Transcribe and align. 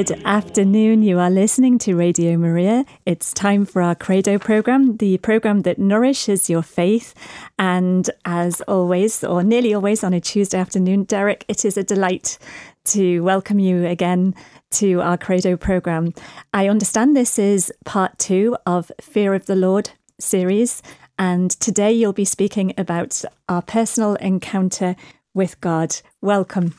Good 0.00 0.22
afternoon. 0.24 1.02
You 1.02 1.18
are 1.18 1.28
listening 1.28 1.78
to 1.80 1.94
Radio 1.94 2.38
Maria. 2.38 2.86
It's 3.04 3.34
time 3.34 3.66
for 3.66 3.82
our 3.82 3.94
Credo 3.94 4.38
program, 4.38 4.96
the 4.96 5.18
program 5.18 5.60
that 5.60 5.78
nourishes 5.78 6.48
your 6.48 6.62
faith. 6.62 7.12
And 7.58 8.08
as 8.24 8.62
always, 8.62 9.22
or 9.22 9.42
nearly 9.42 9.74
always 9.74 10.02
on 10.02 10.14
a 10.14 10.20
Tuesday 10.20 10.56
afternoon, 10.56 11.04
Derek, 11.04 11.44
it 11.48 11.66
is 11.66 11.76
a 11.76 11.82
delight 11.82 12.38
to 12.86 13.20
welcome 13.20 13.58
you 13.58 13.84
again 13.84 14.34
to 14.70 15.02
our 15.02 15.18
Credo 15.18 15.58
program. 15.58 16.14
I 16.54 16.68
understand 16.68 17.14
this 17.14 17.38
is 17.38 17.70
part 17.84 18.18
two 18.18 18.56
of 18.64 18.90
Fear 19.02 19.34
of 19.34 19.44
the 19.44 19.56
Lord 19.56 19.90
series. 20.18 20.82
And 21.18 21.50
today 21.50 21.92
you'll 21.92 22.14
be 22.14 22.24
speaking 22.24 22.72
about 22.78 23.22
our 23.50 23.60
personal 23.60 24.14
encounter 24.14 24.96
with 25.34 25.60
God. 25.60 25.94
Welcome. 26.22 26.72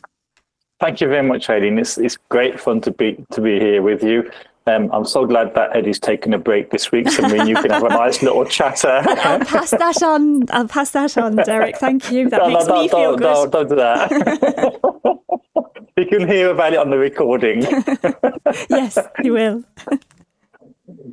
Thank 0.82 1.00
you 1.00 1.08
very 1.08 1.22
much, 1.22 1.48
Aileen. 1.48 1.78
It's, 1.78 2.00
it's 2.00 2.18
great 2.30 2.60
fun 2.60 2.82
to 2.82 2.92
be 2.92 3.24
to 3.34 3.40
be 3.40 3.60
here 3.60 3.84
with 3.84 4.04
you. 4.04 4.32
Um, 4.66 4.90
I'm 4.92 5.06
so 5.06 5.28
glad 5.28 5.54
that 5.54 5.76
Eddie's 5.76 6.00
taken 6.00 6.34
a 6.34 6.40
break 6.40 6.72
this 6.72 6.92
week, 6.92 7.08
so 7.10 7.22
me 7.28 7.38
and 7.38 7.48
you 7.48 7.56
can 7.56 7.70
have 7.70 7.84
a 7.84 7.90
nice 8.04 8.24
little 8.24 8.46
chatter. 8.46 9.04
I'll 9.06 9.46
pass 9.46 9.70
that 9.70 10.02
on. 10.02 10.50
I'll 10.50 10.68
pass 10.68 10.90
that 10.92 11.16
on, 11.20 11.36
Derek. 11.36 11.78
Thank 11.78 12.12
you. 12.12 12.32
That 12.32 12.42
no, 12.42 12.50
makes 12.50 12.66
no, 12.66 12.82
me 12.82 12.90
feel 12.90 13.16
good. 13.16 13.52
don't 13.52 13.70
do 13.70 13.76
that. 13.76 14.12
you 15.98 16.06
can 16.08 16.28
hear 16.28 16.50
about 16.50 16.74
it 16.74 16.80
on 16.80 16.90
the 16.90 16.98
recording. 16.98 17.62
yes, 18.70 18.98
you 19.24 19.34
will. 19.34 19.64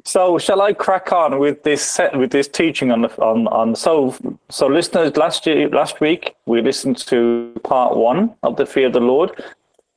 So, 0.05 0.38
shall 0.38 0.62
I 0.62 0.72
crack 0.72 1.12
on 1.12 1.38
with 1.38 1.62
this 1.62 1.82
set, 1.82 2.16
with 2.16 2.30
this 2.30 2.48
teaching 2.48 2.91
on 2.91 3.02
the 3.02 3.08
on 3.22 3.46
on 3.48 3.74
so 3.74 4.16
so 4.48 4.66
listeners 4.66 5.16
last 5.16 5.46
year 5.46 5.69
last 5.69 6.00
week 6.00 6.34
we 6.46 6.62
listened 6.62 6.96
to 6.98 7.52
part 7.64 7.96
one 7.96 8.34
of 8.42 8.56
the 8.56 8.66
fear 8.66 8.86
of 8.86 8.92
the 8.92 9.00
Lord, 9.00 9.42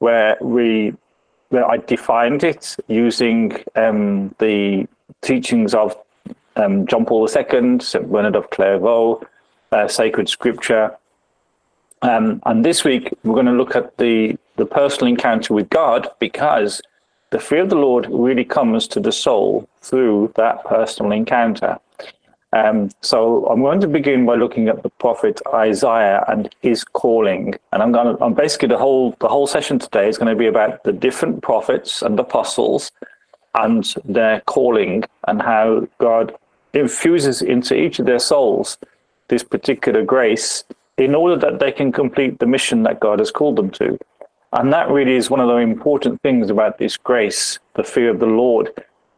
where 0.02 0.38
we 0.42 0.94
where 1.50 1.70
I 1.70 1.78
defined 1.78 2.44
it 2.44 2.76
using 2.88 3.62
um, 3.76 4.34
the 4.40 4.88
teachings 5.22 5.74
of 5.74 5.98
um, 6.56 6.88
John 6.88 7.06
Paul 7.06 7.28
II, 7.28 7.80
St 7.80 8.10
Bernard 8.10 8.36
of 8.36 8.50
Clairvaux, 8.50 9.22
uh, 9.74 9.88
sacred 9.88 10.30
scripture, 10.30 10.96
um, 12.02 12.42
and 12.46 12.66
this 12.66 12.84
week 12.84 13.14
we're 13.24 13.36
going 13.36 13.46
to 13.46 13.52
look 13.52 13.76
at 13.76 13.98
the 13.98 14.38
the 14.56 14.66
personal 14.66 15.08
encounter 15.08 15.54
with 15.54 15.70
God 15.70 16.10
because 16.20 16.82
the 17.30 17.40
fear 17.40 17.62
of 17.62 17.70
the 17.70 17.76
Lord 17.76 18.08
really 18.10 18.44
comes 18.44 18.88
to 18.90 19.00
the 19.00 19.12
soul 19.12 19.68
through 19.82 20.34
that 20.36 20.64
personal 20.66 21.12
encounter. 21.12 21.80
Um, 22.54 22.90
so 23.02 23.46
I'm 23.48 23.62
going 23.62 23.80
to 23.80 23.88
begin 23.88 24.26
by 24.26 24.36
looking 24.36 24.68
at 24.68 24.84
the 24.84 24.90
prophet 24.90 25.42
Isaiah 25.54 26.26
and 26.28 26.54
his 26.62 26.84
calling, 26.84 27.56
and 27.72 27.82
I'm 27.82 27.94
going 27.94 28.18
to. 28.18 28.24
I'm 28.24 28.34
basically 28.34 28.68
the 28.68 28.78
whole 28.78 29.16
the 29.20 29.30
whole 29.30 29.48
session 29.48 29.80
today 29.80 30.10
is 30.10 30.18
going 30.18 30.34
to 30.34 30.38
be 30.38 30.48
about 30.48 30.84
the 30.84 30.92
different 30.92 31.42
prophets 31.42 32.02
and 32.02 32.20
apostles 32.20 32.92
and 33.56 33.94
their 34.04 34.42
calling 34.42 35.04
and 35.28 35.42
how 35.42 35.88
God 35.98 36.36
infuses 36.74 37.42
into 37.42 37.76
each 37.76 38.00
of 38.00 38.06
their 38.06 38.20
souls 38.20 38.78
this 39.28 39.44
particular 39.44 40.04
grace 40.04 40.64
in 40.98 41.16
order 41.16 41.38
that 41.38 41.60
they 41.60 41.72
can 41.72 41.92
complete 41.92 42.40
the 42.40 42.46
mission 42.46 42.84
that 42.84 43.00
God 43.00 43.20
has 43.20 43.32
called 43.32 43.56
them 43.56 43.70
to. 43.72 43.98
And 44.54 44.72
that 44.74 44.90
really 44.90 45.16
is 45.16 45.30
one 45.30 45.40
of 45.40 45.48
the 45.48 45.56
important 45.56 46.22
things 46.22 46.50
about 46.50 46.78
this 46.78 46.98
grace, 46.98 47.60
the 47.76 47.84
fear 47.84 48.10
of 48.10 48.20
the 48.20 48.26
Lord, 48.26 48.72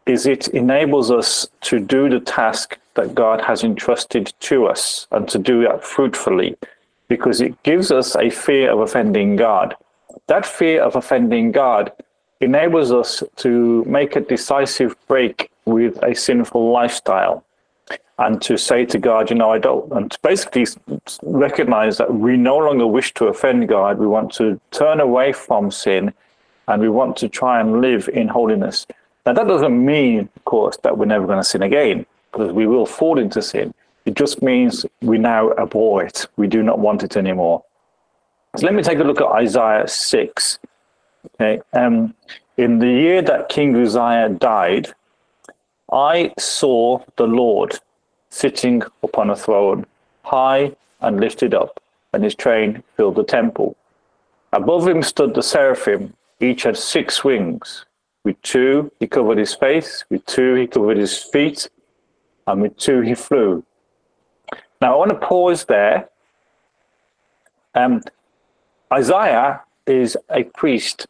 is 0.05 0.25
it 0.27 0.49
enables 0.49 1.09
us 1.09 1.47
to 1.61 1.79
do 1.79 2.09
the 2.09 2.19
task 2.19 2.77
that 2.95 3.15
God 3.15 3.41
has 3.41 3.63
entrusted 3.63 4.33
to 4.41 4.67
us 4.67 5.07
and 5.11 5.27
to 5.29 5.39
do 5.39 5.63
that 5.63 5.83
fruitfully 5.83 6.55
because 7.07 7.41
it 7.41 7.61
gives 7.63 7.91
us 7.91 8.15
a 8.15 8.29
fear 8.29 8.71
of 8.71 8.79
offending 8.79 9.35
God. 9.35 9.75
That 10.27 10.45
fear 10.45 10.81
of 10.81 10.95
offending 10.95 11.51
God 11.51 11.91
enables 12.39 12.91
us 12.91 13.23
to 13.37 13.83
make 13.85 14.15
a 14.15 14.21
decisive 14.21 14.95
break 15.07 15.49
with 15.65 16.01
a 16.03 16.13
sinful 16.13 16.71
lifestyle 16.71 17.43
and 18.19 18.41
to 18.41 18.57
say 18.57 18.85
to 18.85 18.99
God, 18.99 19.29
you 19.29 19.35
know, 19.35 19.51
I 19.51 19.57
don't, 19.57 19.91
and 19.91 20.11
to 20.11 20.19
basically 20.21 20.67
recognize 21.23 21.97
that 21.97 22.13
we 22.13 22.37
no 22.37 22.57
longer 22.57 22.85
wish 22.85 23.13
to 23.15 23.25
offend 23.25 23.67
God. 23.67 23.97
We 23.97 24.07
want 24.07 24.31
to 24.33 24.59
turn 24.71 24.99
away 24.99 25.33
from 25.33 25.71
sin 25.71 26.13
and 26.67 26.81
we 26.81 26.89
want 26.89 27.17
to 27.17 27.29
try 27.29 27.59
and 27.59 27.81
live 27.81 28.07
in 28.09 28.27
holiness. 28.27 28.85
Now, 29.25 29.33
that 29.33 29.47
doesn't 29.47 29.85
mean, 29.85 30.29
of 30.35 30.45
course, 30.45 30.77
that 30.83 30.97
we're 30.97 31.05
never 31.05 31.25
going 31.25 31.39
to 31.39 31.43
sin 31.43 31.63
again, 31.63 32.05
because 32.33 32.51
we 32.51 32.65
will 32.65 32.85
fall 32.85 33.19
into 33.19 33.41
sin. 33.41 33.73
It 34.05 34.15
just 34.15 34.41
means 34.41 34.85
we 35.01 35.17
now 35.17 35.51
abhor 35.53 36.03
it. 36.03 36.27
We 36.35 36.47
do 36.47 36.63
not 36.63 36.79
want 36.79 37.03
it 37.03 37.15
anymore. 37.15 37.63
So 38.57 38.65
let 38.65 38.73
me 38.73 38.83
take 38.83 38.99
a 38.99 39.03
look 39.03 39.21
at 39.21 39.27
Isaiah 39.27 39.87
6. 39.87 40.59
Okay. 41.35 41.61
Um, 41.73 42.13
in 42.57 42.79
the 42.79 42.87
year 42.87 43.21
that 43.21 43.49
King 43.49 43.75
Uzziah 43.75 44.29
died, 44.29 44.93
I 45.91 46.33
saw 46.39 46.99
the 47.15 47.27
Lord 47.27 47.79
sitting 48.29 48.81
upon 49.03 49.29
a 49.29 49.35
throne, 49.35 49.85
high 50.23 50.75
and 51.01 51.19
lifted 51.19 51.53
up, 51.53 51.79
and 52.13 52.23
his 52.23 52.35
train 52.35 52.83
filled 52.97 53.15
the 53.15 53.23
temple. 53.23 53.75
Above 54.51 54.87
him 54.87 55.01
stood 55.01 55.33
the 55.33 55.43
seraphim, 55.43 56.13
each 56.39 56.63
had 56.63 56.77
six 56.77 57.23
wings. 57.23 57.85
With 58.23 58.41
two 58.41 58.91
he 58.99 59.07
covered 59.07 59.37
his 59.37 59.53
face, 59.53 60.03
with 60.09 60.25
two 60.25 60.55
he 60.55 60.67
covered 60.67 60.97
his 60.97 61.17
feet, 61.17 61.69
and 62.47 62.61
with 62.61 62.77
two 62.77 63.01
he 63.01 63.13
flew. 63.13 63.63
Now 64.81 64.93
I 64.93 64.97
want 64.97 65.11
to 65.11 65.27
pause 65.27 65.65
there. 65.65 66.09
Um, 67.75 68.01
Isaiah 68.91 69.61
is 69.87 70.17
a 70.29 70.43
priest. 70.43 71.07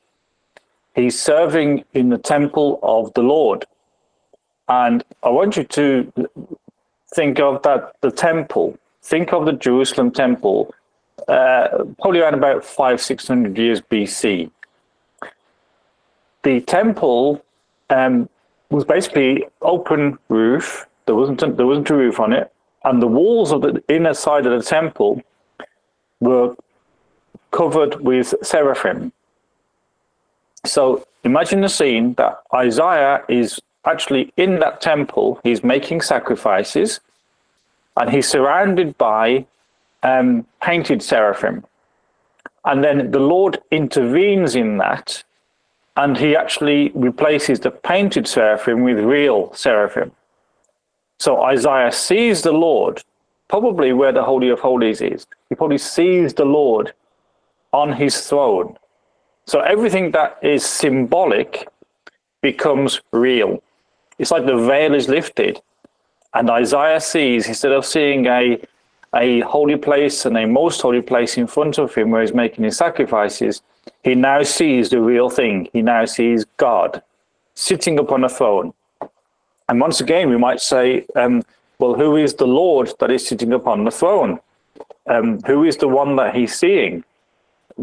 He's 0.96 1.20
serving 1.20 1.84
in 1.94 2.10
the 2.10 2.18
temple 2.18 2.80
of 2.84 3.14
the 3.14 3.24
Lord. 3.24 3.66
And 4.70 5.04
I 5.24 5.30
want 5.30 5.58
you 5.58 5.64
to 5.64 6.12
think 7.14 7.40
of 7.40 7.62
that 7.64 7.96
the 8.02 8.12
temple. 8.12 8.78
Think 9.02 9.34
of 9.34 9.46
the 9.46 9.52
Jerusalem 9.52 10.12
temple, 10.12 10.74
uh, 11.28 11.68
probably 12.00 12.22
around 12.22 12.36
about 12.36 12.64
five, 12.64 13.02
six 13.02 13.28
hundred 13.28 13.58
years 13.58 13.82
BC. 13.82 14.50
The 16.44 16.62
temple 16.62 17.44
um, 17.90 18.30
was 18.70 18.86
basically 18.86 19.46
open 19.62 20.18
roof. 20.30 20.88
There 21.06 21.16
wasn't 21.16 21.42
a, 21.44 21.52
there 21.52 21.66
wasn't 21.66 21.90
a 21.90 21.96
roof 21.96 22.20
on 22.20 22.34
it, 22.34 22.52
and 22.84 23.02
the 23.02 23.08
walls 23.08 23.52
of 23.52 23.62
the 23.62 23.84
inner 23.88 24.14
side 24.14 24.46
of 24.46 24.58
the 24.58 24.66
temple 24.66 25.22
were 26.20 26.56
covered 27.52 28.02
with 28.02 28.34
seraphim. 28.42 29.12
So 30.66 31.06
imagine 31.24 31.62
the 31.62 31.70
scene 31.70 32.14
that 32.14 32.42
Isaiah 32.54 33.24
is 33.28 33.60
actually 33.86 34.32
in 34.38 34.60
that 34.60 34.82
temple, 34.82 35.40
he's 35.44 35.64
making 35.64 36.02
sacrifices, 36.02 37.00
and 37.98 38.10
he's 38.10 38.28
surrounded 38.28 38.98
by 38.98 39.46
um, 40.04 40.46
painted 40.62 41.04
seraphim. 41.04 41.66
And 42.66 42.84
then 42.84 43.12
the 43.12 43.20
Lord 43.20 43.62
intervenes 43.72 44.56
in 44.56 44.78
that, 44.78 45.24
and 45.98 46.18
he 46.18 46.36
actually 46.36 46.92
replaces 46.96 47.60
the 47.60 47.72
painted 47.72 48.28
seraphim 48.28 48.84
with 48.84 49.00
real 49.00 49.54
seraphim. 49.54 50.12
So 51.24 51.42
Isaiah 51.44 51.92
sees 51.92 52.42
the 52.42 52.52
Lord, 52.52 53.02
probably 53.48 53.94
where 53.94 54.12
the 54.12 54.24
Holy 54.24 54.50
of 54.50 54.60
Holies 54.60 55.02
is. 55.02 55.26
He 55.50 55.56
probably 55.56 55.78
sees 55.78 56.34
the 56.34 56.46
Lord 56.46 56.94
on 57.72 57.94
his 57.94 58.28
throne. 58.28 58.78
So 59.46 59.62
everything 59.62 60.12
that 60.12 60.38
is 60.42 60.66
symbolic 60.66 61.68
becomes 62.42 63.02
real 63.12 63.62
it's 64.20 64.32
like 64.32 64.46
the 64.46 64.58
veil 64.58 64.94
is 64.94 65.10
lifted. 65.10 65.62
And 66.34 66.50
Isaiah 66.50 67.02
sees, 67.02 67.48
instead 67.48 67.72
of 67.72 67.86
seeing 67.86 68.26
a, 68.28 68.62
a 69.16 69.42
holy 69.42 69.76
place 69.76 70.26
and 70.26 70.38
a 70.38 70.46
most 70.48 70.82
holy 70.82 71.02
place 71.02 71.38
in 71.38 71.48
front 71.48 71.78
of 71.78 71.94
him 71.94 72.12
where 72.12 72.22
he's 72.22 72.34
making 72.34 72.64
his 72.64 72.78
sacrifices, 72.78 73.62
he 74.04 74.16
now 74.16 74.44
sees 74.44 74.90
the 74.90 75.00
real 75.00 75.30
thing. 75.30 75.68
He 75.74 75.82
now 75.82 76.06
sees 76.06 76.46
God 76.58 77.02
sitting 77.56 78.00
upon 78.00 78.24
a 78.24 78.30
throne. 78.30 78.74
And 79.70 79.80
once 79.80 80.02
again, 80.02 80.30
we 80.30 80.38
might 80.38 80.62
say, 80.62 81.06
um, 81.16 81.44
well, 81.80 81.94
who 81.94 82.16
is 82.16 82.36
the 82.36 82.48
Lord 82.48 82.92
that 83.00 83.12
is 83.12 83.28
sitting 83.28 83.54
upon 83.54 83.84
the 83.84 83.92
throne? 83.92 84.40
Um, 85.08 85.42
who 85.42 85.64
is 85.64 85.78
the 85.78 85.88
one 85.88 86.16
that 86.18 86.36
he's 86.36 86.56
seeing? 86.56 87.04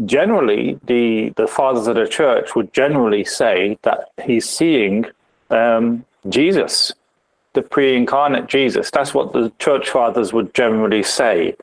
Generally, 0.05 0.79
the, 0.85 1.33
the 1.35 1.47
fathers 1.47 1.87
of 1.87 1.95
the 1.95 2.07
church 2.07 2.55
would 2.55 2.73
generally 2.73 3.23
say 3.23 3.77
that 3.81 4.09
he's 4.23 4.47
seeing 4.47 5.05
um, 5.49 6.05
Jesus, 6.29 6.93
the 7.53 7.61
pre-incarnate 7.61 8.47
Jesus. 8.47 8.89
That's 8.91 9.13
what 9.13 9.33
the 9.33 9.51
church 9.59 9.89
fathers 9.89 10.31
would 10.33 10.53
generally 10.53 11.03
say, 11.03 11.55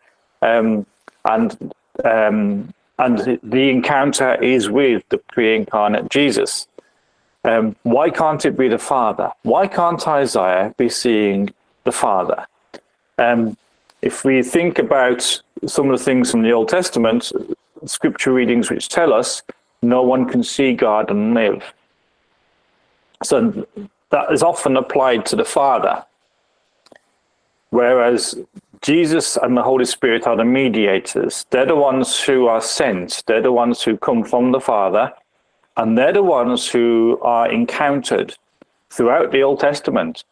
um, 0.42 0.84
and 1.24 1.72
um, 2.04 2.72
and 2.98 3.38
the 3.42 3.70
encounter 3.70 4.34
is 4.42 4.68
with 4.68 5.02
the 5.08 5.18
pre-incarnate 5.18 6.10
Jesus. 6.10 6.66
Um, 7.44 7.76
why 7.82 8.10
can't 8.10 8.44
it 8.44 8.56
be 8.58 8.68
the 8.68 8.78
Father? 8.78 9.32
Why 9.42 9.66
can't 9.66 10.06
Isaiah 10.06 10.74
be 10.76 10.88
seeing 10.88 11.50
the 11.84 11.92
Father? 11.92 12.46
Um, 13.18 13.56
if 14.02 14.24
we 14.24 14.42
think 14.42 14.78
about 14.78 15.40
some 15.66 15.90
of 15.90 15.98
the 15.98 16.04
things 16.04 16.30
from 16.30 16.42
the 16.42 16.52
Old 16.52 16.68
Testament, 16.68 17.32
scripture 17.84 18.32
readings 18.32 18.70
which 18.70 18.88
tell 18.88 19.12
us 19.12 19.42
no 19.82 20.02
one 20.02 20.28
can 20.28 20.42
see 20.42 20.72
God 20.72 21.10
and 21.10 21.34
live. 21.34 21.62
So 23.22 23.66
that 24.10 24.32
is 24.32 24.42
often 24.42 24.76
applied 24.76 25.26
to 25.26 25.36
the 25.36 25.44
Father, 25.44 26.04
whereas 27.70 28.38
Jesus 28.82 29.36
and 29.36 29.56
the 29.56 29.62
Holy 29.62 29.84
Spirit 29.84 30.26
are 30.26 30.36
the 30.36 30.44
mediators. 30.44 31.46
They're 31.50 31.66
the 31.66 31.76
ones 31.76 32.20
who 32.20 32.46
are 32.46 32.60
sent, 32.60 33.24
they're 33.26 33.42
the 33.42 33.52
ones 33.52 33.82
who 33.82 33.96
come 33.96 34.24
from 34.24 34.52
the 34.52 34.60
Father, 34.60 35.12
and 35.78 35.96
they're 35.96 36.12
the 36.12 36.22
ones 36.22 36.68
who 36.68 37.18
are 37.22 37.50
encountered 37.50 38.36
throughout 38.90 39.30
the 39.30 39.42
Old 39.42 39.60
Testament. 39.60 40.24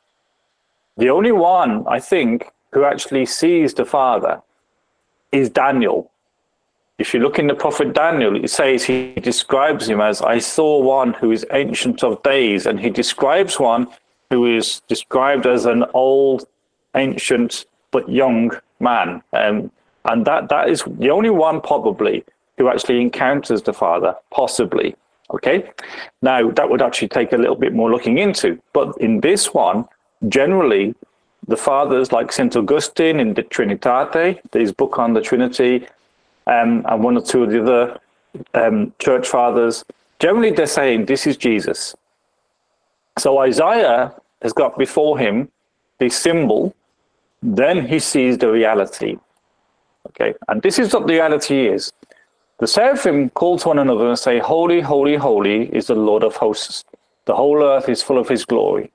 The 0.96 1.08
only 1.08 1.32
one, 1.32 1.86
I 1.86 2.00
think, 2.00 2.50
who 2.72 2.84
actually 2.84 3.26
sees 3.26 3.72
the 3.72 3.84
Father 3.84 4.42
is 5.30 5.48
Daniel. 5.48 6.10
If 6.98 7.14
you 7.14 7.20
look 7.20 7.38
in 7.38 7.46
the 7.46 7.54
prophet 7.54 7.92
Daniel, 7.92 8.42
it 8.42 8.50
says 8.50 8.84
he 8.84 9.12
describes 9.14 9.88
him 9.88 10.00
as 10.00 10.20
I 10.20 10.38
saw 10.38 10.80
one 10.80 11.12
who 11.12 11.30
is 11.30 11.46
ancient 11.52 12.02
of 12.02 12.22
days, 12.22 12.66
and 12.66 12.80
he 12.80 12.90
describes 12.90 13.60
one 13.60 13.86
who 14.30 14.46
is 14.46 14.80
described 14.88 15.46
as 15.46 15.64
an 15.64 15.84
old, 15.94 16.48
ancient, 16.96 17.66
but 17.92 18.08
young 18.08 18.50
man. 18.80 19.22
Um, 19.32 19.70
and 20.06 20.26
that, 20.26 20.48
that 20.48 20.68
is 20.70 20.82
the 20.98 21.10
only 21.10 21.30
one 21.30 21.60
probably 21.60 22.24
who 22.58 22.68
actually 22.68 23.00
encounters 23.00 23.62
the 23.62 23.72
Father, 23.72 24.16
possibly. 24.30 24.96
Okay. 25.30 25.70
Now, 26.22 26.50
that 26.50 26.70
would 26.70 26.82
actually 26.82 27.08
take 27.08 27.32
a 27.32 27.36
little 27.36 27.56
bit 27.56 27.72
more 27.72 27.90
looking 27.90 28.18
into. 28.18 28.60
But 28.72 28.96
in 28.98 29.20
this 29.20 29.52
one, 29.52 29.86
generally, 30.28 30.94
the 31.48 31.56
fathers 31.56 32.12
like 32.12 32.32
St. 32.32 32.54
Augustine 32.56 33.20
in 33.20 33.34
De 33.34 33.42
Trinitate, 33.42 34.40
his 34.52 34.72
book 34.72 34.98
on 34.98 35.14
the 35.14 35.20
Trinity, 35.20 35.86
um, 36.46 36.84
and 36.88 37.02
one 37.02 37.16
or 37.16 37.22
two 37.22 37.44
of 37.44 37.50
the 37.50 37.62
other 37.62 38.00
um, 38.54 38.92
church 38.98 39.26
fathers, 39.26 39.84
generally 40.20 40.50
they're 40.50 40.66
saying 40.66 41.06
this 41.06 41.26
is 41.26 41.36
Jesus. 41.36 41.94
So 43.18 43.38
Isaiah 43.38 44.14
has 44.42 44.52
got 44.52 44.78
before 44.78 45.18
him 45.18 45.48
the 45.98 46.08
symbol, 46.08 46.74
then 47.42 47.86
he 47.86 47.98
sees 47.98 48.38
the 48.38 48.50
reality. 48.50 49.16
Okay, 50.08 50.34
and 50.48 50.62
this 50.62 50.78
is 50.78 50.92
what 50.92 51.06
the 51.06 51.14
reality 51.14 51.66
is. 51.66 51.92
The 52.58 52.66
seraphim 52.66 53.30
call 53.30 53.58
to 53.58 53.68
one 53.68 53.78
another 53.78 54.08
and 54.08 54.18
say, 54.18 54.38
Holy, 54.38 54.80
holy, 54.80 55.16
holy 55.16 55.74
is 55.74 55.88
the 55.88 55.94
Lord 55.94 56.22
of 56.22 56.36
hosts. 56.36 56.84
The 57.26 57.34
whole 57.34 57.62
earth 57.62 57.88
is 57.88 58.02
full 58.02 58.18
of 58.18 58.28
his 58.28 58.44
glory. 58.44 58.90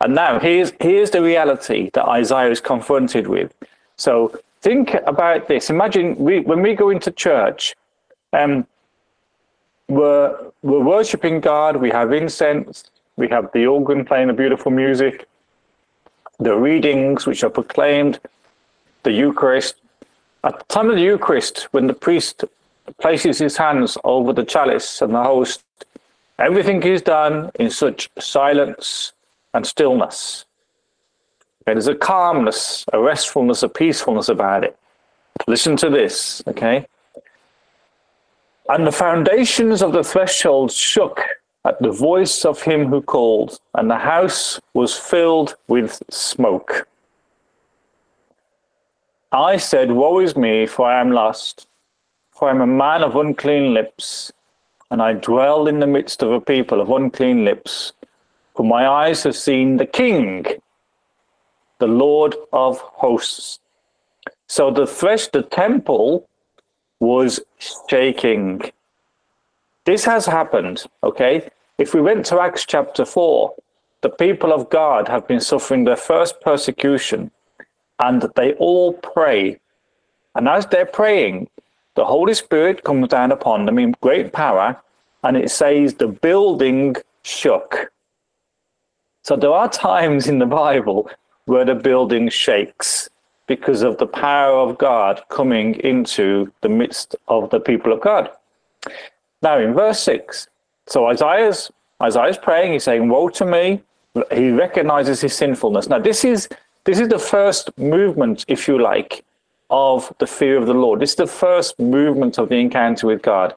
And 0.00 0.14
now 0.14 0.38
here's 0.38 0.72
here's 0.80 1.10
the 1.10 1.22
reality 1.22 1.90
that 1.94 2.06
Isaiah 2.06 2.50
is 2.50 2.60
confronted 2.60 3.26
with. 3.26 3.52
So 3.96 4.38
think 4.60 4.94
about 5.06 5.48
this. 5.48 5.70
Imagine 5.70 6.14
we, 6.16 6.40
when 6.40 6.62
we 6.62 6.74
go 6.74 6.90
into 6.90 7.10
church, 7.10 7.74
um, 8.32 8.66
we're 9.88 10.36
we're 10.62 10.84
worshiping 10.84 11.40
God. 11.40 11.76
We 11.76 11.90
have 11.90 12.12
incense. 12.12 12.84
We 13.16 13.28
have 13.28 13.50
the 13.52 13.66
organ 13.66 14.04
playing 14.04 14.28
the 14.28 14.34
beautiful 14.34 14.70
music. 14.70 15.26
The 16.38 16.54
readings 16.54 17.26
which 17.26 17.42
are 17.42 17.50
proclaimed. 17.50 18.20
The 19.02 19.12
Eucharist. 19.12 19.76
At 20.44 20.58
the 20.58 20.64
time 20.66 20.90
of 20.90 20.96
the 20.96 21.02
Eucharist, 21.02 21.68
when 21.72 21.86
the 21.86 21.94
priest 21.94 22.44
places 23.00 23.38
his 23.38 23.56
hands 23.56 23.96
over 24.04 24.32
the 24.32 24.44
chalice 24.44 25.02
and 25.02 25.14
the 25.14 25.22
host, 25.22 25.64
everything 26.38 26.82
is 26.82 27.02
done 27.02 27.50
in 27.58 27.70
such 27.70 28.10
silence 28.18 29.12
and 29.54 29.66
stillness. 29.66 30.44
There's 31.66 31.86
a 31.86 31.94
calmness, 31.94 32.84
a 32.92 33.00
restfulness, 33.00 33.62
a 33.62 33.68
peacefulness 33.68 34.28
about 34.28 34.64
it. 34.64 34.76
Listen 35.46 35.76
to 35.76 35.88
this, 35.88 36.42
okay? 36.48 36.86
And 38.68 38.86
the 38.86 38.92
foundations 38.92 39.82
of 39.82 39.92
the 39.92 40.04
threshold 40.04 40.72
shook 40.72 41.20
at 41.64 41.80
the 41.80 41.92
voice 41.92 42.44
of 42.44 42.62
him 42.62 42.86
who 42.86 43.00
called, 43.02 43.60
and 43.74 43.90
the 43.90 43.98
house 43.98 44.60
was 44.74 44.96
filled 44.96 45.54
with 45.68 46.02
smoke. 46.10 46.88
I 49.30 49.56
said, 49.56 49.92
Woe 49.92 50.18
is 50.18 50.36
me, 50.36 50.66
for 50.66 50.86
I 50.86 51.00
am 51.00 51.12
lost, 51.12 51.66
for 52.42 52.48
I 52.48 52.50
am 52.50 52.60
a 52.60 52.66
man 52.66 53.04
of 53.04 53.14
unclean 53.14 53.72
lips, 53.72 54.32
and 54.90 55.00
I 55.00 55.12
dwell 55.12 55.68
in 55.68 55.78
the 55.78 55.86
midst 55.86 56.24
of 56.24 56.32
a 56.32 56.40
people 56.40 56.80
of 56.80 56.90
unclean 56.90 57.44
lips 57.44 57.92
for 58.56 58.64
my 58.64 58.88
eyes 58.88 59.22
have 59.22 59.36
seen 59.36 59.76
the 59.76 59.86
King, 59.86 60.44
the 61.78 61.86
Lord 61.86 62.34
of 62.52 62.80
hosts. 62.80 63.60
So 64.48 64.72
the 64.72 64.88
thresh, 64.88 65.28
the 65.28 65.44
temple 65.44 66.28
was 66.98 67.38
shaking. 67.88 68.72
This 69.84 70.04
has 70.04 70.26
happened, 70.26 70.84
okay? 71.04 71.48
If 71.78 71.94
we 71.94 72.00
went 72.00 72.26
to 72.26 72.40
Acts 72.40 72.66
chapter 72.66 73.04
4, 73.04 73.54
the 74.00 74.10
people 74.10 74.52
of 74.52 74.68
God 74.68 75.06
have 75.06 75.28
been 75.28 75.40
suffering 75.40 75.84
their 75.84 75.94
first 75.94 76.40
persecution 76.40 77.30
and 78.00 78.28
they 78.34 78.54
all 78.54 78.94
pray. 78.94 79.60
And 80.34 80.48
as 80.48 80.66
they're 80.66 80.86
praying, 80.86 81.48
the 81.94 82.04
Holy 82.04 82.34
Spirit 82.34 82.84
comes 82.84 83.08
down 83.08 83.32
upon 83.32 83.66
them 83.66 83.78
in 83.78 83.94
great 84.00 84.32
power 84.32 84.80
and 85.24 85.36
it 85.36 85.50
says 85.50 85.94
the 85.94 86.08
building 86.08 86.96
shook. 87.22 87.92
So 89.22 89.36
there 89.36 89.52
are 89.52 89.68
times 89.68 90.26
in 90.26 90.38
the 90.38 90.46
Bible 90.46 91.08
where 91.44 91.64
the 91.64 91.74
building 91.74 92.28
shakes 92.28 93.08
because 93.46 93.82
of 93.82 93.98
the 93.98 94.06
power 94.06 94.56
of 94.58 94.78
God 94.78 95.22
coming 95.28 95.74
into 95.80 96.50
the 96.60 96.68
midst 96.68 97.14
of 97.28 97.50
the 97.50 97.60
people 97.60 97.92
of 97.92 98.00
God. 98.00 98.30
Now 99.42 99.58
in 99.58 99.74
verse 99.74 100.00
6, 100.00 100.48
so 100.86 101.06
Isaiah's 101.06 101.70
Isaiah's 102.02 102.38
praying, 102.38 102.72
he's 102.72 102.84
saying, 102.84 103.08
Woe 103.08 103.28
to 103.28 103.44
me. 103.44 103.80
He 104.32 104.50
recognizes 104.50 105.20
his 105.20 105.34
sinfulness. 105.34 105.88
Now 105.88 105.98
this 105.98 106.24
is 106.24 106.48
this 106.84 106.98
is 106.98 107.08
the 107.08 107.18
first 107.18 107.70
movement, 107.78 108.44
if 108.48 108.66
you 108.66 108.80
like, 108.80 109.24
of 109.72 110.14
the 110.18 110.26
fear 110.26 110.56
of 110.56 110.66
the 110.66 110.74
Lord. 110.74 111.00
This 111.00 111.10
is 111.10 111.16
the 111.16 111.26
first 111.26 111.78
movement 111.80 112.38
of 112.38 112.48
the 112.48 112.56
encounter 112.56 113.08
with 113.08 113.22
God. 113.22 113.54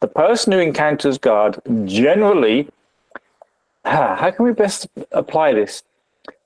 The 0.00 0.06
person 0.06 0.52
who 0.52 0.60
encounters 0.60 1.18
God 1.18 1.60
generally 1.86 2.68
how 3.86 4.30
can 4.32 4.44
we 4.44 4.52
best 4.52 4.88
apply 5.12 5.52
this? 5.52 5.84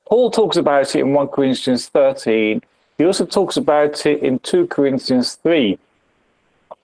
Paul 0.07 0.31
talks 0.31 0.59
about 0.59 0.95
it 0.95 1.01
in 1.01 1.15
1 1.15 1.29
Corinthians 1.29 1.89
13. 1.89 2.61
He 2.99 3.05
also 3.07 3.25
talks 3.25 3.57
about 3.57 4.05
it 4.05 4.23
in 4.23 4.41
2 4.41 4.67
Corinthians 4.67 5.37
3, 5.37 5.79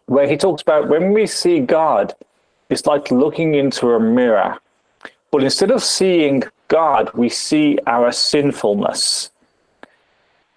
where 0.06 0.26
he 0.26 0.36
talks 0.36 0.62
about 0.62 0.88
when 0.88 1.12
we 1.12 1.26
see 1.26 1.60
God, 1.60 2.14
it's 2.70 2.86
like 2.86 3.10
looking 3.10 3.54
into 3.54 3.90
a 3.90 4.00
mirror. 4.00 4.56
But 5.30 5.44
instead 5.44 5.70
of 5.70 5.82
seeing 5.82 6.44
God, 6.68 7.10
we 7.12 7.28
see 7.28 7.78
our 7.86 8.10
sinfulness. 8.10 9.30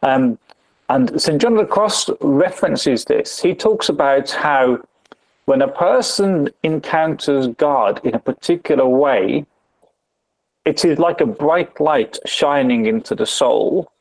Um, 0.01 0.39
and 0.89 1.21
St. 1.21 1.39
John 1.39 1.53
of 1.53 1.59
the 1.59 1.65
Cross 1.65 2.09
references 2.19 3.05
this. 3.05 3.39
He 3.39 3.53
talks 3.53 3.89
about 3.89 4.31
how 4.31 4.79
when 5.45 5.61
a 5.61 5.67
person 5.67 6.49
encounters 6.63 7.47
God 7.47 8.01
in 8.03 8.15
a 8.15 8.19
particular 8.19 8.87
way, 8.87 9.45
it 10.65 10.83
is 10.83 10.97
like 10.97 11.21
a 11.21 11.25
bright 11.25 11.79
light 11.79 12.17
shining 12.25 12.87
into 12.87 13.13
the 13.13 13.25
soul. 13.25 13.91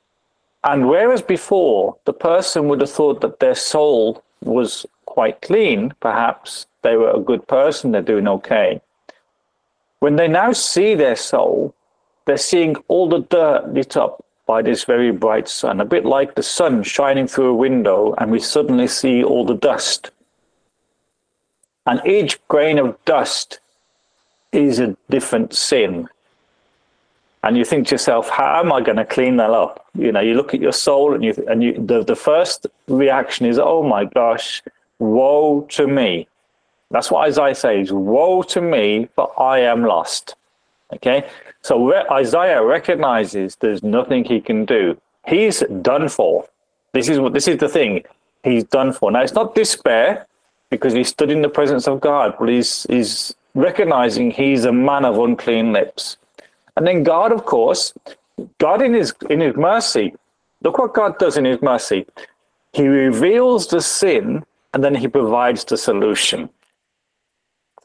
And 0.65 0.89
whereas 0.89 1.23
before 1.23 1.97
the 2.07 2.13
person 2.13 2.69
would 2.69 2.81
have 2.81 2.91
thought 2.91 3.21
that 3.21 3.39
their 3.39 3.55
soul 3.55 4.23
was 4.43 4.87
quite 5.05 5.43
clean, 5.43 5.95
perhaps 6.01 6.67
they 6.83 6.97
were 6.97 7.11
a 7.11 7.21
good 7.21 7.47
person, 7.49 7.93
they're 7.93 8.03
doing 8.03 8.29
okay. 8.29 8.81
When 10.01 10.17
they 10.17 10.29
now 10.29 10.53
see 10.53 10.95
their 10.95 11.17
soul, 11.17 11.75
they're 12.25 12.37
seeing 12.37 12.77
all 12.89 13.09
the 13.09 13.21
dirt 13.21 13.73
lit 13.75 13.97
up 13.97 14.25
by 14.49 14.63
this 14.63 14.83
very 14.83 15.13
bright 15.13 15.49
sun, 15.49 15.81
a 15.81 15.85
bit 15.85 16.05
like 16.05 16.35
the 16.35 16.43
sun 16.43 16.83
shining 16.83 17.29
through 17.29 17.51
a 17.51 17.55
window, 17.55 18.15
and 18.19 18.33
we 18.33 18.41
suddenly 18.41 18.89
see 18.89 19.23
all 19.23 19.45
the 19.45 19.55
dust. 19.55 20.11
And 21.87 22.05
each 22.05 22.45
grain 22.49 22.81
of 22.81 22.99
dust 23.05 23.61
is 24.51 24.81
a 24.81 24.97
different 25.09 25.55
sin 25.55 26.09
and 27.43 27.57
you 27.57 27.65
think 27.65 27.87
to 27.89 27.95
yourself, 27.95 28.29
how 28.29 28.61
am 28.61 28.73
I 28.73 28.81
going 28.81 28.97
to 28.97 29.05
clean 29.05 29.37
that 29.37 29.51
up? 29.51 29.87
You 29.95 30.11
know, 30.11 30.21
you 30.21 30.35
look 30.35 30.55
at 30.55 30.61
your 30.61 30.73
soul, 30.73 31.15
and 31.15 31.25
you 31.25 31.35
and 31.49 31.63
you 31.63 31.73
the, 31.75 32.03
the 32.03 32.17
first 32.17 32.67
reaction 32.89 33.47
is, 33.47 33.59
oh 33.59 33.83
my 33.83 34.05
gosh, 34.05 34.63
woe 34.99 35.63
to 35.71 35.87
me. 35.87 36.27
That's 36.91 37.11
what 37.11 37.29
Isaiah 37.29 37.55
says, 37.55 37.93
woe 37.93 38.43
to 38.43 38.61
me, 38.61 39.09
for 39.15 39.31
I 39.41 39.61
am 39.61 39.85
lost. 39.85 40.35
Okay, 40.95 41.29
so 41.61 41.93
Isaiah 42.11 42.65
recognizes 42.65 43.57
there's 43.57 43.83
nothing 43.83 44.25
he 44.25 44.41
can 44.41 44.65
do. 44.65 44.99
He's 45.27 45.63
done 45.83 46.09
for. 46.09 46.47
This 46.95 47.09
is 47.09 47.21
what 47.21 47.35
this 47.35 47.47
is 47.47 47.59
the 47.59 47.69
thing. 47.69 48.05
He's 48.43 48.65
done 48.65 48.93
for. 48.93 49.11
Now 49.11 49.21
it's 49.21 49.35
not 49.35 49.55
despair 49.55 50.27
because 50.71 50.95
he 50.95 51.05
stood 51.05 51.31
in 51.31 51.43
the 51.43 51.49
presence 51.49 51.87
of 51.87 52.01
God, 52.01 52.35
but 52.39 52.49
he's 52.49 52.85
he's 52.85 53.35
recognizing 53.55 54.31
he's 54.31 54.65
a 54.65 54.73
man 54.73 55.05
of 55.05 55.19
unclean 55.19 55.73
lips. 55.73 56.17
And 56.77 56.87
then 56.87 57.03
God, 57.03 57.33
of 57.33 57.45
course, 57.45 57.93
God 58.59 58.81
in 58.81 58.95
his 58.95 59.13
in 59.29 59.41
his 59.41 59.57
mercy, 59.57 60.15
look 60.63 60.79
what 60.79 60.95
God 60.95 61.19
does 61.19 61.37
in 61.37 61.45
his 61.45 61.61
mercy. 61.61 62.07
He 62.73 62.87
reveals 62.87 63.67
the 63.67 63.83
sin 63.83 64.45
and 64.73 64.83
then 64.83 64.95
he 64.95 65.09
provides 65.09 65.65
the 65.65 65.77
solution. 65.77 66.49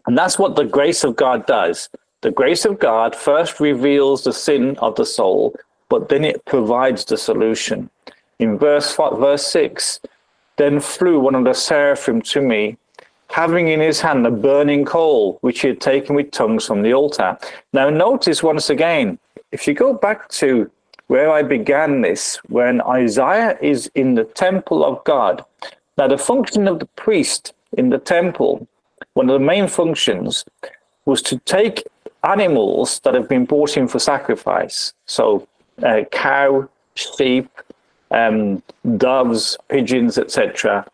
And 0.06 0.18
that's 0.18 0.38
what 0.38 0.56
the 0.56 0.66
grace 0.66 1.04
of 1.04 1.16
God 1.16 1.46
does. 1.46 1.90
The 2.24 2.32
grace 2.32 2.64
of 2.64 2.80
God 2.80 3.18
first 3.18 3.60
reveals 3.60 4.24
the 4.24 4.32
sin 4.32 4.78
of 4.78 4.96
the 4.96 5.06
soul, 5.06 5.54
but 5.90 6.08
then 6.08 6.24
it 6.24 6.46
provides 6.46 7.04
the 7.04 7.18
solution. 7.18 7.90
In 8.40 8.58
verse 8.58 8.96
verse 8.96 9.46
six, 9.46 10.00
then 10.56 10.80
flew 10.80 11.20
one 11.20 11.36
of 11.36 11.44
the 11.44 11.54
seraphim 11.54 12.22
to 12.22 12.40
me, 12.40 12.78
having 13.30 13.68
in 13.68 13.82
his 13.82 14.00
hand 14.00 14.26
a 14.26 14.32
burning 14.32 14.86
coal, 14.86 15.38
which 15.42 15.60
he 15.60 15.68
had 15.68 15.82
taken 15.82 16.16
with 16.16 16.32
tongues 16.32 16.66
from 16.66 16.82
the 16.82 16.94
altar. 16.94 17.38
Now, 17.74 17.90
notice 17.90 18.42
once 18.42 18.70
again, 18.70 19.20
if 19.52 19.68
you 19.68 19.74
go 19.74 19.94
back 19.94 20.30
to 20.30 20.72
where 21.08 21.30
I 21.30 21.44
began 21.44 22.00
this, 22.00 22.38
when 22.48 22.80
Isaiah 22.84 23.58
is 23.62 23.92
in 23.96 24.16
the 24.16 24.24
temple 24.24 24.86
of 24.86 25.04
God, 25.04 25.44
now 25.98 26.08
the 26.08 26.18
function 26.18 26.70
of 26.70 26.80
the 26.80 26.88
priest 26.96 27.54
in 27.74 27.90
the 27.90 28.00
temple, 28.00 28.66
one 29.14 29.30
of 29.30 29.34
the 29.34 29.46
main 29.46 29.68
functions, 29.68 30.46
was 31.04 31.22
to 31.24 31.38
take 31.40 31.84
animals 32.24 33.00
that 33.02 33.14
have 33.14 33.28
been 33.28 33.46
brought 33.46 33.78
in 33.78 33.88
for 33.88 34.00
sacrifice. 34.00 34.94
So, 35.06 35.48
uh, 35.82 36.04
cow, 36.12 36.70
sheep, 36.96 37.50
um, 38.12 38.62
doves, 38.98 39.58
pigeons, 39.70 40.18
etc. 40.18 40.86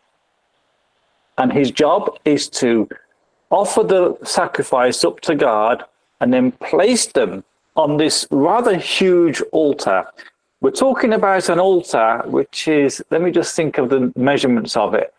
And 1.38 1.54
his 1.54 1.72
job 1.72 2.18
is 2.26 2.50
to 2.50 2.88
offer 3.50 3.84
the 3.84 4.18
sacrifice 4.24 5.04
up 5.04 5.20
to 5.22 5.36
God 5.36 5.84
and 6.20 6.34
then 6.34 6.52
place 6.54 7.08
them 7.08 7.44
on 7.76 7.98
this 7.98 8.28
rather 8.32 8.76
huge 8.78 9.42
altar. 9.52 10.06
We're 10.62 10.72
talking 10.72 11.14
about 11.14 11.48
an 11.50 11.60
altar 11.60 12.22
which 12.26 12.68
is, 12.68 13.02
let 13.10 13.22
me 13.22 13.32
just 13.32 13.56
think 13.56 13.78
of 13.78 13.90
the 13.90 14.12
measurements 14.18 14.76
of 14.76 14.94
it. 14.94 15.14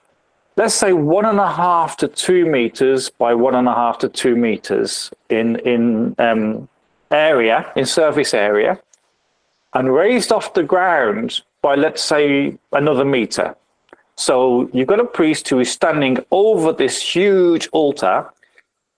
Let's 0.56 0.74
say 0.74 0.92
one 0.92 1.24
and 1.24 1.38
a 1.38 1.50
half 1.50 1.96
to 1.98 2.08
two 2.08 2.44
meters 2.44 3.08
by 3.08 3.34
one 3.34 3.54
and 3.54 3.68
a 3.68 3.74
half 3.74 3.98
to 3.98 4.08
two 4.08 4.36
meters 4.36 5.10
in, 5.28 5.56
in 5.60 6.14
um, 6.18 6.68
area, 7.10 7.72
in 7.76 7.86
surface 7.86 8.34
area, 8.34 8.78
and 9.74 9.94
raised 9.94 10.32
off 10.32 10.54
the 10.54 10.62
ground 10.62 11.40
by, 11.62 11.76
let's 11.76 12.02
say, 12.02 12.58
another 12.72 13.04
meter. 13.04 13.54
So 14.16 14.68
you've 14.72 14.88
got 14.88 15.00
a 15.00 15.04
priest 15.04 15.48
who 15.48 15.60
is 15.60 15.70
standing 15.70 16.18
over 16.30 16.72
this 16.72 17.00
huge 17.00 17.68
altar. 17.72 18.28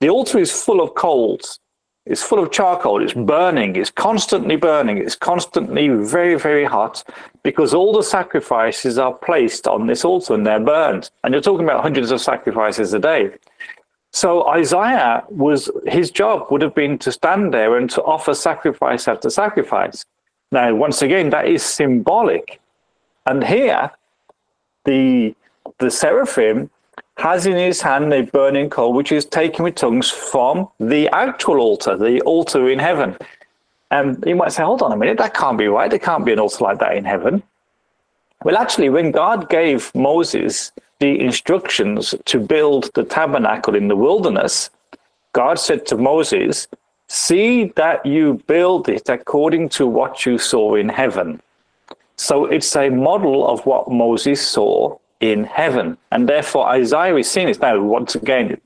The 0.00 0.08
altar 0.08 0.38
is 0.38 0.50
full 0.50 0.80
of 0.80 0.94
coals. 0.94 1.60
It's 2.04 2.22
full 2.22 2.42
of 2.42 2.50
charcoal. 2.50 3.02
It's 3.02 3.14
burning. 3.14 3.76
It's 3.76 3.90
constantly 3.90 4.56
burning. 4.56 4.98
It's 4.98 5.14
constantly 5.14 5.88
very, 5.88 6.36
very 6.36 6.64
hot 6.64 7.04
because 7.44 7.72
all 7.72 7.92
the 7.92 8.02
sacrifices 8.02 8.98
are 8.98 9.14
placed 9.14 9.68
on 9.68 9.86
this 9.86 10.04
altar 10.04 10.34
and 10.34 10.44
they're 10.44 10.58
burned. 10.58 11.10
And 11.22 11.32
you're 11.32 11.42
talking 11.42 11.64
about 11.64 11.82
hundreds 11.82 12.10
of 12.10 12.20
sacrifices 12.20 12.92
a 12.92 12.98
day. 12.98 13.30
So 14.10 14.46
Isaiah 14.48 15.22
was 15.28 15.70
his 15.86 16.10
job 16.10 16.48
would 16.50 16.60
have 16.60 16.74
been 16.74 16.98
to 16.98 17.12
stand 17.12 17.54
there 17.54 17.78
and 17.78 17.88
to 17.90 18.02
offer 18.02 18.34
sacrifice 18.34 19.06
after 19.08 19.30
sacrifice. 19.30 20.04
Now, 20.50 20.74
once 20.74 21.00
again, 21.00 21.30
that 21.30 21.46
is 21.46 21.62
symbolic. 21.62 22.60
And 23.26 23.44
here, 23.44 23.90
the 24.84 25.34
the 25.78 25.90
seraphim 25.90 26.68
has 27.16 27.46
in 27.46 27.56
his 27.56 27.80
hand 27.80 28.12
a 28.12 28.22
burning 28.22 28.70
coal, 28.70 28.92
which 28.92 29.12
is 29.12 29.24
taken 29.24 29.64
with 29.64 29.74
tongues 29.74 30.10
from 30.10 30.68
the 30.80 31.08
actual 31.10 31.58
altar, 31.58 31.96
the 31.96 32.20
altar 32.22 32.70
in 32.70 32.78
heaven. 32.78 33.16
And 33.90 34.22
you 34.26 34.34
might 34.34 34.52
say, 34.52 34.62
hold 34.62 34.82
on 34.82 34.92
a 34.92 34.96
minute, 34.96 35.18
that 35.18 35.34
can't 35.34 35.58
be 35.58 35.68
right. 35.68 35.90
There 35.90 35.98
can't 35.98 36.24
be 36.24 36.32
an 36.32 36.38
altar 36.38 36.64
like 36.64 36.78
that 36.78 36.96
in 36.96 37.04
heaven. 37.04 37.42
Well, 38.42 38.56
actually, 38.56 38.88
when 38.88 39.10
God 39.10 39.48
gave 39.50 39.94
Moses 39.94 40.72
the 40.98 41.20
instructions 41.20 42.14
to 42.24 42.40
build 42.40 42.90
the 42.94 43.04
tabernacle 43.04 43.74
in 43.74 43.88
the 43.88 43.96
wilderness, 43.96 44.70
God 45.32 45.58
said 45.58 45.86
to 45.86 45.96
Moses, 45.96 46.66
See 47.08 47.64
that 47.76 48.04
you 48.06 48.42
build 48.46 48.88
it 48.88 49.08
according 49.10 49.68
to 49.70 49.86
what 49.86 50.24
you 50.24 50.38
saw 50.38 50.74
in 50.76 50.88
heaven. 50.88 51.42
So 52.16 52.46
it's 52.46 52.74
a 52.74 52.88
model 52.88 53.46
of 53.46 53.64
what 53.66 53.90
Moses 53.90 54.46
saw 54.46 54.96
in 55.22 55.44
heaven. 55.44 55.96
And 56.10 56.28
therefore, 56.28 56.66
Isaiah 56.68 57.16
is 57.16 57.30
seeing 57.30 57.48
it 57.48 57.60
now. 57.60 57.80
Once 57.80 58.14
again, 58.14 58.60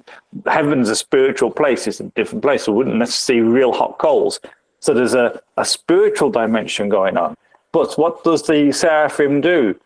heaven's 0.47 0.89
a 0.89 0.97
spiritual 0.97 1.51
place, 1.51 1.87
it's 1.87 2.01
a 2.01 2.05
different 2.17 2.43
place. 2.43 2.65
So 2.65 2.73
wouldn't 2.73 2.97
necessarily 2.97 3.47
see 3.47 3.49
real 3.49 3.73
hot 3.73 3.99
coals. 3.99 4.41
So 4.81 4.95
there's 4.95 5.15
a, 5.15 5.41
a 5.59 5.65
spiritual 5.65 6.31
dimension 6.31 6.89
going 6.89 7.17
on. 7.17 7.37
But 7.73 7.97
what 7.99 8.25
does 8.25 8.43
the 8.43 8.73
seraphim 8.73 9.41
do? 9.43 9.79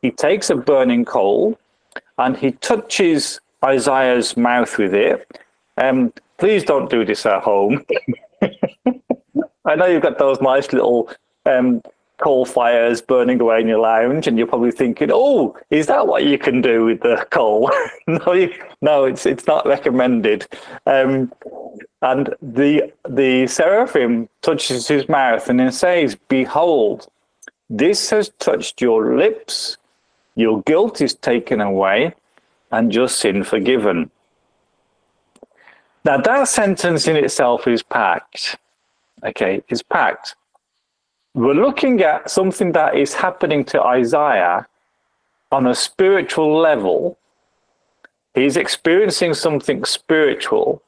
He 0.00 0.10
takes 0.10 0.48
a 0.50 0.56
burning 0.56 1.04
coal 1.04 1.58
and 2.18 2.36
he 2.36 2.52
touches 2.52 3.40
Isaiah's 3.62 4.36
mouth 4.36 4.78
with 4.78 4.94
it. 4.94 5.40
Um, 5.76 6.12
please 6.38 6.64
don't 6.64 6.88
do 6.88 7.04
this 7.04 7.26
at 7.26 7.42
home. 7.42 7.84
I 9.66 9.74
know 9.76 9.86
you've 9.86 10.02
got 10.02 10.18
those 10.18 10.40
nice 10.40 10.72
little 10.72 11.10
um, 11.46 11.82
coal 12.24 12.46
fires 12.46 13.02
burning 13.02 13.38
away 13.38 13.60
in 13.60 13.68
your 13.68 13.80
lounge, 13.80 14.26
and 14.26 14.38
you're 14.38 14.46
probably 14.46 14.70
thinking, 14.70 15.10
"Oh, 15.12 15.54
is 15.68 15.86
that 15.88 16.06
what 16.06 16.24
you 16.24 16.38
can 16.38 16.62
do 16.62 16.86
with 16.86 17.02
the 17.02 17.26
coal?" 17.30 17.70
no, 18.06 18.32
you, 18.32 18.50
no, 18.80 19.04
it's 19.04 19.26
it's 19.26 19.46
not 19.46 19.66
recommended. 19.66 20.46
Um, 20.86 21.30
and 22.00 22.34
the 22.40 22.90
the 23.06 23.46
seraphim 23.46 24.30
touches 24.40 24.88
his 24.88 25.06
mouth 25.06 25.50
and 25.50 25.60
then 25.60 25.70
says, 25.70 26.16
"Behold, 26.28 27.08
this 27.68 28.08
has 28.08 28.30
touched 28.38 28.80
your 28.80 29.18
lips. 29.18 29.76
Your 30.34 30.62
guilt 30.62 31.02
is 31.02 31.14
taken 31.14 31.60
away, 31.60 32.14
and 32.72 32.94
your 32.94 33.08
sin 33.08 33.44
forgiven." 33.44 34.10
Now 36.06 36.16
that 36.18 36.48
sentence 36.48 37.06
in 37.06 37.16
itself 37.16 37.68
is 37.68 37.82
packed. 37.82 38.56
Okay, 39.22 39.62
it's 39.68 39.82
packed 39.82 40.36
we're 41.34 41.54
looking 41.54 42.00
at 42.00 42.30
something 42.30 42.72
that 42.72 42.96
is 42.96 43.12
happening 43.12 43.64
to 43.64 43.82
Isaiah 43.82 44.66
on 45.50 45.66
a 45.66 45.74
spiritual 45.74 46.56
level. 46.56 47.18
He's 48.34 48.56
experiencing 48.56 49.34
something 49.34 49.84
spiritual, 49.84 50.80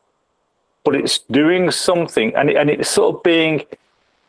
but 0.84 0.94
it's 0.94 1.18
doing 1.18 1.70
something, 1.72 2.34
and, 2.36 2.50
and 2.50 2.70
it's 2.70 2.88
sort 2.88 3.16
of 3.16 3.22
being, 3.24 3.64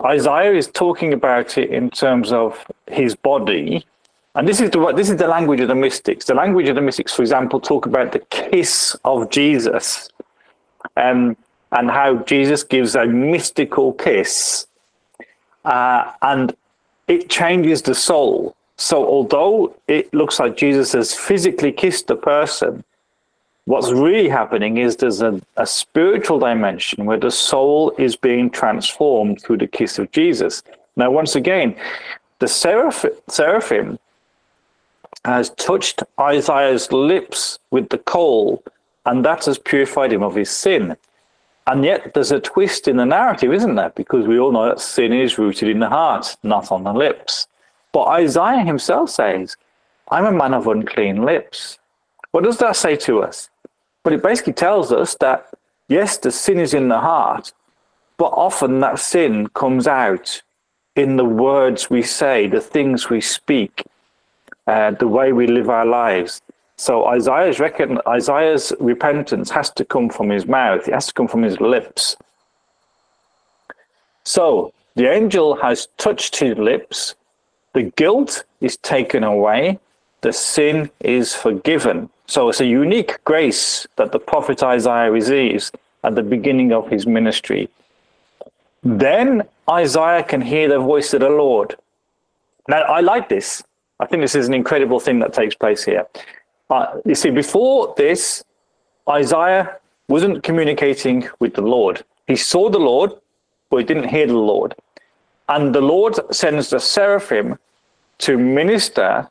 Isaiah 0.04 0.54
is 0.54 0.68
talking 0.68 1.14
about 1.14 1.58
it 1.58 1.70
in 1.70 1.92
terms 1.92 2.32
of 2.32 2.66
his 2.88 3.16
body. 3.16 3.86
And 4.36 4.48
this 4.48 4.62
is 4.62 4.70
the 4.70 4.94
this 4.94 5.10
is 5.10 5.16
the 5.16 5.28
language 5.28 5.62
of 5.62 5.68
the 5.68 5.74
mystics. 5.74 6.26
The 6.26 6.36
language 6.36 6.68
of 6.70 6.76
the 6.76 6.82
mystics, 6.82 7.12
for 7.12 7.24
example, 7.24 7.60
talk 7.60 7.88
about 7.88 8.12
the 8.12 8.20
kiss 8.20 8.96
of 9.04 9.32
Jesus, 9.32 10.10
um, 10.96 11.36
and 11.72 11.90
how 11.90 12.18
Jesus 12.18 12.64
gives 12.64 12.96
a 12.96 13.06
mystical 13.08 13.94
kiss 13.94 14.67
uh, 15.68 16.14
and 16.22 16.56
it 17.08 17.30
changes 17.30 17.82
the 17.82 17.94
soul. 17.94 18.56
So, 18.78 19.06
although 19.06 19.76
it 19.88 20.14
looks 20.14 20.40
like 20.40 20.56
Jesus 20.56 20.94
has 20.94 21.14
physically 21.14 21.72
kissed 21.72 22.08
the 22.08 22.16
person, 22.16 22.84
what's 23.66 23.92
really 23.92 24.30
happening 24.30 24.78
is 24.78 24.96
there's 24.96 25.22
a, 25.22 25.42
a 25.58 25.66
spiritual 25.66 26.40
dimension 26.40 27.06
where 27.06 27.20
the 27.20 27.32
soul 27.32 27.92
is 27.98 28.16
being 28.16 28.50
transformed 28.50 29.42
through 29.42 29.58
the 29.58 29.68
kiss 29.68 30.00
of 30.00 30.10
Jesus. 30.12 30.64
Now, 30.96 31.12
once 31.12 31.36
again, 31.36 31.76
the 32.40 32.48
seraph, 32.48 33.06
seraphim 33.28 34.00
has 35.26 35.50
touched 35.52 36.02
Isaiah's 36.20 36.92
lips 36.92 37.60
with 37.72 37.90
the 37.90 37.98
coal, 37.98 38.64
and 39.06 39.26
that 39.26 39.46
has 39.46 39.60
purified 39.60 40.14
him 40.14 40.24
of 40.24 40.36
his 40.36 40.50
sin. 40.50 40.96
And 41.68 41.84
yet 41.84 42.14
there's 42.14 42.32
a 42.32 42.40
twist 42.40 42.88
in 42.88 42.96
the 42.96 43.06
narrative, 43.06 43.52
isn't 43.54 43.76
there? 43.76 43.90
Because 43.90 44.26
we 44.26 44.40
all 44.40 44.54
know 44.54 44.68
that 44.70 44.80
sin 44.80 45.12
is 45.12 45.38
rooted 45.38 45.68
in 45.68 45.80
the 45.80 45.90
heart, 45.90 46.38
not 46.42 46.72
on 46.72 46.84
the 46.84 46.94
lips. 46.94 47.48
But 47.92 48.06
Isaiah 48.06 48.64
himself 48.64 49.10
says, 49.10 49.58
I'm 50.10 50.26
a 50.26 50.32
man 50.32 50.54
of 50.54 50.68
unclean 50.68 51.24
lips. 51.24 51.78
What 52.32 52.46
does 52.46 52.58
that 52.60 52.78
say 52.78 52.96
to 52.98 53.22
us? 53.22 53.50
But 54.04 54.14
it 54.14 54.24
basically 54.24 54.54
tells 54.54 54.94
us 54.94 55.18
that, 55.20 55.48
yes, 55.90 56.18
the 56.18 56.32
sin 56.32 56.58
is 56.60 56.74
in 56.74 56.88
the 56.88 57.00
heart, 57.00 57.52
but 58.18 58.28
often 58.28 58.80
that 58.80 59.00
sin 59.00 59.48
comes 59.48 59.88
out 59.88 60.42
in 60.96 61.18
the 61.18 61.26
words 61.26 61.90
we 61.90 62.02
say, 62.02 62.48
the 62.48 62.62
things 62.62 63.10
we 63.10 63.20
speak, 63.20 63.84
uh, 64.68 64.92
the 64.92 65.08
way 65.08 65.34
we 65.34 65.48
live 65.48 65.70
our 65.70 65.86
lives. 65.86 66.42
So 66.78 67.06
Isaiah's 67.08 67.60
reckon, 67.60 68.00
Isaiah's 68.08 68.72
repentance 68.80 69.50
has 69.50 69.72
to 69.72 69.84
come 69.84 70.10
from 70.10 70.30
his 70.30 70.46
mouth. 70.46 70.88
It 70.88 70.94
has 70.94 71.08
to 71.08 71.14
come 71.14 71.28
from 71.28 71.42
his 71.42 71.60
lips. 71.60 72.16
So 74.24 74.74
the 74.96 75.12
angel 75.12 75.56
has 75.56 75.88
touched 75.98 76.36
his 76.38 76.58
lips. 76.58 77.16
The 77.74 77.84
guilt 77.84 78.44
is 78.62 78.78
taken 78.78 79.24
away. 79.24 79.80
The 80.22 80.34
sin 80.34 80.92
is 81.00 81.34
forgiven. 81.34 82.10
So 82.28 82.50
it's 82.50 82.62
a 82.62 82.66
unique 82.66 83.24
grace 83.24 83.88
that 83.96 84.12
the 84.12 84.20
prophet 84.20 84.62
Isaiah 84.62 85.12
receives 85.12 85.72
at 86.04 86.16
the 86.16 86.24
beginning 86.24 86.74
of 86.74 86.90
his 86.90 87.08
ministry. 87.08 87.70
Then 88.84 89.44
Isaiah 89.70 90.24
can 90.24 90.42
hear 90.42 90.70
the 90.70 90.80
voice 90.80 91.14
of 91.14 91.22
the 91.22 91.30
Lord. 91.30 91.76
Now, 92.68 92.82
I 92.84 93.00
like 93.00 93.30
this. 93.30 93.64
I 94.00 94.06
think 94.06 94.22
this 94.22 94.36
is 94.36 94.48
an 94.48 94.54
incredible 94.54 95.00
thing 95.00 95.20
that 95.20 95.34
takes 95.34 95.56
place 95.56 95.84
here. 95.84 96.06
Uh, 96.70 97.00
you 97.06 97.16
see, 97.16 97.30
before 97.30 97.94
this, 97.98 98.44
Isaiah 99.10 99.78
wasn't 100.10 100.44
communicating 100.44 101.30
with 101.40 101.54
the 101.54 101.62
Lord. 101.62 102.04
He 102.28 102.36
saw 102.36 102.70
the 102.70 102.80
Lord, 102.80 103.12
but 103.70 103.78
he 103.78 103.84
didn't 103.84 104.10
hear 104.10 104.28
the 104.28 104.38
Lord. 104.38 104.76
And 105.50 105.74
the 105.74 105.82
Lord 105.82 106.16
sends 106.34 106.70
the 106.70 106.80
seraphim 106.80 107.58
to 108.20 108.38
minister 108.38 109.30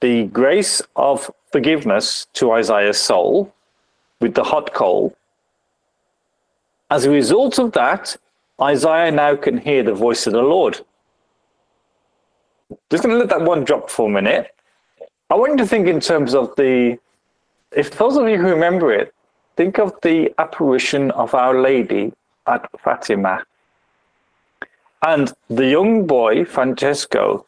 the 0.00 0.24
grace 0.26 0.82
of 0.94 1.30
forgiveness 1.50 2.26
to 2.34 2.52
Isaiah's 2.52 3.00
soul 3.00 3.52
with 4.20 4.34
the 4.34 4.44
hot 4.44 4.72
coal. 4.74 5.16
As 6.90 7.04
a 7.04 7.10
result 7.10 7.58
of 7.58 7.72
that, 7.72 8.16
Isaiah 8.60 9.10
now 9.10 9.36
can 9.36 9.58
hear 9.58 9.82
the 9.82 9.94
voice 9.94 10.26
of 10.26 10.32
the 10.32 10.42
Lord. 10.42 10.80
Just 12.90 13.02
going 13.02 13.14
to 13.14 13.18
let 13.18 13.28
that 13.28 13.42
one 13.42 13.64
drop 13.64 13.90
for 13.90 14.08
a 14.08 14.12
minute. 14.12 14.54
I 15.28 15.34
want 15.34 15.52
you 15.52 15.58
to 15.58 15.66
think 15.66 15.88
in 15.88 15.98
terms 15.98 16.34
of 16.34 16.54
the, 16.56 16.98
if 17.72 17.90
those 17.98 18.16
of 18.16 18.28
you 18.28 18.36
who 18.36 18.48
remember 18.48 18.92
it, 18.92 19.12
think 19.56 19.78
of 19.78 19.92
the 20.02 20.32
apparition 20.38 21.10
of 21.12 21.34
Our 21.34 21.60
Lady 21.60 22.12
at 22.46 22.68
Fatima. 22.80 23.42
And 25.02 25.32
the 25.48 25.66
young 25.66 26.06
boy, 26.06 26.44
Francesco, 26.44 27.44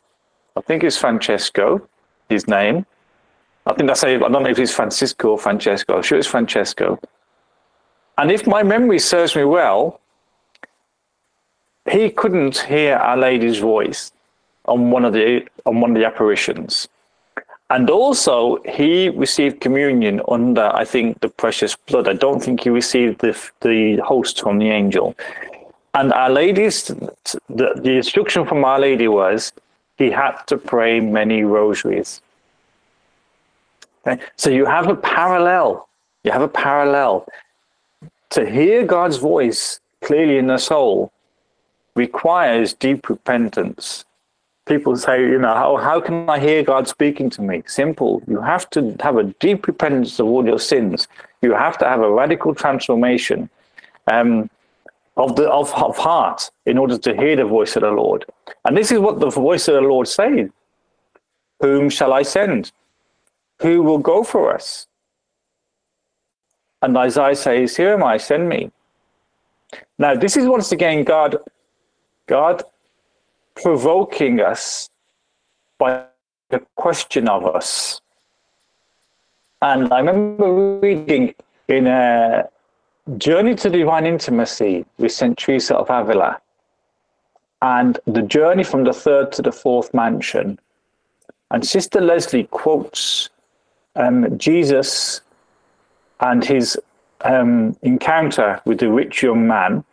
I 0.57 0.61
think 0.63 0.83
it's 0.83 0.97
Francesco, 0.97 1.89
his 2.29 2.49
name. 2.49 2.85
I 3.67 3.75
think 3.75 3.87
that's 3.87 4.03
I 4.03 4.17
don't 4.17 4.33
know 4.33 4.47
if 4.47 4.59
it's 4.59 4.73
Francisco 4.73 5.31
or 5.33 5.39
Francesco. 5.39 5.97
I'm 5.97 6.03
sure 6.03 6.19
it's 6.19 6.27
Francesco. 6.27 6.99
And 8.17 8.33
if 8.33 8.47
my 8.47 8.63
memory 8.65 8.99
serves 8.99 9.37
me 9.37 9.45
well, 9.45 10.01
he 11.89 12.11
couldn't 12.11 12.59
hear 12.59 12.97
Our 12.97 13.17
Lady's 13.17 13.59
voice 13.59 14.11
on 14.65 14.91
one 14.91 15.05
of 15.05 15.13
the 15.13 15.47
on 15.65 15.81
one 15.81 15.91
of 15.93 15.97
the 15.97 16.07
apparitions. 16.07 16.89
And 17.71 17.91
also, 17.91 18.59
he 18.65 19.11
received 19.11 19.61
communion 19.61 20.23
under, 20.27 20.75
I 20.75 20.85
think, 20.87 21.21
the 21.21 21.29
precious 21.29 21.77
blood. 21.77 22.09
I 22.09 22.15
don't 22.15 22.43
think 22.43 22.63
he 22.63 22.71
received 22.71 23.21
the 23.21 23.37
the 23.61 23.97
host 23.97 24.41
from 24.41 24.59
the 24.59 24.71
angel. 24.71 25.15
And 25.95 26.13
Our 26.13 26.31
Lady's 26.31 26.85
the, 26.85 27.73
the 27.77 27.93
instruction 27.93 28.47
from 28.47 28.65
Our 28.65 28.79
Lady 28.79 29.09
was 29.09 29.53
he 29.99 30.11
had 30.11 30.37
to 30.47 30.57
pray 30.57 31.01
many 31.01 31.43
rosaries. 31.45 32.23
Okay? 34.07 34.23
So 34.37 34.49
you 34.49 34.65
have 34.65 34.89
a 34.89 34.95
parallel. 34.95 35.89
You 36.25 36.31
have 36.33 36.43
a 36.43 36.49
parallel. 36.49 37.27
To 38.31 38.49
hear 38.49 38.85
God's 38.87 39.17
voice 39.17 39.81
clearly 40.03 40.39
in 40.39 40.47
the 40.47 40.59
soul 40.59 41.13
requires 41.95 42.75
deep 42.75 43.09
repentance. 43.09 44.05
People 44.69 44.97
say, 44.97 45.23
you 45.23 45.39
know, 45.39 45.55
how, 45.55 45.77
how 45.79 46.01
can 46.01 46.29
I 46.29 46.39
hear 46.39 46.63
God 46.63 46.87
speaking 46.87 47.31
to 47.31 47.43
me? 47.43 47.63
Simple. 47.67 48.23
You 48.29 48.41
have 48.43 48.69
to 48.71 48.95
have 49.01 49.17
a 49.17 49.25
deep 49.25 49.67
repentance 49.67 50.21
of 50.21 50.27
all 50.27 50.45
your 50.45 50.59
sins. 50.59 51.09
You 51.41 51.55
have 51.55 51.79
to 51.79 51.87
have 51.87 52.01
a 52.01 52.11
radical 52.11 52.55
transformation 52.55 53.49
um, 54.07 54.51
of 55.17 55.37
the 55.37 55.51
of, 55.51 55.73
of 55.75 55.97
heart 55.97 56.51
in 56.67 56.77
order 56.77 56.99
to 56.99 57.17
hear 57.17 57.35
the 57.37 57.45
voice 57.45 57.77
of 57.77 57.83
the 57.83 57.91
Lord. 57.91 58.27
And 58.65 58.77
this 58.77 58.93
is 58.93 58.99
what 58.99 59.21
the 59.21 59.31
voice 59.31 59.67
of 59.69 59.75
the 59.75 59.81
Lord 59.81 60.07
says. 60.07 60.51
Whom 61.61 61.89
shall 61.89 62.13
I 62.13 62.23
send? 62.23 62.71
Who 63.63 63.83
will 63.83 63.99
go 63.99 64.23
for 64.23 64.55
us? 64.55 64.87
And 66.83 66.97
Isaiah 66.97 67.35
says, 67.35 67.77
Here 67.77 67.95
am 67.95 68.05
I, 68.05 68.19
send 68.19 68.49
me. 68.49 68.71
Now, 69.99 70.15
this 70.15 70.37
is 70.37 70.47
once 70.47 70.73
again 70.73 71.05
God, 71.05 71.39
God 72.27 72.63
provoking 73.63 74.41
us 74.41 74.89
by 75.79 76.05
the 76.51 76.61
question 76.77 77.29
of 77.29 77.45
us. 77.47 78.01
And 79.61 79.93
I 79.93 79.99
remember 79.99 80.79
reading 80.81 81.35
in 81.69 81.87
a 81.87 82.49
Journey 83.17 83.55
to 83.57 83.71
Divine 83.71 84.07
Intimacy 84.07 84.85
with 84.99 85.13
St. 85.13 85.37
Teresa 85.37 85.77
of 85.77 85.91
Avila 85.91 86.41
and 87.63 87.99
the 88.07 88.23
journey 88.23 88.63
from 88.63 88.85
the 88.85 88.93
third 88.93 89.33
to 89.33 89.43
the 89.43 89.51
fourth 89.51 89.93
mansion. 89.93 90.59
And 91.51 91.67
Sister 91.67 92.01
Leslie 92.01 92.45
quotes 92.45 93.31
um, 93.97 94.39
Jesus 94.39 95.23
and 96.21 96.45
his 96.45 96.79
um, 97.23 97.77
encounter 97.83 98.61
with 98.65 98.79
the 98.79 98.91
rich 98.91 99.23
young 99.23 99.47
man. 99.47 99.85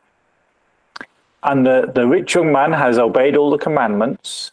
And 1.46 1.64
the, 1.66 1.92
the 1.94 2.08
rich 2.08 2.34
young 2.34 2.52
man 2.52 2.74
has 2.74 2.98
obeyed 2.98 3.38
all 3.38 3.52
the 3.52 3.60
commandments. 3.60 4.52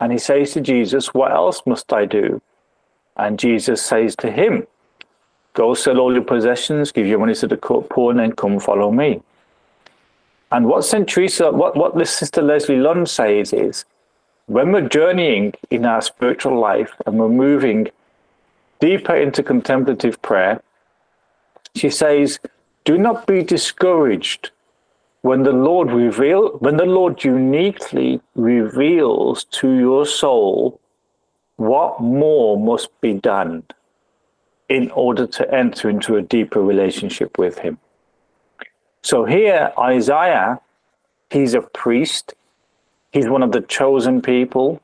And 0.00 0.10
he 0.10 0.18
says 0.18 0.52
to 0.52 0.60
Jesus, 0.60 1.14
What 1.14 1.30
else 1.30 1.62
must 1.64 1.92
I 1.92 2.06
do? 2.06 2.42
And 3.16 3.38
Jesus 3.38 3.80
says 3.80 4.16
to 4.16 4.30
him, 4.30 4.66
Go 5.52 5.74
sell 5.74 6.00
all 6.00 6.12
your 6.12 6.24
possessions, 6.24 6.90
give 6.90 7.06
your 7.06 7.20
money 7.20 7.36
to 7.36 7.46
the 7.46 7.56
poor, 7.56 8.10
and 8.10 8.18
then 8.18 8.32
come 8.32 8.58
follow 8.58 8.90
me. 8.90 9.22
And 10.50 10.66
what 10.66 10.84
St. 10.84 11.08
Teresa, 11.08 11.52
what, 11.52 11.76
what 11.76 11.96
this 11.96 12.10
Sister 12.10 12.42
Leslie 12.42 12.78
Lund 12.78 13.08
says 13.08 13.52
is, 13.52 13.84
when 14.46 14.72
we're 14.72 14.88
journeying 14.88 15.54
in 15.70 15.86
our 15.86 16.02
spiritual 16.02 16.58
life 16.58 16.92
and 17.06 17.16
we're 17.16 17.28
moving 17.28 17.88
deeper 18.80 19.14
into 19.14 19.42
contemplative 19.42 20.20
prayer, 20.20 20.60
she 21.76 21.88
says, 21.88 22.40
do 22.84 22.98
not 22.98 23.26
be 23.26 23.42
discouraged 23.42 24.50
when 25.24 25.42
the 25.42 25.52
Lord 25.52 25.90
reveal 25.90 26.50
when 26.58 26.76
the 26.76 26.84
Lord 26.84 27.24
uniquely 27.24 28.20
reveals 28.34 29.44
to 29.58 29.70
your 29.70 30.04
soul 30.04 30.78
what 31.56 31.98
more 31.98 32.58
must 32.58 32.90
be 33.00 33.14
done 33.14 33.62
in 34.68 34.90
order 34.90 35.26
to 35.26 35.54
enter 35.54 35.88
into 35.88 36.16
a 36.16 36.20
deeper 36.20 36.60
relationship 36.60 37.38
with 37.38 37.58
him. 37.58 37.78
So 39.00 39.24
here 39.24 39.72
Isaiah, 39.78 40.60
he's 41.30 41.54
a 41.54 41.62
priest, 41.62 42.34
he's 43.10 43.26
one 43.26 43.42
of 43.42 43.52
the 43.52 43.62
chosen 43.62 44.20
people, 44.20 44.78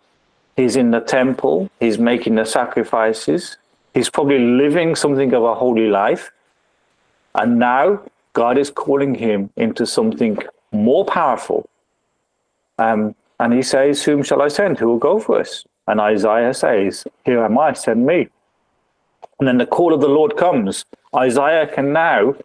he's 0.57 0.75
in 0.75 0.91
the 0.91 1.01
temple, 1.01 1.71
he's 1.81 1.99
making 1.99 2.37
the 2.37 2.47
sacrifices, 2.47 3.59
he's 3.93 4.09
probably 4.09 4.39
living 4.39 4.95
something 4.95 5.35
of 5.35 5.43
a 5.43 5.55
holy 5.55 5.89
life. 5.89 6.33
And 7.35 7.59
now 7.59 8.01
God 8.33 8.59
is 8.59 8.71
calling 8.71 9.15
him 9.15 9.51
into 9.57 9.87
something 9.87 10.39
more 10.73 11.05
powerful. 11.05 11.69
Um, 12.79 13.15
and 13.39 13.53
he 13.53 13.63
says, 13.63 14.03
Whom 14.05 14.23
shall 14.23 14.43
I 14.43 14.49
send? 14.49 14.79
Who 14.79 14.89
will 14.89 14.99
go 14.99 15.19
for 15.19 15.41
us? 15.41 15.65
And 15.87 16.01
Isaiah 16.01 16.55
says, 16.55 17.05
Here 17.25 17.43
am 17.43 17.59
I, 17.59 17.73
send 17.73 18.07
me. 18.07 18.29
And 19.39 19.49
then 19.49 19.59
the 19.59 19.67
call 19.67 19.95
of 19.95 20.01
the 20.01 20.09
Lord 20.09 20.37
comes. 20.37 20.85
Isaiah 21.15 21.67
can 21.67 21.93
now 21.93 22.37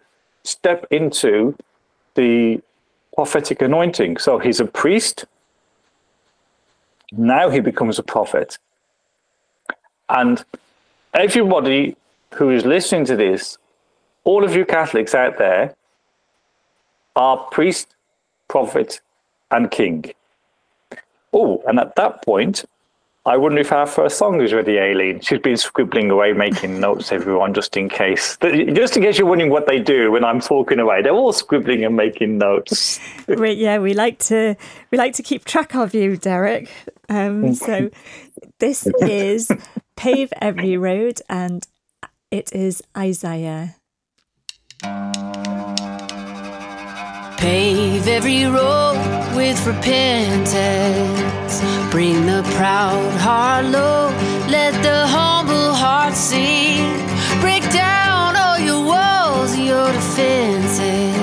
step 0.44 0.86
into 0.90 1.56
the 2.16 2.62
prophetic 3.14 3.62
anointing. 3.62 4.18
So 4.18 4.40
he's 4.40 4.60
a 4.60 4.66
priest. 4.66 5.26
Now 7.12 7.50
he 7.50 7.60
becomes 7.60 8.00
a 8.00 8.04
prophet. 8.04 8.58
And 10.10 10.44
everybody 11.14 11.96
who 12.36 12.50
is 12.50 12.66
listening 12.66 13.06
to 13.06 13.16
this 13.16 13.58
all 14.26 14.44
of 14.44 14.56
you 14.56 14.66
Catholics 14.66 15.16
out 15.16 15.38
there 15.38 15.74
are 17.16 17.38
priest, 17.52 17.96
prophet, 18.50 19.00
and 19.52 19.72
king. 19.72 20.12
Oh, 21.32 21.64
and 21.68 21.80
at 21.80 21.96
that 21.96 22.24
point, 22.26 22.66
I 23.28 23.38
wonder 23.38 23.60
if 23.60 23.72
our 23.72 23.88
first 23.88 24.20
song 24.20 24.40
is 24.42 24.54
ready, 24.54 24.78
Aileen. 24.80 25.20
She's 25.20 25.40
been 25.40 25.58
scribbling 25.58 26.12
away, 26.12 26.34
making 26.34 26.80
notes, 26.80 27.12
everyone, 27.12 27.54
just 27.54 27.76
in 27.76 27.90
case. 27.90 28.38
Just 28.42 28.98
in 28.98 29.04
case 29.04 29.18
you're 29.18 29.28
wondering 29.28 29.50
what 29.50 29.66
they 29.68 29.80
do 29.80 30.12
when 30.12 30.24
I'm 30.24 30.40
talking 30.40 30.80
away. 30.80 31.02
They're 31.02 31.12
all 31.12 31.34
scribbling 31.34 31.84
and 31.84 31.96
making 31.96 32.38
notes. 32.38 33.00
we, 33.28 33.54
yeah, 33.54 33.80
we 33.80 33.94
like 33.94 34.20
to 34.26 34.56
we 34.92 34.98
like 34.98 35.14
to 35.16 35.24
keep 35.24 35.46
track 35.46 35.76
of 35.76 35.96
you, 35.96 36.18
Derek. 36.18 36.70
Um, 37.10 37.56
so 37.56 37.90
this 38.60 38.88
is 39.02 39.52
Pave 39.96 40.32
Every 40.40 40.78
Road, 40.78 41.22
and 41.28 41.68
it 42.30 42.54
is 42.54 42.84
Isaiah 42.96 43.76
Pave 47.38 48.08
every 48.08 48.46
road 48.46 48.98
with 49.36 49.66
repentance. 49.66 51.62
Bring 51.92 52.26
the 52.26 52.44
proud 52.56 53.12
heart 53.22 53.66
low. 53.66 54.10
Let 54.50 54.74
the 54.84 55.08
humble 55.08 55.74
heart 55.74 56.14
sing. 56.14 57.00
Break 57.40 57.64
down 57.72 58.36
all 58.36 58.60
your 58.60 58.84
walls, 58.84 59.58
your 59.58 59.92
defenses. 59.92 61.16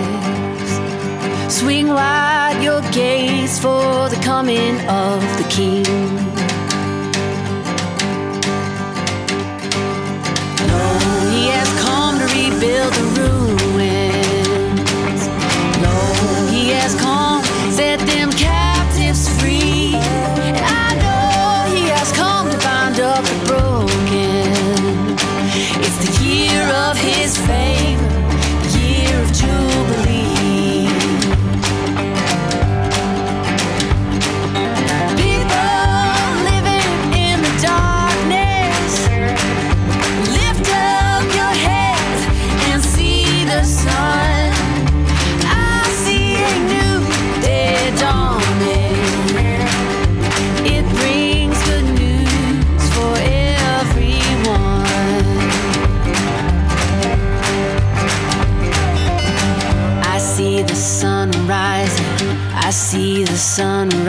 Swing 1.55 1.89
wide 1.89 2.61
your 2.63 2.81
gates 2.93 3.59
for 3.59 4.09
the 4.09 4.21
coming 4.23 4.81
of 4.89 5.21
the 5.37 5.45
King. 5.51 6.12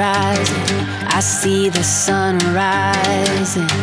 I 0.05 1.19
see 1.21 1.69
the 1.69 1.83
sun 1.83 2.37
rising. 2.53 3.82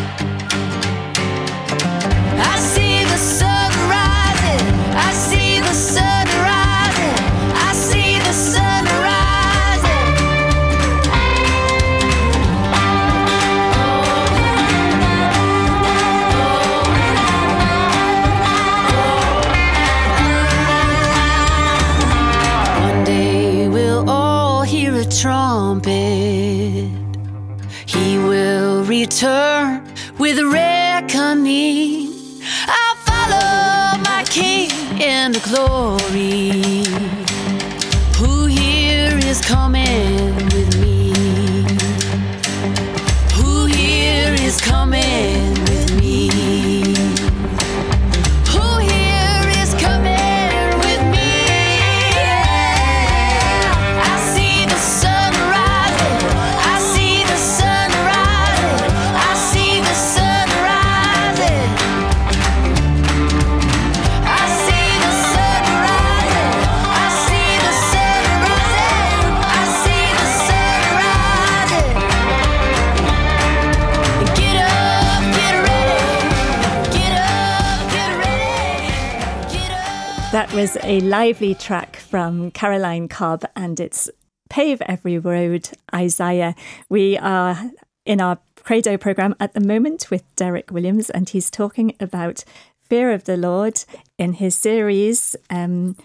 Lively 81.01 81.55
track 81.55 81.97
from 81.97 82.51
Caroline 82.51 83.09
Cobb 83.09 83.45
and 83.57 83.81
it's 83.81 84.11
Pave 84.49 84.83
Every 84.83 85.19
Road, 85.19 85.71
Isaiah. 85.95 86.55
We 86.89 87.17
are 87.17 87.71
in 88.05 88.21
our 88.21 88.39
Credo 88.57 88.97
program 88.97 89.35
at 89.41 89.55
the 89.55 89.61
moment 89.61 90.11
with 90.11 90.23
Derek 90.37 90.71
Williams 90.71 91.09
and 91.09 91.29
he's 91.29 91.51
talking 91.51 91.95
about 92.01 92.45
fear 92.83 93.13
of 93.13 93.25
the 93.25 93.37
Lord 93.37 93.85
in 94.19 94.35
his 94.35 94.55
series. 94.55 95.37
Um, 95.49 95.97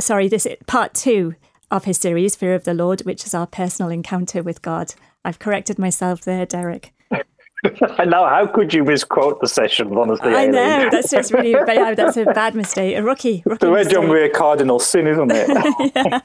sorry, 0.00 0.28
this 0.28 0.44
is 0.44 0.56
part 0.66 0.92
two 0.92 1.34
of 1.70 1.84
his 1.84 1.98
series, 1.98 2.36
Fear 2.36 2.54
of 2.54 2.64
the 2.64 2.74
Lord, 2.74 3.00
which 3.02 3.24
is 3.24 3.32
our 3.32 3.46
personal 3.46 3.90
encounter 3.90 4.42
with 4.42 4.60
God. 4.60 4.94
I've 5.24 5.38
corrected 5.38 5.78
myself 5.78 6.22
there, 6.22 6.44
Derek. 6.44 6.92
Now, 8.06 8.26
how 8.26 8.46
could 8.46 8.72
you 8.72 8.84
misquote 8.84 9.40
the 9.40 9.48
session, 9.48 9.96
honestly? 9.96 10.30
I 10.30 10.42
Aileen? 10.42 10.52
know 10.52 10.88
that's 10.90 11.10
just 11.10 11.32
really 11.32 11.52
bad. 11.52 11.96
That's 11.96 12.16
a 12.16 12.24
bad 12.24 12.54
mistake, 12.54 12.96
a 12.96 13.02
rookie. 13.02 13.42
rookie 13.44 13.66
The 13.66 13.70
way 13.70 13.80
mistake. 13.80 13.94
John 13.94 14.06
Maria 14.06 14.30
Cardinal 14.30 14.78
sin, 14.78 15.06
isn't 15.06 15.30
it? 15.34 16.22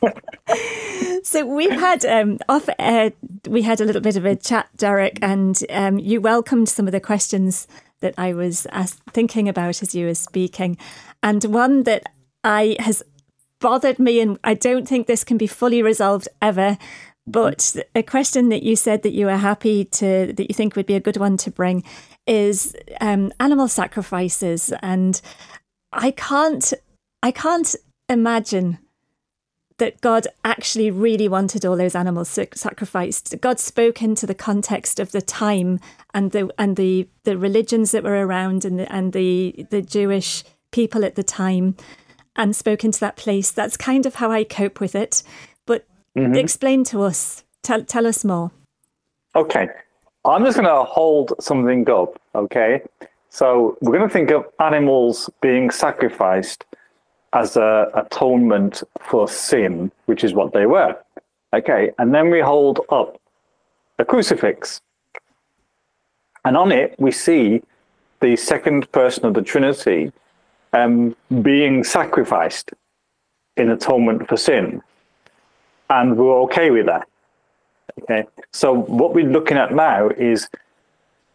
So 1.24 1.43
we've 1.43 1.71
had 1.71 2.06
um, 2.06 2.38
off 2.48 2.69
air, 2.78 3.12
we 3.50 3.63
had 3.63 3.82
a 3.82 3.86
little 3.86 4.02
bit 4.02 4.15
of 4.15 4.26
a 4.26 4.36
chat, 4.36 4.69
Derek, 4.78 5.17
and 5.24 5.60
um, 5.71 5.98
you 5.98 6.21
welcomed 6.21 6.69
some 6.69 6.86
of 6.88 6.91
the 6.91 7.00
questions 7.00 7.67
that 8.02 8.13
I 8.15 8.34
was 8.34 8.67
ask- 8.67 9.02
thinking 9.12 9.50
about 9.50 9.82
as 9.82 9.95
you 9.95 10.06
were 10.06 10.13
speaking, 10.13 10.78
and 11.24 11.43
one 11.45 11.82
that 11.84 12.04
I 12.43 12.78
has 12.80 13.02
bothered 13.60 13.98
me, 13.98 14.19
and 14.19 14.38
I 14.43 14.54
don't 14.54 14.88
think 14.88 15.08
this 15.08 15.24
can 15.24 15.38
be 15.38 15.48
fully 15.48 15.82
resolved 15.82 16.28
ever. 16.43 16.78
But 17.27 17.75
a 17.95 18.03
question 18.03 18.49
that 18.49 18.63
you 18.63 18.75
said 18.75 19.01
that 19.03 19.13
you 19.13 19.25
were 19.25 19.38
happy 19.38 19.85
to 19.85 20.31
that 20.33 20.49
you 20.49 20.53
think 20.53 20.75
would 20.75 20.85
be 20.85 20.93
a 20.93 20.99
good 20.99 21.17
one 21.17 21.38
to 21.38 21.51
bring 21.51 21.83
is 22.27 22.75
um, 23.01 23.31
animal 23.39 23.67
sacrifices, 23.67 24.71
and 24.81 25.19
I 25.91 26.11
can't 26.11 26.71
I 27.23 27.31
can't 27.31 27.75
imagine 28.09 28.77
that 29.77 29.99
God 30.01 30.27
actually 30.43 30.89
really 30.89 31.27
wanted 31.27 31.65
all 31.65 31.75
those 31.75 31.95
animals 31.95 32.29
sacrificed. 32.53 33.35
God 33.41 33.59
spoke 33.59 34.01
into 34.01 34.25
the 34.25 34.35
context 34.35 34.99
of 34.99 35.11
the 35.11 35.21
time 35.21 35.79
and 36.13 36.31
the 36.31 36.49
and 36.57 36.75
the 36.75 37.07
the 37.23 37.38
religions 37.38 37.91
that 37.91 38.03
were 38.03 38.25
around 38.25 38.65
and 38.65 38.79
the, 38.79 38.91
and 38.91 39.13
the 39.13 39.65
the 39.71 39.81
Jewish 39.81 40.43
people 40.71 41.03
at 41.03 41.15
the 41.15 41.23
time, 41.23 41.75
and 42.35 42.55
spoke 42.55 42.83
into 42.83 42.99
that 42.99 43.15
place. 43.15 43.51
That's 43.51 43.77
kind 43.77 44.05
of 44.05 44.15
how 44.15 44.31
I 44.31 44.43
cope 44.43 44.79
with 44.79 44.93
it. 44.93 45.23
But 46.15 46.38
explain 46.38 46.84
to 46.86 47.01
us. 47.01 47.43
Tell 47.62 47.84
tell 47.84 48.08
us 48.08 48.23
more. 48.23 48.51
Okay. 49.36 49.67
I'm 50.23 50.43
just 50.43 50.58
going 50.58 50.67
to 50.67 50.84
hold 50.84 51.34
something 51.39 51.88
up. 51.89 52.19
Okay. 52.34 52.82
So 53.30 53.78
we're 53.82 53.97
going 53.97 54.08
to 54.08 54.13
think 54.13 54.32
of 54.32 54.45
animals 54.60 55.30
being 55.41 55.69
sacrificed 55.69 56.65
as 57.34 57.58
a 57.58 57.91
atonement 57.93 58.82
for 59.01 59.28
sin, 59.28 59.91
which 60.06 60.23
is 60.23 60.34
what 60.34 60.54
they 60.54 60.65
were. 60.65 60.97
Okay. 61.54 61.91
And 61.99 62.15
then 62.15 62.30
we 62.30 62.39
hold 62.39 62.80
up 62.89 63.19
a 63.99 64.06
crucifix. 64.06 64.82
And 66.45 66.56
on 66.56 66.71
it, 66.71 66.95
we 66.97 67.12
see 67.12 67.62
the 68.21 68.36
second 68.36 68.91
person 68.91 69.25
of 69.25 69.34
the 69.34 69.41
Trinity 69.41 70.12
um, 70.73 71.15
being 71.41 71.84
sacrificed 71.84 72.71
in 73.58 73.69
atonement 73.69 74.28
for 74.28 74.38
sin. 74.38 74.82
And 75.89 76.17
we're 76.17 76.41
okay 76.43 76.71
with 76.71 76.88
that. 76.88 77.08
Okay, 78.02 78.26
so 78.52 78.74
what 78.74 79.13
we're 79.13 79.30
looking 79.30 79.58
at 79.58 79.74
now 79.74 80.10
is 80.10 80.50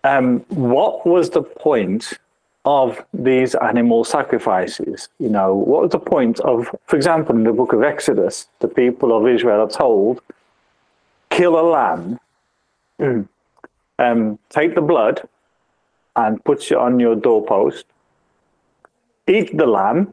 um, 0.05 0.41
what 0.49 1.07
was 1.07 1.31
the 1.31 1.43
point 1.43 2.19
of 2.65 3.03
these 3.15 3.55
animal 3.55 4.05
sacrifices? 4.05 5.09
You 5.19 5.31
know, 5.31 5.55
what 5.55 5.83
was 5.83 5.91
the 5.93 5.99
point 5.99 6.41
of, 6.41 6.69
for 6.87 6.97
example, 6.97 7.35
in 7.35 7.45
the 7.45 7.53
book 7.53 7.73
of 7.73 7.83
Exodus, 7.83 8.49
the 8.59 8.69
people 8.69 9.17
of 9.17 9.27
Israel 9.27 9.63
are 9.63 9.71
told, 9.71 10.21
kill 11.31 11.59
a 11.59 11.63
lamb, 11.63 12.21
um, 13.99 14.39
take 14.51 14.75
the 14.75 14.83
blood 14.83 15.27
and 16.17 16.45
put 16.45 16.71
it 16.71 16.77
on 16.77 17.01
your 17.01 17.17
doorpost, 17.17 17.87
eat 19.27 19.57
the 19.57 19.67
lamb, 19.67 20.13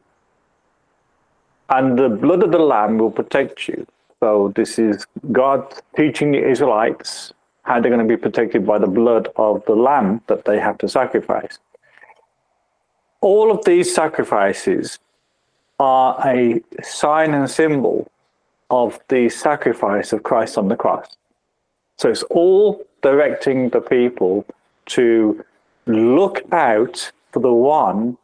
and 1.70 2.00
the 2.00 2.08
blood 2.08 2.44
of 2.44 2.52
the 2.52 2.60
lamb 2.60 2.98
will 2.98 3.12
protect 3.12 3.68
you. 3.68 3.86
So 4.20 4.52
this 4.56 4.80
is 4.80 5.06
God 5.32 5.74
teaching 5.96 6.32
the 6.32 6.48
Israelites 6.48 7.34
how 7.64 7.80
they're 7.80 7.92
going 7.92 8.08
to 8.08 8.16
be 8.16 8.20
protected 8.20 8.66
by 8.66 8.80
the 8.80 8.88
blood 8.88 9.28
of 9.36 9.64
the 9.66 9.76
lamb 9.76 10.22
that 10.28 10.46
they 10.46 10.60
have 10.60 10.78
to 10.80 10.88
sacrifice. 10.88 11.60
All 13.22 13.52
of 13.52 13.66
these 13.66 13.94
sacrifices 13.94 15.00
are 15.80 16.20
a 16.26 16.62
sign 16.82 17.34
and 17.34 17.50
symbol 17.50 18.10
of 18.70 19.00
the 19.10 19.30
sacrifice 19.30 20.14
of 20.14 20.24
Christ 20.24 20.58
on 20.58 20.68
the 20.68 20.76
cross. 20.76 21.18
So 21.98 22.10
it's 22.10 22.24
all 22.24 22.86
directing 23.02 23.70
the 23.70 23.82
people 23.82 24.46
to 24.88 25.44
look 25.86 26.42
out 26.52 27.12
for 27.32 27.40
the 27.40 27.54
one. 27.54 28.18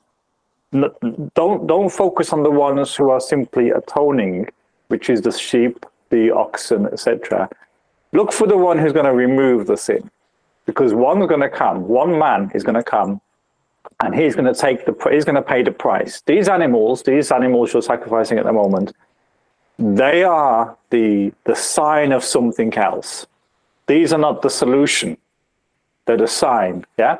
Don't 0.71 1.67
don't 1.67 1.89
focus 1.89 2.33
on 2.33 2.43
the 2.43 2.51
ones 2.51 2.95
who 2.95 3.09
are 3.09 3.19
simply 3.19 3.69
atoning, 3.69 4.49
which 4.93 5.09
is 5.09 5.21
the 5.21 5.31
sheep, 5.31 5.87
the 6.11 6.29
oxen, 6.29 6.85
etc. 6.85 7.49
Look 8.11 8.31
for 8.31 8.45
the 8.45 8.59
one 8.69 8.77
who's 8.77 8.93
going 8.93 9.09
to 9.13 9.17
remove 9.27 9.65
the 9.65 9.75
sin, 9.75 10.03
because 10.67 10.93
one's 10.93 11.25
going 11.25 11.41
to 11.41 11.49
come. 11.49 11.87
One 11.87 12.19
man 12.19 12.51
is 12.53 12.61
going 12.63 12.75
to 12.83 12.83
come, 12.83 13.19
and 14.03 14.13
he's 14.13 14.35
going 14.35 14.53
to 14.53 14.59
take 14.65 14.85
the 14.85 14.93
he's 15.09 15.25
going 15.25 15.41
to 15.43 15.47
pay 15.53 15.63
the 15.63 15.71
price. 15.71 16.21
These 16.27 16.47
animals, 16.47 17.01
these 17.01 17.31
animals 17.31 17.73
you're 17.73 17.81
sacrificing 17.81 18.37
at 18.37 18.45
the 18.45 18.53
moment, 18.53 18.93
they 19.79 20.23
are 20.23 20.77
the 20.91 21.33
the 21.45 21.55
sign 21.55 22.11
of 22.11 22.23
something 22.23 22.71
else. 22.75 23.25
These 23.87 24.13
are 24.13 24.23
not 24.27 24.43
the 24.43 24.51
solution. 24.61 25.17
They're 26.05 26.23
the 26.25 26.33
sign. 26.45 26.85
Yeah. 26.99 27.17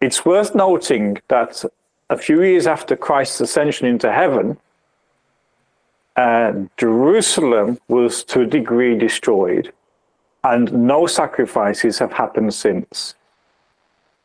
It's 0.00 0.24
worth 0.24 0.54
noting 0.54 1.18
that 1.34 1.64
a 2.08 2.16
few 2.16 2.38
years 2.44 2.68
after 2.68 2.94
Christ's 2.94 3.40
ascension 3.40 3.88
into 3.88 4.12
heaven, 4.12 4.56
uh, 6.20 6.52
Jerusalem 6.76 7.78
was 7.88 8.24
to 8.24 8.42
a 8.42 8.46
degree 8.46 8.94
destroyed, 8.96 9.72
and 10.44 10.70
no 10.72 11.06
sacrifices 11.06 11.98
have 11.98 12.12
happened 12.12 12.52
since. 12.52 13.14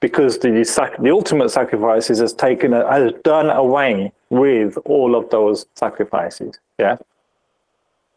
Because 0.01 0.39
the 0.39 0.51
the 0.99 1.11
ultimate 1.11 1.49
sacrifices 1.49 2.19
has 2.19 2.33
taken 2.33 2.73
has 2.73 3.13
done 3.23 3.49
away 3.49 4.11
with 4.29 4.77
all 4.85 5.15
of 5.15 5.29
those 5.29 5.65
sacrifices. 5.75 6.59
Yeah. 6.77 6.97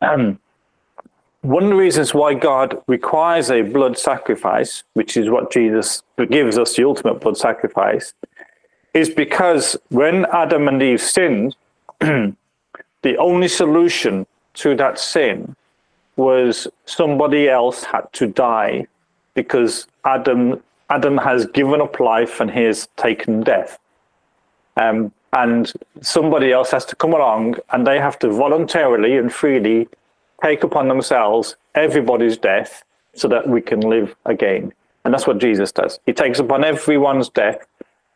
Um, 0.03 0.41
one 1.43 1.63
of 1.63 1.71
the 1.71 1.77
reasons 1.77 2.13
why 2.13 2.35
God 2.35 2.83
requires 2.89 3.49
a 3.51 3.63
blood 3.63 3.97
sacrifice, 3.97 4.83
which 4.95 5.17
is 5.17 5.31
what 5.31 5.53
Jesus 5.53 6.03
gives 6.31 6.59
us 6.59 6.75
the 6.75 6.85
ultimate 6.85 7.21
blood 7.21 7.37
sacrifice, 7.37 8.13
is 8.93 9.09
because 9.09 9.77
when 9.91 10.27
Adam 10.33 10.67
and 10.67 10.83
Eve 10.83 11.01
sinned, 11.01 11.57
the 13.03 13.17
only 13.19 13.49
solution 13.49 14.27
to 14.55 14.75
that 14.77 14.99
sin 14.99 15.55
was 16.17 16.67
somebody 16.85 17.49
else 17.49 17.85
had 17.85 18.13
to 18.13 18.27
die 18.27 18.87
because 19.35 19.87
Adam 20.05 20.61
Adam 20.91 21.19
has 21.19 21.47
given 21.47 21.81
up 21.81 22.01
life 22.01 22.41
and 22.41 22.51
he 22.51 22.63
has 22.63 22.89
taken 22.97 23.43
death. 23.43 23.79
Um, 24.77 25.13
and 25.35 25.71
somebody 26.01 26.51
else 26.53 26.71
has 26.71 26.87
to 26.87 26.97
come 26.97 27.13
along 27.13 27.57
and 27.71 27.87
they 27.87 27.99
have 27.99 28.19
to 28.21 28.31
voluntarily 28.31 29.17
and 29.19 29.33
freely 29.33 29.87
take 30.43 30.63
upon 30.63 30.89
themselves 30.89 31.57
everybody's 31.75 32.39
death 32.39 32.83
so 33.15 33.29
that 33.29 33.47
we 33.49 33.61
can 33.61 33.81
live 33.81 34.17
again. 34.25 34.73
And 35.05 35.13
that's 35.13 35.27
what 35.27 35.39
Jesus 35.39 35.73
does. 35.73 36.01
He 36.07 36.13
takes 36.13 36.39
upon 36.39 36.65
everyone's 36.65 37.29
death 37.29 37.67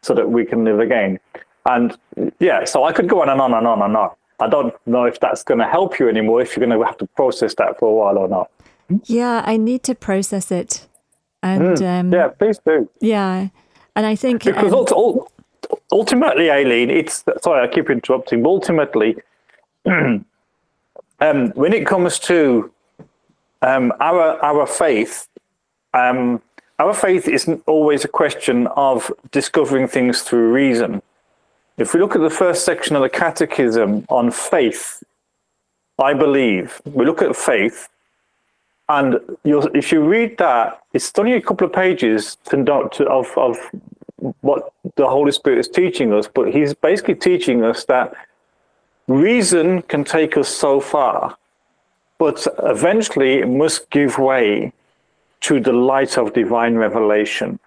so 0.01 0.15
that 0.15 0.31
we 0.31 0.45
can 0.45 0.65
live 0.65 0.81
again. 0.81 1.21
And 1.67 1.97
yeah, 2.41 2.65
so 2.65 2.85
I 2.85 2.93
could 2.93 3.09
go 3.09 3.23
on 3.23 3.29
and 3.29 3.41
on 3.41 3.53
and 3.53 3.67
on 3.67 3.83
and 3.83 3.97
on. 3.97 4.11
I 4.41 4.49
don't 4.49 4.75
know 4.87 5.05
if 5.05 5.21
that's 5.21 5.43
going 5.43 5.61
to 5.61 5.69
help 5.69 5.99
you 5.99 6.09
anymore, 6.09 6.41
if 6.43 6.57
you're 6.57 6.67
going 6.67 6.79
to 6.79 6.85
have 6.85 6.99
to 6.99 7.07
process 7.07 7.55
that 7.55 7.79
for 7.79 7.89
a 7.89 7.95
while 7.95 8.19
or 8.19 8.29
not. 8.29 8.51
Yeah, 9.05 9.43
I 9.47 9.57
need 9.57 9.83
to 9.85 9.95
process 9.95 10.51
it. 10.51 10.87
And 11.43 11.77
mm, 11.77 12.01
um, 12.01 12.13
yeah, 12.13 12.29
please 12.29 12.59
do. 12.65 12.89
Yeah. 13.01 13.49
And 13.97 14.07
I 14.07 14.15
think 14.15 14.45
because 14.45 14.73
um, 14.73 15.19
ultimately, 15.91 16.51
Aileen, 16.51 16.91
it's 16.91 17.25
sorry, 17.43 17.67
I 17.67 17.73
keep 17.73 17.91
interrupting. 17.91 18.43
But 18.43 18.51
Ultimately, 18.51 19.17
um, 19.87 20.25
when 21.21 21.73
it 21.73 21.87
comes 21.87 22.19
to 22.21 22.73
um, 23.61 23.93
our 24.01 24.43
our 24.43 24.67
faith, 24.67 25.29
um, 25.95 26.41
our 26.79 26.95
faith 26.95 27.29
isn't 27.29 27.63
always 27.67 28.05
a 28.05 28.09
question 28.09 28.67
of 28.69 29.13
discovering 29.31 29.89
things 29.89 30.23
through 30.23 30.53
reason. 30.53 31.03
If 31.79 31.95
we 31.95 32.01
look 32.01 32.15
at 32.15 32.21
the 32.21 32.31
first 32.31 32.65
section 32.65 32.97
of 32.97 33.03
the 33.03 33.09
Catechism 33.09 34.05
on 34.09 34.31
faith, 34.31 35.03
I 35.99 36.15
believe 36.15 36.81
we 36.85 37.05
look 37.07 37.23
at 37.23 37.35
faith, 37.35 37.89
and 38.89 39.19
if 39.45 39.91
you 39.93 40.03
read 40.03 40.37
that, 40.39 40.81
it's 40.93 41.11
only 41.19 41.33
a 41.35 41.41
couple 41.41 41.67
of 41.67 41.73
pages 41.73 42.37
to, 42.51 42.63
to, 42.65 43.07
of 43.09 43.31
of 43.37 43.57
what 44.41 44.73
the 44.97 45.09
Holy 45.09 45.33
Spirit 45.33 45.59
is 45.59 45.69
teaching 45.69 46.13
us, 46.13 46.29
but 46.29 46.53
He's 46.53 46.75
basically 46.75 47.15
teaching 47.15 47.65
us 47.65 47.85
that 47.87 48.15
reason 49.09 49.83
can 49.83 50.05
take 50.05 50.37
us 50.37 50.49
so 50.49 50.81
far, 50.81 51.37
but 52.19 52.47
eventually 52.63 53.39
it 53.39 53.49
must 53.49 53.89
give 53.91 54.19
way 54.19 54.73
to 55.41 55.59
the 55.59 55.73
light 55.73 56.19
of 56.19 56.33
divine 56.35 56.77
revelation. 56.77 57.59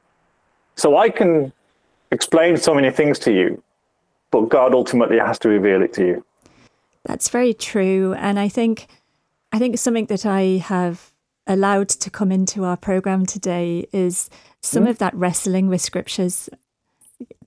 So 0.76 0.98
I 0.98 1.10
can 1.10 1.52
explain 2.12 2.58
so 2.58 2.74
many 2.74 2.92
things 2.92 3.20
to 3.20 3.32
you, 3.32 3.62
but 4.32 4.50
God 4.50 4.74
ultimately 4.74 5.18
has 5.18 5.40
to 5.40 5.50
reveal 5.50 5.82
it 5.82 5.94
to 5.94 6.06
you. 6.06 6.26
That's 7.06 7.30
very 7.30 7.54
true. 7.54 8.14
And 8.14 8.40
I 8.40 8.50
think 8.50 8.88
I 9.52 9.60
think 9.60 9.78
something 9.78 10.08
that 10.08 10.26
I 10.26 10.58
have 10.58 11.12
allowed 11.48 11.90
to 11.90 12.10
come 12.10 12.32
into 12.32 12.64
our 12.64 12.76
program 12.76 13.26
today 13.26 13.88
is 13.94 14.30
some 14.62 14.86
mm. 14.86 14.90
of 14.90 14.98
that 14.98 15.14
wrestling 15.14 15.68
with 15.68 15.82
scriptures 15.82 16.50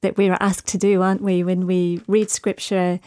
that 0.01 0.17
we 0.17 0.29
are 0.29 0.39
asked 0.41 0.69
to 0.69 0.79
do, 0.79 1.03
aren't 1.03 1.21
we? 1.23 1.43
When 1.43 1.67
we 1.67 2.01
read 2.07 2.31
scripture, 2.31 3.01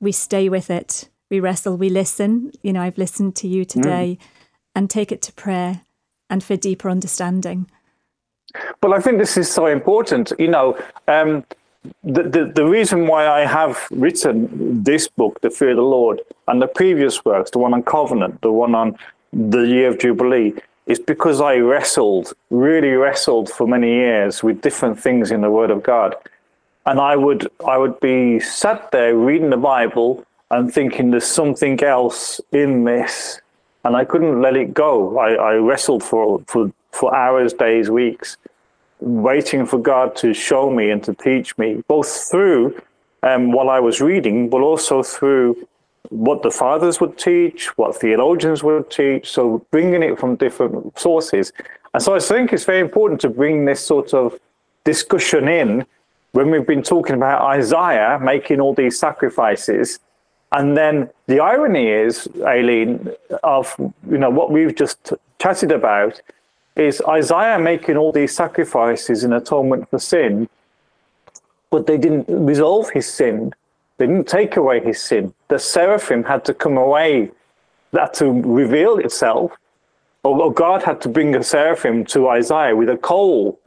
we 0.00 0.12
stay 0.12 0.48
with 0.48 0.70
it, 0.70 1.08
we 1.30 1.40
wrestle, 1.40 1.76
we 1.76 1.88
listen. 1.88 2.52
You 2.62 2.72
know, 2.74 2.82
I've 2.82 2.98
listened 2.98 3.34
to 3.36 3.48
you 3.48 3.64
today 3.64 4.18
mm. 4.20 4.26
and 4.76 4.90
take 4.90 5.10
it 5.10 5.22
to 5.22 5.32
prayer 5.32 5.80
and 6.28 6.44
for 6.44 6.56
deeper 6.56 6.90
understanding. 6.90 7.70
Well, 8.82 8.94
I 8.94 9.00
think 9.00 9.18
this 9.18 9.36
is 9.36 9.50
so 9.50 9.66
important. 9.66 10.32
You 10.38 10.48
know, 10.48 10.78
um, 11.08 11.44
the, 12.02 12.22
the, 12.22 12.52
the 12.54 12.66
reason 12.66 13.06
why 13.06 13.26
I 13.26 13.46
have 13.46 13.86
written 13.90 14.82
this 14.82 15.08
book, 15.08 15.40
The 15.40 15.50
Fear 15.50 15.70
of 15.70 15.76
the 15.76 15.82
Lord, 15.82 16.20
and 16.48 16.60
the 16.60 16.66
previous 16.66 17.24
works, 17.24 17.50
the 17.50 17.58
one 17.58 17.74
on 17.74 17.82
covenant, 17.82 18.40
the 18.42 18.52
one 18.52 18.74
on 18.74 18.96
the 19.32 19.62
year 19.62 19.88
of 19.88 19.98
Jubilee, 19.98 20.54
is 20.86 20.98
because 20.98 21.40
I 21.40 21.56
wrestled, 21.56 22.32
really 22.50 22.90
wrestled 22.90 23.50
for 23.50 23.66
many 23.66 23.90
years 23.90 24.42
with 24.42 24.60
different 24.60 24.98
things 24.98 25.30
in 25.30 25.40
the 25.40 25.50
Word 25.50 25.70
of 25.70 25.82
God. 25.82 26.14
And 26.86 27.00
I 27.00 27.16
would 27.16 27.48
I 27.66 27.78
would 27.78 27.98
be 28.00 28.38
sat 28.40 28.90
there 28.90 29.16
reading 29.16 29.48
the 29.48 29.56
Bible 29.56 30.26
and 30.50 30.72
thinking 30.72 31.10
there's 31.10 31.26
something 31.26 31.82
else 31.82 32.40
in 32.52 32.84
this 32.84 33.40
and 33.84 33.96
I 33.96 34.04
couldn't 34.04 34.40
let 34.40 34.56
it 34.56 34.74
go. 34.74 35.18
I, 35.18 35.34
I 35.34 35.54
wrestled 35.56 36.02
for, 36.02 36.42
for, 36.46 36.72
for 36.92 37.14
hours, 37.14 37.52
days, 37.52 37.90
weeks, 37.90 38.36
waiting 39.04 39.66
for 39.66 39.78
God 39.78 40.16
to 40.16 40.32
show 40.34 40.70
me 40.70 40.90
and 40.90 41.02
to 41.04 41.14
teach 41.14 41.56
me, 41.58 41.82
both 41.88 42.28
through 42.30 42.80
um, 43.22 43.52
what 43.52 43.68
I 43.68 43.80
was 43.80 44.00
reading, 44.00 44.48
but 44.48 44.60
also 44.60 45.02
through 45.02 45.66
what 46.10 46.42
the 46.42 46.50
fathers 46.50 47.00
would 47.00 47.16
teach, 47.18 47.76
what 47.78 47.96
theologians 47.96 48.62
would 48.62 48.90
teach. 48.90 49.30
So 49.30 49.64
bringing 49.70 50.02
it 50.02 50.18
from 50.18 50.36
different 50.36 50.98
sources. 50.98 51.52
And 51.92 52.02
so 52.02 52.14
I 52.14 52.18
think 52.18 52.52
it's 52.52 52.64
very 52.64 52.80
important 52.80 53.20
to 53.22 53.28
bring 53.28 53.64
this 53.64 53.84
sort 53.84 54.14
of 54.14 54.38
discussion 54.84 55.48
in 55.48 55.86
when 56.32 56.50
we've 56.50 56.66
been 56.66 56.82
talking 56.82 57.14
about 57.14 57.42
Isaiah 57.42 58.18
making 58.20 58.60
all 58.60 58.74
these 58.74 58.98
sacrifices 58.98 59.98
and 60.54 60.76
then 60.76 61.10
the 61.26 61.40
irony 61.40 61.88
is, 61.88 62.28
Aileen, 62.42 63.10
of 63.42 63.74
you 64.08 64.18
know 64.18 64.30
what 64.30 64.52
we've 64.52 64.74
just 64.74 65.12
chatted 65.40 65.72
about 65.72 66.20
is 66.76 67.02
Isaiah 67.08 67.58
making 67.58 67.96
all 67.96 68.12
these 68.12 68.34
sacrifices 68.34 69.24
in 69.24 69.32
atonement 69.32 69.88
for 69.90 69.98
sin, 69.98 70.48
but 71.70 71.86
they 71.86 71.96
didn't 71.96 72.26
resolve 72.28 72.90
his 72.90 73.06
sin. 73.06 73.52
They 73.96 74.06
didn't 74.06 74.28
take 74.28 74.56
away 74.56 74.80
his 74.80 75.00
sin. 75.00 75.32
The 75.48 75.58
seraphim 75.58 76.24
had 76.24 76.44
to 76.46 76.54
come 76.54 76.76
away, 76.76 77.30
that 77.92 78.14
to 78.14 78.26
reveal 78.42 78.98
itself, 78.98 79.52
or 80.24 80.52
God 80.52 80.82
had 80.82 81.00
to 81.02 81.08
bring 81.08 81.36
a 81.36 81.44
seraphim 81.44 82.04
to 82.06 82.28
Isaiah 82.28 82.74
with 82.74 82.88
a 82.88 82.96
coal, 82.96 83.60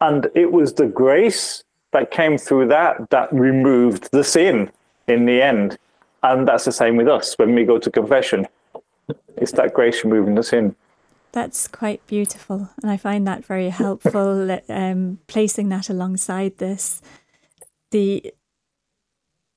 and 0.00 0.28
it 0.34 0.52
was 0.52 0.74
the 0.74 0.86
grace 0.86 1.64
that 1.92 2.10
came 2.10 2.36
through 2.36 2.68
that 2.68 3.10
that 3.10 3.32
removed 3.32 4.10
the 4.12 4.24
sin 4.24 4.70
in 5.06 5.24
the 5.24 5.40
end. 5.42 5.78
And 6.22 6.46
that's 6.46 6.64
the 6.64 6.72
same 6.72 6.96
with 6.96 7.08
us 7.08 7.38
when 7.38 7.54
we 7.54 7.64
go 7.64 7.78
to 7.78 7.90
confession. 7.90 8.46
It's 9.36 9.52
that 9.52 9.72
grace 9.72 10.04
moving 10.04 10.38
us 10.38 10.52
in. 10.52 10.76
That's 11.32 11.68
quite 11.68 12.04
beautiful. 12.06 12.70
And 12.82 12.90
I 12.90 12.96
find 12.96 13.26
that 13.26 13.44
very 13.44 13.68
helpful, 13.68 14.58
um, 14.68 15.18
placing 15.26 15.68
that 15.68 15.88
alongside 15.88 16.58
this. 16.58 17.00
The 17.90 18.32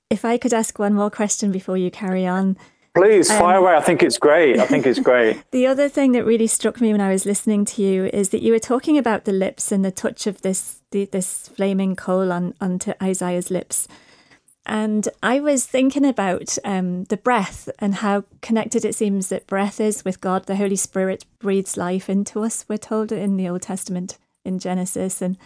If 0.09 0.23
I 0.23 0.38
could 0.38 0.53
ask 0.53 0.77
one 0.77 0.93
more 0.93 1.09
question 1.09 1.51
before 1.51 1.77
you 1.77 1.89
carry 1.89 2.27
on. 2.27 2.57
Please, 2.95 3.31
um, 3.31 3.39
fire 3.39 3.57
away. 3.57 3.75
I 3.75 3.81
think 3.81 4.03
it's 4.03 4.19
great. 4.19 4.59
I 4.59 4.67
think 4.67 4.86
it's 4.86 4.99
great. 4.99 5.43
the 5.51 5.65
other 5.65 5.89
thing 5.89 6.12
that 6.12 6.25
really 6.25 6.45
struck 6.45 6.79
me 6.79 6.91
when 6.91 7.01
I 7.01 7.12
was 7.12 7.25
listening 7.25 7.65
to 7.65 7.81
you 7.81 8.05
is 8.05 8.29
that 8.29 8.43
you 8.43 8.51
were 8.51 8.59
talking 8.59 8.99
about 8.99 9.25
the 9.25 9.31
lips 9.31 9.71
and 9.71 9.83
the 9.83 9.91
touch 9.91 10.27
of 10.27 10.43
this 10.43 10.81
the, 10.91 11.05
this 11.05 11.49
flaming 11.49 11.95
coal 11.95 12.31
on 12.31 12.53
onto 12.62 12.93
Isaiah's 13.01 13.49
lips. 13.49 13.88
And 14.65 15.10
I 15.21 15.41
was 15.41 15.65
thinking 15.65 16.06
about 16.06 16.58
um, 16.63 17.04
the 17.06 17.17
breath 17.17 17.69
and 17.80 17.95
how 17.95 18.23
connected 18.41 18.86
it 18.86 18.95
seems 18.95 19.28
that 19.28 19.47
breath 19.47 19.82
is 19.82 20.06
with 20.06 20.21
God. 20.21 20.45
The 20.45 20.56
Holy 20.56 20.78
Spirit 20.78 21.26
breathes 21.39 21.76
life 21.76 22.10
into 22.10 22.43
us, 22.43 22.65
we're 22.69 22.78
told 22.78 23.12
in 23.12 23.36
the 23.36 23.49
Old 23.49 23.62
Testament 23.62 24.17
in 24.45 24.60
Genesis. 24.60 25.21
And, 25.21 25.38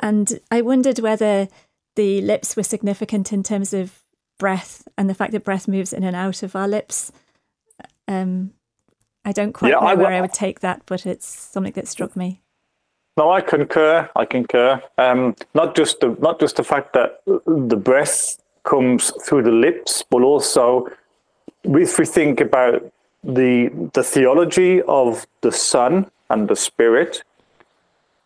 and 0.00 0.38
I 0.50 0.62
wondered 0.62 1.00
whether 1.00 1.48
the 1.96 2.20
lips 2.20 2.54
were 2.56 2.62
significant 2.62 3.32
in 3.32 3.42
terms 3.42 3.74
of 3.74 4.02
breath 4.38 4.86
and 4.96 5.10
the 5.10 5.14
fact 5.14 5.32
that 5.32 5.44
breath 5.44 5.66
moves 5.66 5.92
in 5.92 6.04
and 6.04 6.14
out 6.14 6.42
of 6.42 6.54
our 6.54 6.68
lips. 6.68 7.10
Um, 8.06 8.52
I 9.24 9.32
don't 9.32 9.54
quite 9.54 9.72
yeah, 9.72 9.80
know 9.80 9.86
I, 9.86 9.94
where 9.94 10.12
I 10.12 10.20
would 10.20 10.32
take 10.32 10.60
that, 10.60 10.82
but 10.86 11.04
it's 11.04 11.26
something 11.26 11.72
that 11.72 11.88
struck 11.88 12.14
me. 12.14 12.42
No, 13.18 13.30
I 13.30 13.40
concur. 13.40 14.10
I 14.14 14.26
concur. 14.26 14.82
Um, 14.98 15.34
not 15.54 15.74
just 15.74 16.00
the 16.00 16.14
not 16.20 16.38
just 16.38 16.56
the 16.56 16.64
fact 16.64 16.92
that 16.92 17.22
the 17.24 17.76
breath 17.76 18.36
comes 18.64 19.10
through 19.24 19.44
the 19.44 19.52
lips, 19.52 20.04
but 20.10 20.22
also 20.22 20.88
if 21.64 21.98
we 21.98 22.04
think 22.04 22.40
about 22.40 22.92
the 23.24 23.70
the 23.94 24.02
theology 24.02 24.82
of 24.82 25.26
the 25.40 25.50
Son 25.50 26.10
and 26.28 26.46
the 26.48 26.56
Spirit, 26.56 27.22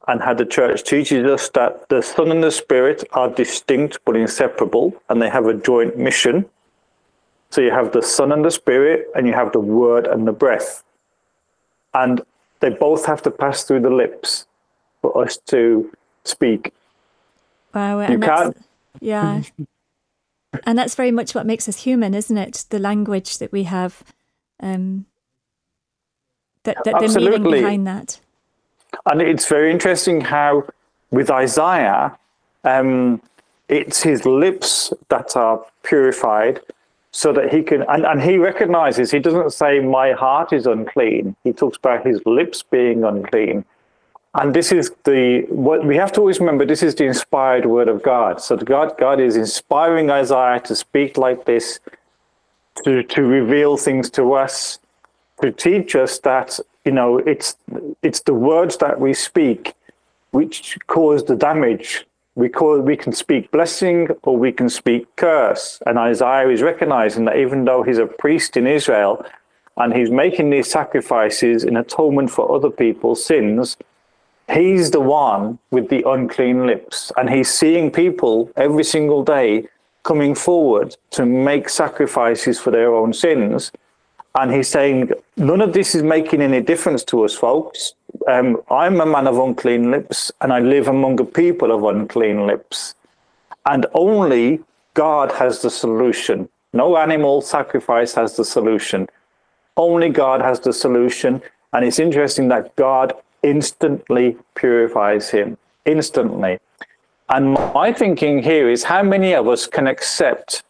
and 0.08 0.20
how 0.20 0.34
the 0.34 0.44
Church 0.44 0.82
teaches 0.82 1.24
us 1.24 1.48
that 1.50 1.88
the 1.88 2.02
Son 2.02 2.32
and 2.32 2.42
the 2.42 2.50
Spirit 2.50 3.04
are 3.12 3.30
distinct 3.30 4.00
but 4.04 4.16
inseparable, 4.16 4.92
and 5.08 5.22
they 5.22 5.30
have 5.30 5.46
a 5.46 5.54
joint 5.54 5.96
mission. 5.96 6.44
So 7.50 7.60
you 7.60 7.70
have 7.70 7.92
the 7.92 8.02
Son 8.02 8.32
and 8.32 8.44
the 8.44 8.50
Spirit, 8.50 9.06
and 9.14 9.26
you 9.28 9.34
have 9.34 9.52
the 9.52 9.60
Word 9.60 10.08
and 10.08 10.26
the 10.26 10.32
breath, 10.32 10.82
and 11.94 12.22
they 12.58 12.70
both 12.70 13.06
have 13.06 13.22
to 13.22 13.30
pass 13.30 13.62
through 13.62 13.82
the 13.82 13.90
lips 13.90 14.46
for 15.02 15.22
us 15.22 15.38
to 15.46 15.90
speak. 16.24 16.72
Wow, 17.74 18.00
you 18.08 18.18
can't. 18.18 18.56
Yeah. 19.00 19.42
and 20.66 20.78
that's 20.78 20.94
very 20.94 21.10
much 21.10 21.34
what 21.34 21.46
makes 21.46 21.68
us 21.68 21.82
human, 21.82 22.14
isn't 22.14 22.36
it? 22.36 22.64
The 22.70 22.78
language 22.78 23.38
that 23.38 23.52
we 23.52 23.64
have. 23.64 24.02
Um, 24.60 25.06
that, 26.64 26.76
that 26.84 27.00
the 27.00 27.20
meaning 27.20 27.50
behind 27.50 27.86
that. 27.86 28.20
And 29.06 29.22
it's 29.22 29.46
very 29.46 29.70
interesting 29.70 30.20
how, 30.20 30.64
with 31.10 31.30
Isaiah, 31.30 32.16
um, 32.64 33.22
it's 33.68 34.02
his 34.02 34.26
lips 34.26 34.92
that 35.08 35.36
are 35.36 35.64
purified 35.84 36.60
so 37.12 37.32
that 37.32 37.52
he 37.52 37.62
can, 37.62 37.82
and, 37.88 38.04
and 38.04 38.20
he 38.20 38.36
recognizes, 38.36 39.10
he 39.10 39.18
doesn't 39.18 39.52
say, 39.52 39.80
My 39.80 40.12
heart 40.12 40.52
is 40.52 40.66
unclean. 40.66 41.34
He 41.44 41.52
talks 41.52 41.76
about 41.76 42.06
his 42.06 42.20
lips 42.26 42.62
being 42.62 43.04
unclean. 43.04 43.64
And 44.34 44.54
this 44.54 44.70
is 44.70 44.92
the 45.04 45.44
what 45.48 45.84
we 45.84 45.96
have 45.96 46.12
to 46.12 46.20
always 46.20 46.38
remember 46.38 46.64
this 46.64 46.84
is 46.84 46.94
the 46.94 47.04
inspired 47.04 47.66
word 47.66 47.88
of 47.88 48.02
God. 48.02 48.40
So 48.40 48.56
God 48.56 48.96
God 48.96 49.18
is 49.20 49.36
inspiring 49.36 50.08
Isaiah 50.10 50.60
to 50.60 50.76
speak 50.76 51.18
like 51.18 51.46
this, 51.46 51.80
to 52.84 53.02
to 53.02 53.22
reveal 53.22 53.76
things 53.76 54.08
to 54.10 54.34
us, 54.34 54.78
to 55.42 55.50
teach 55.50 55.96
us 55.96 56.20
that 56.20 56.60
you 56.84 56.92
know 56.92 57.18
it's 57.18 57.56
it's 58.02 58.20
the 58.20 58.34
words 58.34 58.76
that 58.76 59.00
we 59.00 59.14
speak 59.14 59.74
which 60.30 60.78
cause 60.86 61.24
the 61.24 61.34
damage. 61.34 62.06
We 62.36 62.48
call 62.48 62.80
we 62.80 62.96
can 62.96 63.12
speak 63.12 63.50
blessing 63.50 64.10
or 64.22 64.36
we 64.36 64.52
can 64.52 64.68
speak 64.68 65.08
curse. 65.16 65.82
And 65.86 65.98
Isaiah 65.98 66.48
is 66.48 66.62
recognizing 66.62 67.24
that 67.24 67.36
even 67.36 67.64
though 67.64 67.82
he's 67.82 67.98
a 67.98 68.06
priest 68.06 68.56
in 68.56 68.68
Israel 68.68 69.26
and 69.76 69.92
he's 69.92 70.10
making 70.10 70.50
these 70.50 70.70
sacrifices 70.70 71.64
in 71.64 71.76
atonement 71.76 72.30
for 72.30 72.54
other 72.54 72.70
people's 72.70 73.24
sins, 73.24 73.76
he's 74.50 74.90
the 74.90 75.00
one 75.00 75.58
with 75.70 75.88
the 75.88 76.02
unclean 76.08 76.66
lips. 76.66 77.12
And 77.16 77.30
he's 77.30 77.50
seeing 77.50 77.90
people 77.90 78.50
every 78.56 78.84
single 78.84 79.22
day 79.24 79.68
coming 80.02 80.34
forward 80.34 80.96
to 81.10 81.26
make 81.26 81.68
sacrifices 81.68 82.58
for 82.58 82.70
their 82.70 82.94
own 82.94 83.12
sins. 83.12 83.70
And 84.34 84.52
he's 84.52 84.68
saying, 84.68 85.12
none 85.36 85.60
of 85.60 85.72
this 85.72 85.94
is 85.94 86.02
making 86.02 86.40
any 86.40 86.60
difference 86.60 87.02
to 87.04 87.24
us, 87.24 87.34
folks. 87.34 87.94
Um, 88.28 88.62
I'm 88.70 89.00
a 89.00 89.06
man 89.06 89.26
of 89.26 89.38
unclean 89.38 89.90
lips, 89.90 90.30
and 90.40 90.52
I 90.52 90.60
live 90.60 90.88
among 90.88 91.20
a 91.20 91.24
people 91.24 91.72
of 91.72 91.82
unclean 91.84 92.46
lips. 92.46 92.94
And 93.66 93.86
only 93.92 94.60
God 94.94 95.32
has 95.32 95.62
the 95.62 95.70
solution. 95.70 96.48
No 96.72 96.96
animal 96.96 97.42
sacrifice 97.42 98.14
has 98.14 98.36
the 98.36 98.44
solution. 98.44 99.08
Only 99.76 100.08
God 100.08 100.40
has 100.40 100.60
the 100.60 100.72
solution. 100.72 101.42
And 101.72 101.84
it's 101.84 101.98
interesting 101.98 102.48
that 102.48 102.74
God 102.76 103.12
instantly 103.42 104.36
purifies 104.54 105.30
him. 105.30 105.56
Instantly. 105.84 106.58
And 107.28 107.54
my 107.74 107.92
thinking 107.92 108.42
here 108.42 108.68
is 108.68 108.84
how 108.84 109.02
many 109.02 109.34
of 109.34 109.46
us 109.48 109.66
can 109.66 109.86
accept 109.86 110.62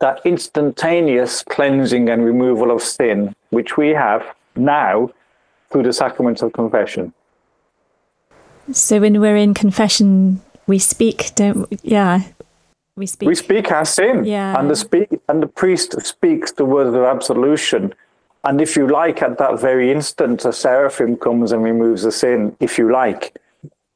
that 0.00 0.20
instantaneous 0.24 1.42
cleansing 1.42 2.08
and 2.08 2.24
removal 2.24 2.70
of 2.70 2.82
sin, 2.82 3.34
which 3.50 3.76
we 3.76 3.88
have 3.88 4.24
now 4.56 5.10
through 5.70 5.82
the 5.84 5.92
sacrament 5.92 6.42
of 6.42 6.52
confession. 6.52 7.12
So 8.72 9.00
when 9.00 9.20
we're 9.20 9.36
in 9.36 9.54
confession, 9.54 10.40
we 10.66 10.78
speak, 10.78 11.32
don't 11.34 11.66
yeah. 11.82 12.22
We 12.96 13.06
speak. 13.06 13.28
We 13.28 13.34
speak 13.34 13.70
our 13.70 13.84
sin. 13.84 14.24
Yeah. 14.24 14.58
And 14.58 14.68
the 14.68 14.76
speak 14.76 15.08
and 15.28 15.42
the 15.42 15.46
priest 15.46 16.00
speaks 16.04 16.52
the 16.52 16.64
word 16.64 16.88
of 16.88 16.96
absolution. 16.96 17.94
And 18.48 18.62
if 18.62 18.76
you 18.76 18.88
like, 18.88 19.20
at 19.20 19.36
that 19.36 19.60
very 19.60 19.92
instant, 19.92 20.42
a 20.46 20.54
seraphim 20.54 21.18
comes 21.18 21.52
and 21.52 21.62
removes 21.62 22.04
the 22.04 22.10
sin, 22.10 22.56
if 22.60 22.78
you 22.78 22.90
like. 22.90 23.36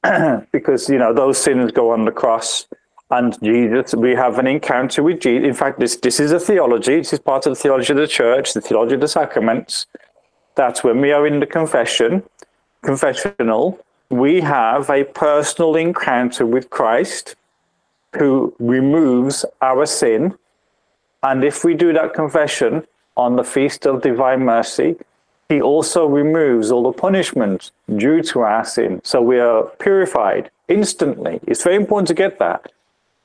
because, 0.52 0.90
you 0.90 0.98
know, 0.98 1.14
those 1.14 1.38
sins 1.38 1.72
go 1.72 1.90
on 1.90 2.04
the 2.04 2.12
cross 2.12 2.66
and 3.08 3.42
Jesus, 3.42 3.94
we 3.94 4.14
have 4.14 4.38
an 4.38 4.46
encounter 4.46 5.02
with 5.02 5.20
Jesus. 5.20 5.48
In 5.48 5.54
fact, 5.54 5.80
this, 5.80 5.96
this 5.96 6.20
is 6.20 6.32
a 6.32 6.38
theology. 6.38 6.98
This 6.98 7.14
is 7.14 7.18
part 7.18 7.46
of 7.46 7.52
the 7.52 7.62
theology 7.62 7.94
of 7.94 7.98
the 7.98 8.06
church, 8.06 8.52
the 8.52 8.60
theology 8.60 8.96
of 8.96 9.00
the 9.00 9.08
sacraments. 9.08 9.86
That 10.56 10.84
when 10.84 11.00
we 11.00 11.12
are 11.12 11.26
in 11.26 11.40
the 11.40 11.46
confession, 11.46 12.22
confessional, 12.82 13.82
we 14.10 14.42
have 14.42 14.90
a 14.90 15.04
personal 15.04 15.76
encounter 15.76 16.44
with 16.44 16.68
Christ 16.68 17.36
who 18.18 18.54
removes 18.58 19.46
our 19.62 19.86
sin. 19.86 20.36
And 21.22 21.42
if 21.42 21.64
we 21.64 21.72
do 21.72 21.94
that 21.94 22.12
confession 22.12 22.86
on 23.16 23.36
the 23.36 23.44
feast 23.44 23.86
of 23.86 24.02
divine 24.02 24.40
mercy, 24.44 24.96
he 25.48 25.60
also 25.60 26.06
removes 26.06 26.70
all 26.70 26.84
the 26.84 26.98
punishment 26.98 27.72
due 27.96 28.22
to 28.22 28.40
our 28.40 28.64
sin. 28.64 29.00
So 29.04 29.20
we 29.20 29.38
are 29.38 29.64
purified 29.78 30.50
instantly. 30.68 31.40
It's 31.46 31.62
very 31.62 31.76
important 31.76 32.08
to 32.08 32.14
get 32.14 32.38
that 32.38 32.72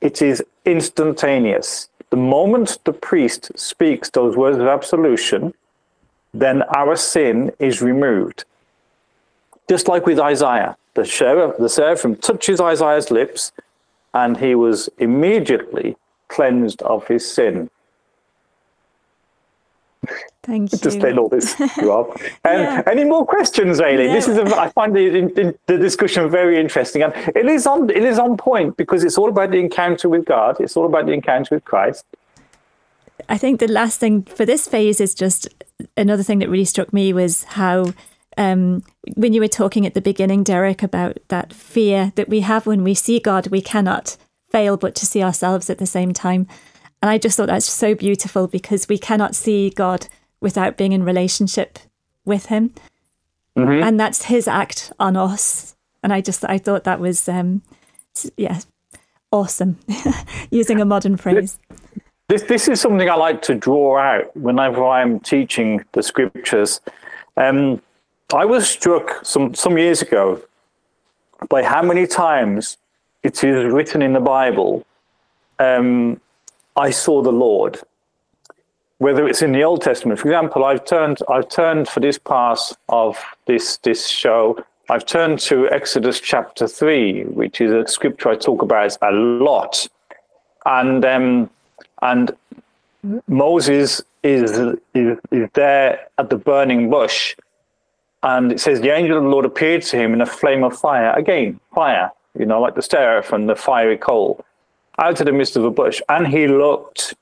it 0.00 0.22
is 0.22 0.44
instantaneous. 0.64 1.88
The 2.10 2.16
moment 2.16 2.78
the 2.84 2.92
priest 2.92 3.50
speaks 3.58 4.10
those 4.10 4.36
words 4.36 4.58
of 4.58 4.66
absolution, 4.66 5.54
then 6.32 6.62
our 6.62 6.96
sin 6.96 7.52
is 7.58 7.82
removed. 7.82 8.44
Just 9.68 9.88
like 9.88 10.06
with 10.06 10.18
Isaiah, 10.18 10.76
the, 10.94 11.04
sheriff, 11.04 11.56
the 11.58 11.68
seraphim 11.68 12.16
touches 12.16 12.60
Isaiah's 12.60 13.10
lips, 13.10 13.52
and 14.14 14.36
he 14.36 14.54
was 14.54 14.88
immediately 14.98 15.96
cleansed 16.28 16.80
of 16.82 17.06
his 17.08 17.28
sin. 17.30 17.70
Thank 20.42 20.72
you. 20.72 20.78
Just 20.78 21.00
let 21.00 21.18
all 21.18 21.28
this 21.28 21.58
you 21.76 21.92
up. 21.92 22.18
And 22.44 22.62
yeah. 22.62 22.82
any 22.86 23.04
more 23.04 23.26
questions, 23.26 23.80
Aileen? 23.80 24.08
Yeah. 24.08 24.14
This 24.14 24.28
is 24.28 24.38
a, 24.38 24.44
I 24.56 24.70
find 24.70 24.94
the, 24.94 25.54
the 25.66 25.76
discussion 25.76 26.30
very 26.30 26.58
interesting, 26.58 27.02
and 27.02 27.12
it 27.34 27.46
is 27.46 27.66
on 27.66 27.90
it 27.90 28.04
is 28.04 28.18
on 28.18 28.36
point 28.36 28.76
because 28.76 29.04
it's 29.04 29.18
all 29.18 29.28
about 29.28 29.50
the 29.50 29.58
encounter 29.58 30.08
with 30.08 30.24
God. 30.24 30.56
It's 30.60 30.76
all 30.76 30.86
about 30.86 31.06
the 31.06 31.12
encounter 31.12 31.56
with 31.56 31.64
Christ. 31.64 32.04
I 33.28 33.36
think 33.36 33.60
the 33.60 33.68
last 33.68 34.00
thing 34.00 34.22
for 34.22 34.46
this 34.46 34.68
phase 34.68 35.00
is 35.00 35.14
just 35.14 35.48
another 35.96 36.22
thing 36.22 36.38
that 36.38 36.48
really 36.48 36.64
struck 36.64 36.92
me 36.92 37.12
was 37.12 37.44
how 37.44 37.92
um, 38.38 38.84
when 39.16 39.32
you 39.32 39.40
were 39.40 39.48
talking 39.48 39.84
at 39.84 39.94
the 39.94 40.00
beginning, 40.00 40.44
Derek, 40.44 40.82
about 40.82 41.18
that 41.28 41.52
fear 41.52 42.12
that 42.14 42.28
we 42.28 42.40
have 42.40 42.66
when 42.66 42.84
we 42.84 42.94
see 42.94 43.18
God, 43.18 43.48
we 43.48 43.60
cannot 43.60 44.16
fail 44.50 44.76
but 44.76 44.94
to 44.94 45.06
see 45.06 45.22
ourselves 45.22 45.68
at 45.68 45.78
the 45.78 45.86
same 45.86 46.12
time. 46.12 46.46
And 47.02 47.10
I 47.10 47.18
just 47.18 47.36
thought 47.36 47.48
that's 47.48 47.66
so 47.66 47.94
beautiful 47.94 48.46
because 48.46 48.88
we 48.88 48.98
cannot 48.98 49.34
see 49.34 49.70
God 49.70 50.06
without 50.40 50.76
being 50.76 50.92
in 50.92 51.04
relationship 51.04 51.78
with 52.24 52.46
Him. 52.46 52.74
Mm-hmm. 53.56 53.82
And 53.82 53.98
that's 53.98 54.24
His 54.24 54.46
act 54.48 54.92
on 54.98 55.16
us. 55.16 55.76
And 56.02 56.12
I 56.12 56.20
just, 56.20 56.44
I 56.44 56.58
thought 56.58 56.84
that 56.84 57.00
was, 57.00 57.28
um, 57.28 57.62
yeah, 58.36 58.60
awesome, 59.32 59.78
using 60.50 60.80
a 60.80 60.84
modern 60.84 61.16
phrase. 61.16 61.58
This, 62.28 62.42
this 62.42 62.68
is 62.68 62.80
something 62.80 63.08
I 63.08 63.14
like 63.14 63.42
to 63.42 63.54
draw 63.54 63.98
out 63.98 64.36
whenever 64.36 64.86
I'm 64.86 65.18
teaching 65.20 65.84
the 65.92 66.02
scriptures. 66.02 66.80
Um, 67.36 67.80
I 68.34 68.44
was 68.44 68.68
struck 68.68 69.24
some, 69.24 69.54
some 69.54 69.78
years 69.78 70.02
ago 70.02 70.42
by 71.48 71.62
how 71.62 71.82
many 71.82 72.06
times 72.06 72.76
it 73.22 73.42
is 73.42 73.72
written 73.72 74.02
in 74.02 74.12
the 74.12 74.20
Bible 74.20 74.84
um, 75.58 76.20
I 76.76 76.90
saw 76.90 77.22
the 77.22 77.32
Lord. 77.32 77.80
Whether 78.98 79.28
it's 79.28 79.42
in 79.42 79.52
the 79.52 79.62
Old 79.62 79.82
Testament, 79.82 80.18
for 80.18 80.28
example, 80.28 80.64
I've 80.64 80.84
turned 80.84 81.18
I've 81.28 81.48
turned 81.48 81.88
for 81.88 82.00
this 82.00 82.18
pass 82.18 82.74
of 82.88 83.16
this 83.46 83.76
this 83.78 84.06
show. 84.08 84.58
I've 84.90 85.06
turned 85.06 85.38
to 85.40 85.68
Exodus 85.70 86.20
chapter 86.20 86.66
three, 86.66 87.24
which 87.24 87.60
is 87.60 87.70
a 87.72 87.86
scripture 87.86 88.30
I 88.30 88.36
talk 88.36 88.62
about 88.62 88.96
a 89.02 89.12
lot, 89.12 89.86
and 90.66 91.04
um, 91.04 91.50
and 92.02 92.32
Moses 93.28 94.02
is, 94.22 94.58
is 94.94 95.18
is 95.30 95.48
there 95.54 96.08
at 96.18 96.30
the 96.30 96.36
burning 96.36 96.90
bush, 96.90 97.36
and 98.22 98.50
it 98.50 98.60
says 98.60 98.80
the 98.80 98.90
angel 98.90 99.18
of 99.18 99.22
the 99.22 99.28
Lord 99.28 99.44
appeared 99.44 99.82
to 99.82 99.96
him 99.96 100.12
in 100.12 100.20
a 100.20 100.26
flame 100.26 100.64
of 100.64 100.76
fire. 100.76 101.12
Again, 101.12 101.60
fire, 101.74 102.10
you 102.36 102.46
know, 102.46 102.60
like 102.60 102.74
the 102.74 102.82
seraph 102.82 103.32
and 103.32 103.48
the 103.48 103.54
fiery 103.54 103.96
coal 103.96 104.44
out 104.98 105.20
of 105.20 105.26
the 105.26 105.32
midst 105.32 105.56
of 105.56 105.64
a 105.64 105.70
bush. 105.70 106.02
And 106.08 106.26
he 106.26 106.48
looked, 106.48 107.14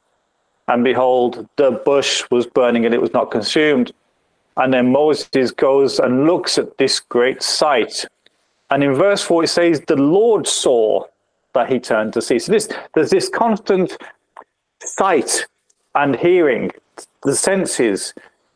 and 0.68 0.82
behold, 0.82 1.48
the 1.56 1.70
bush 1.84 2.24
was 2.30 2.46
burning 2.46 2.84
and 2.84 2.94
it 2.94 3.00
was 3.00 3.12
not 3.12 3.30
consumed. 3.30 3.92
And 4.56 4.72
then 4.72 4.90
Moses 4.90 5.50
goes 5.50 5.98
and 5.98 6.26
looks 6.26 6.58
at 6.58 6.78
this 6.78 6.98
great 7.00 7.42
sight. 7.42 8.06
And 8.70 8.82
in 8.82 8.94
verse 8.94 9.22
4, 9.22 9.44
it 9.44 9.48
says, 9.48 9.80
The 9.82 9.96
Lord 9.96 10.46
saw 10.46 11.04
that 11.52 11.70
he 11.70 11.78
turned 11.78 12.12
to 12.14 12.22
see. 12.22 12.38
So 12.38 12.52
this, 12.52 12.68
there's 12.94 13.10
this 13.10 13.28
constant 13.28 13.96
sight 14.80 15.46
and 15.94 16.16
hearing, 16.16 16.72
the 17.22 17.36
senses. 17.36 18.12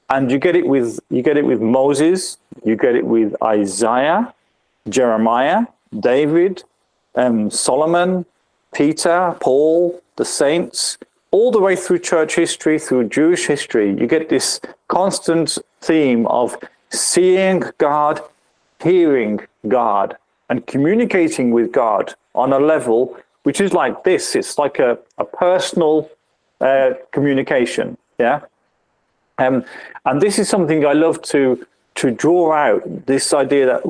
And 0.09 0.31
you 0.31 0.39
get 0.39 0.57
it 0.57 0.67
with 0.67 0.99
you 1.11 1.23
get 1.23 1.37
it 1.37 1.47
with 1.47 1.61
Moses, 1.61 2.39
you 2.65 2.77
get 2.77 2.97
it 2.97 3.07
with 3.07 3.37
Isaiah, 3.43 4.35
Jeremiah, 4.89 5.67
David, 6.01 6.65
um, 7.15 7.51
Solomon, 7.51 8.27
Peter, 8.73 9.37
Paul, 9.41 10.03
the 10.17 10.25
saints, 10.25 10.99
all 11.31 11.51
the 11.51 11.61
way 11.61 11.77
through 11.77 12.01
church 12.01 12.35
history, 12.35 12.79
through 12.79 13.09
Jewish 13.09 13.47
history, 13.47 13.91
you 13.91 14.07
get 14.07 14.29
this 14.29 14.61
constant 14.89 15.59
theme 15.81 16.27
of 16.27 16.57
seeing 16.91 17.63
God, 17.79 18.21
hearing 18.83 19.41
God, 19.69 20.17
and 20.49 20.67
communicating 20.67 21.53
with 21.53 21.71
God 21.73 22.15
on 22.35 22.53
a 22.53 22.59
level 22.59 23.17
which 23.45 23.61
is 23.61 23.73
like 23.73 24.05
this. 24.05 24.35
It's 24.35 24.59
like 24.59 24.79
a, 24.79 24.99
a 25.19 25.25
personal 25.25 26.11
uh, 26.61 26.91
communication. 27.13 27.97
Yeah. 28.19 28.41
Um, 29.39 29.65
and 30.05 30.21
this 30.21 30.39
is 30.39 30.49
something 30.49 30.85
I 30.85 30.93
love 30.93 31.23
to 31.23 31.67
to 31.97 32.11
draw 32.11 32.53
out 32.53 33.07
this 33.07 33.33
idea 33.33 33.67
that 33.67 33.85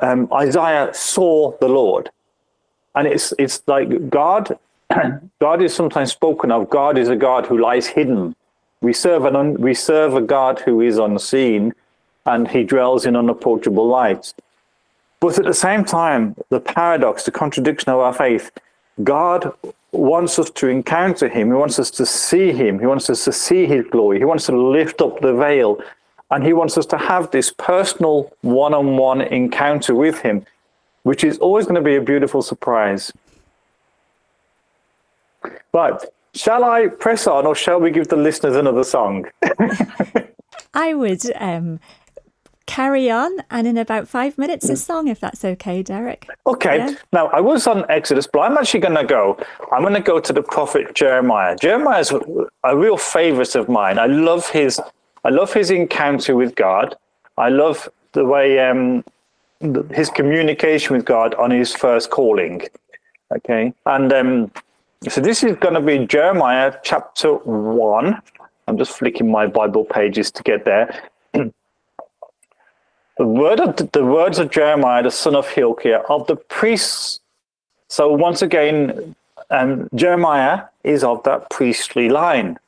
um, 0.00 0.28
Isaiah 0.32 0.92
saw 0.94 1.56
the 1.58 1.68
Lord, 1.68 2.10
and 2.94 3.06
it's 3.06 3.34
it's 3.38 3.62
like 3.66 4.10
God. 4.10 4.58
God 5.40 5.62
is 5.62 5.74
sometimes 5.74 6.12
spoken 6.12 6.50
of. 6.50 6.70
God 6.70 6.98
is 6.98 7.08
a 7.08 7.16
God 7.16 7.46
who 7.46 7.58
lies 7.58 7.86
hidden. 7.86 8.34
We 8.80 8.92
serve 8.92 9.24
an 9.24 9.36
un, 9.36 9.54
we 9.54 9.74
serve 9.74 10.14
a 10.14 10.20
God 10.20 10.60
who 10.60 10.80
is 10.80 10.98
unseen, 10.98 11.74
and 12.26 12.48
He 12.48 12.62
dwells 12.64 13.06
in 13.06 13.16
unapproachable 13.16 13.86
light. 13.86 14.32
But 15.20 15.38
at 15.38 15.44
the 15.44 15.54
same 15.54 15.84
time, 15.84 16.36
the 16.48 16.60
paradox, 16.60 17.24
the 17.24 17.32
contradiction 17.32 17.90
of 17.90 17.98
our 17.98 18.14
faith, 18.14 18.52
God 19.02 19.52
wants 19.92 20.38
us 20.38 20.50
to 20.50 20.68
encounter 20.68 21.28
Him. 21.28 21.48
He 21.48 21.54
wants 21.54 21.78
us 21.78 21.90
to 21.92 22.06
see 22.06 22.52
Him. 22.52 22.78
He 22.78 22.86
wants 22.86 23.10
us 23.10 23.24
to 23.24 23.32
see 23.32 23.66
His 23.66 23.84
glory. 23.86 24.18
He 24.18 24.24
wants 24.24 24.46
to 24.46 24.56
lift 24.56 25.00
up 25.00 25.20
the 25.20 25.34
veil. 25.34 25.82
And 26.30 26.44
He 26.44 26.52
wants 26.52 26.78
us 26.78 26.86
to 26.86 26.98
have 26.98 27.30
this 27.30 27.52
personal 27.56 28.32
one 28.42 28.74
on 28.74 28.96
one 28.96 29.22
encounter 29.22 29.94
with 29.94 30.20
Him, 30.20 30.46
which 31.02 31.24
is 31.24 31.38
always 31.38 31.64
going 31.64 31.74
to 31.76 31.80
be 31.80 31.96
a 31.96 32.02
beautiful 32.02 32.42
surprise. 32.42 33.12
But 35.72 36.12
shall 36.34 36.64
I 36.64 36.88
press 36.88 37.26
on 37.26 37.46
or 37.46 37.54
shall 37.54 37.80
we 37.80 37.90
give 37.90 38.08
the 38.08 38.16
listeners 38.16 38.56
another 38.56 38.84
song? 38.84 39.26
I 40.74 40.94
would 40.94 41.22
um, 41.36 41.80
carry 42.68 43.10
on 43.10 43.32
and 43.50 43.66
in 43.66 43.78
about 43.78 44.06
five 44.06 44.36
minutes 44.36 44.68
a 44.68 44.76
song 44.76 45.08
if 45.08 45.18
that's 45.18 45.42
okay 45.42 45.82
derek. 45.82 46.28
Okay. 46.46 46.76
Yeah? 46.76 46.94
now 47.12 47.28
i 47.28 47.40
was 47.40 47.66
on 47.66 47.84
exodus 47.90 48.28
but 48.30 48.40
i'm 48.40 48.58
actually 48.58 48.80
going 48.80 48.94
to 48.94 49.04
go. 49.04 49.38
I'm 49.72 49.80
going 49.80 49.94
to 49.94 50.00
go 50.00 50.20
to 50.20 50.32
the 50.32 50.42
prophet 50.42 50.94
jeremiah. 50.94 51.56
Jeremiah's 51.56 52.12
a 52.64 52.76
real 52.76 52.98
favorite 52.98 53.54
of 53.54 53.68
mine. 53.68 53.98
I 53.98 54.06
love 54.06 54.48
his 54.50 54.80
i 55.24 55.30
love 55.30 55.52
his 55.52 55.70
encounter 55.70 56.36
with 56.36 56.54
god. 56.54 56.94
I 57.38 57.48
love 57.48 57.88
the 58.12 58.26
way 58.26 58.60
um 58.68 59.02
his 59.90 60.10
communication 60.10 60.94
with 60.94 61.06
god 61.06 61.34
on 61.34 61.50
his 61.50 61.74
first 61.74 62.10
calling. 62.10 62.62
Okay? 63.34 63.72
And 63.86 64.12
um 64.12 64.52
so 65.06 65.20
this 65.20 65.42
is 65.42 65.56
going 65.56 65.74
to 65.74 65.80
be 65.80 66.06
jeremiah 66.06 66.74
chapter 66.82 67.34
1 67.34 68.20
i'm 68.66 68.78
just 68.78 68.92
flicking 68.92 69.30
my 69.30 69.46
bible 69.46 69.84
pages 69.84 70.30
to 70.30 70.42
get 70.42 70.64
there 70.64 71.08
the 73.18 73.26
word 73.26 73.58
of 73.60 73.76
the 73.92 74.04
words 74.04 74.38
of 74.38 74.50
Jeremiah, 74.50 75.02
the 75.02 75.10
son 75.10 75.34
of 75.34 75.48
Hilkiah, 75.48 76.02
of 76.08 76.26
the 76.28 76.36
priests. 76.36 77.20
So 77.88 78.12
once 78.12 78.42
again, 78.42 79.14
um, 79.50 79.88
Jeremiah 79.94 80.62
is 80.84 81.02
of 81.02 81.22
that 81.24 81.50
priestly 81.50 82.08
line. 82.08 82.58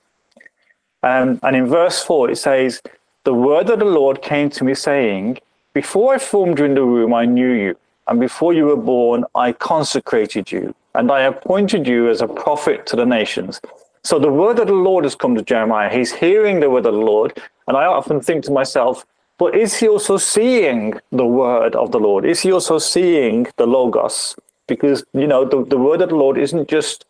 Um, 1.03 1.39
and 1.43 1.57
in 1.57 1.67
verse 1.67 2.03
4, 2.03 2.31
it 2.31 2.37
says, 2.37 2.83
The 3.25 3.33
word 3.33 3.71
of 3.71 3.79
the 3.79 3.85
Lord 3.85 4.23
came 4.23 4.51
to 4.51 4.65
me, 4.65 4.75
saying, 4.75 5.39
Before 5.73 6.15
I 6.15 6.19
formed 6.19 6.59
you 6.59 6.65
in 6.65 6.75
the 6.75 6.85
womb, 6.85 7.15
I 7.15 7.27
knew 7.27 7.53
you. 7.53 7.77
And 8.09 8.19
before 8.19 8.53
you 8.53 8.67
were 8.67 8.77
born, 8.77 9.25
I 9.37 9.53
consecrated 9.53 10.51
you. 10.51 10.75
And 10.95 11.11
I 11.11 11.23
appointed 11.23 11.87
you 11.87 12.09
as 12.09 12.21
a 12.21 12.29
prophet 12.29 12.87
to 12.87 12.97
the 12.97 13.07
nations. 13.07 13.61
So 14.03 14.19
the 14.19 14.33
word 14.33 14.59
of 14.59 14.67
the 14.67 14.73
Lord 14.73 15.05
has 15.05 15.15
come 15.15 15.35
to 15.35 15.43
Jeremiah. 15.43 15.91
He's 15.91 16.13
hearing 16.13 16.61
the 16.61 16.71
word 16.71 16.87
of 16.87 16.95
the 16.95 17.01
Lord. 17.01 17.41
And 17.69 17.77
I 17.77 17.85
often 17.85 18.21
think 18.21 18.45
to 18.45 18.53
myself, 18.53 19.05
but 19.39 19.57
is 19.57 19.77
he 19.79 19.89
also 19.89 20.17
seeing 20.17 20.95
the 21.13 21.27
word 21.27 21.75
of 21.77 21.93
the 21.93 22.01
Lord? 22.01 22.25
Is 22.25 22.41
he 22.41 22.53
also 22.53 22.79
seeing 22.79 23.47
the 23.57 23.67
Logos? 23.67 24.37
Because, 24.67 25.05
you 25.13 25.27
know, 25.27 25.45
the, 25.45 25.65
the 25.65 25.79
word 25.79 26.01
of 26.03 26.11
the 26.11 26.17
Lord 26.17 26.39
isn't 26.39 26.69
just 26.69 27.05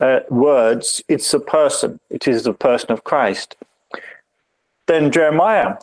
uh, 0.00 0.20
words, 0.30 1.02
it's 1.08 1.32
a 1.32 1.40
person. 1.40 2.00
It 2.10 2.26
is 2.26 2.42
the 2.42 2.52
person 2.52 2.90
of 2.90 3.04
Christ. 3.04 3.56
Then 4.86 5.10
Jeremiah, 5.10 5.76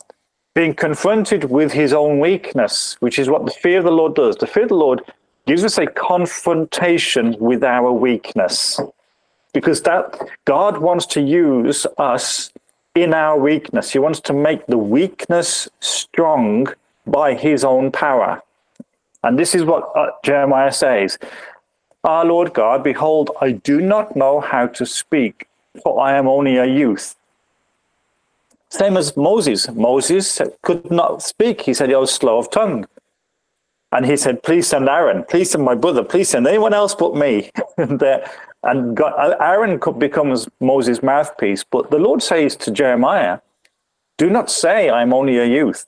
being 0.54 0.74
confronted 0.74 1.44
with 1.44 1.72
his 1.72 1.92
own 1.92 2.18
weakness, 2.20 2.96
which 3.00 3.18
is 3.18 3.28
what 3.28 3.44
the 3.46 3.50
fear 3.50 3.78
of 3.78 3.84
the 3.84 3.92
Lord 3.92 4.14
does. 4.14 4.36
The 4.36 4.46
fear 4.46 4.64
of 4.64 4.68
the 4.68 4.74
Lord 4.74 5.02
gives 5.50 5.64
us 5.64 5.78
a 5.78 5.86
confrontation 5.86 7.36
with 7.40 7.64
our 7.64 7.92
weakness 7.92 8.78
because 9.52 9.82
that 9.82 10.16
God 10.44 10.78
wants 10.78 11.06
to 11.06 11.20
use 11.20 11.88
us 11.98 12.52
in 12.94 13.12
our 13.12 13.36
weakness. 13.36 13.90
He 13.90 13.98
wants 13.98 14.20
to 14.20 14.32
make 14.32 14.64
the 14.68 14.78
weakness 14.78 15.68
strong 15.80 16.68
by 17.04 17.34
his 17.34 17.64
own 17.64 17.90
power. 17.90 18.40
And 19.24 19.36
this 19.36 19.56
is 19.56 19.64
what 19.64 19.90
uh, 19.96 20.12
Jeremiah 20.24 20.70
says 20.70 21.18
Our 22.04 22.24
Lord 22.24 22.54
God, 22.54 22.84
behold, 22.84 23.32
I 23.40 23.50
do 23.50 23.80
not 23.80 24.14
know 24.14 24.38
how 24.38 24.68
to 24.68 24.86
speak, 24.86 25.48
for 25.82 26.00
I 26.00 26.16
am 26.16 26.28
only 26.28 26.58
a 26.58 26.66
youth. 26.66 27.16
Same 28.68 28.96
as 28.96 29.16
Moses. 29.16 29.68
Moses 29.68 30.40
could 30.62 30.88
not 30.92 31.24
speak. 31.24 31.62
He 31.62 31.74
said 31.74 31.88
he 31.88 31.96
was 31.96 32.14
slow 32.14 32.38
of 32.38 32.52
tongue. 32.52 32.86
And 33.92 34.06
he 34.06 34.16
said, 34.16 34.42
Please 34.42 34.68
send 34.68 34.88
Aaron. 34.88 35.24
Please 35.24 35.50
send 35.50 35.64
my 35.64 35.74
brother. 35.74 36.04
Please 36.04 36.28
send 36.28 36.46
anyone 36.46 36.74
else 36.74 36.94
but 36.94 37.16
me. 37.16 37.50
and 37.76 38.02
uh, 38.02 38.20
and 38.62 38.96
God, 38.96 39.36
Aaron 39.40 39.80
becomes 39.98 40.48
Moses' 40.60 41.02
mouthpiece. 41.02 41.64
But 41.64 41.90
the 41.90 41.98
Lord 41.98 42.22
says 42.22 42.56
to 42.56 42.70
Jeremiah, 42.70 43.38
Do 44.18 44.28
not 44.28 44.50
say, 44.50 44.90
I 44.90 45.02
am 45.02 45.14
only 45.14 45.38
a 45.38 45.46
youth. 45.46 45.86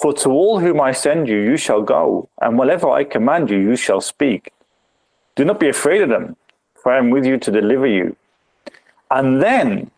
For 0.00 0.12
to 0.14 0.30
all 0.30 0.60
whom 0.60 0.80
I 0.80 0.92
send 0.92 1.28
you, 1.28 1.38
you 1.38 1.56
shall 1.56 1.82
go, 1.82 2.28
and 2.40 2.56
whatever 2.56 2.88
I 2.88 3.04
command 3.04 3.50
you, 3.50 3.58
you 3.58 3.76
shall 3.76 4.00
speak. 4.00 4.52
Do 5.34 5.44
not 5.44 5.60
be 5.60 5.68
afraid 5.68 6.02
of 6.02 6.08
them, 6.08 6.36
for 6.80 6.92
I 6.92 6.98
am 6.98 7.10
with 7.10 7.26
you 7.26 7.36
to 7.38 7.50
deliver 7.50 7.86
you. 7.86 8.16
And 9.10 9.42
then, 9.42 9.90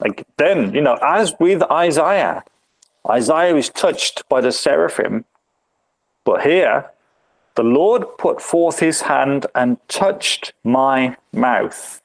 like 0.00 0.26
then, 0.36 0.74
you 0.74 0.80
know, 0.80 0.98
as 1.00 1.34
with 1.38 1.62
Isaiah, 1.70 2.42
Isaiah 3.08 3.56
is 3.56 3.70
touched 3.70 4.28
by 4.28 4.40
the 4.40 4.50
seraphim, 4.50 5.24
but 6.26 6.42
here 6.42 6.90
the 7.54 7.62
Lord 7.62 8.04
put 8.18 8.42
forth 8.42 8.80
his 8.80 9.00
hand 9.00 9.46
and 9.54 9.78
touched 9.88 10.52
my 10.62 11.16
mouth. 11.32 12.02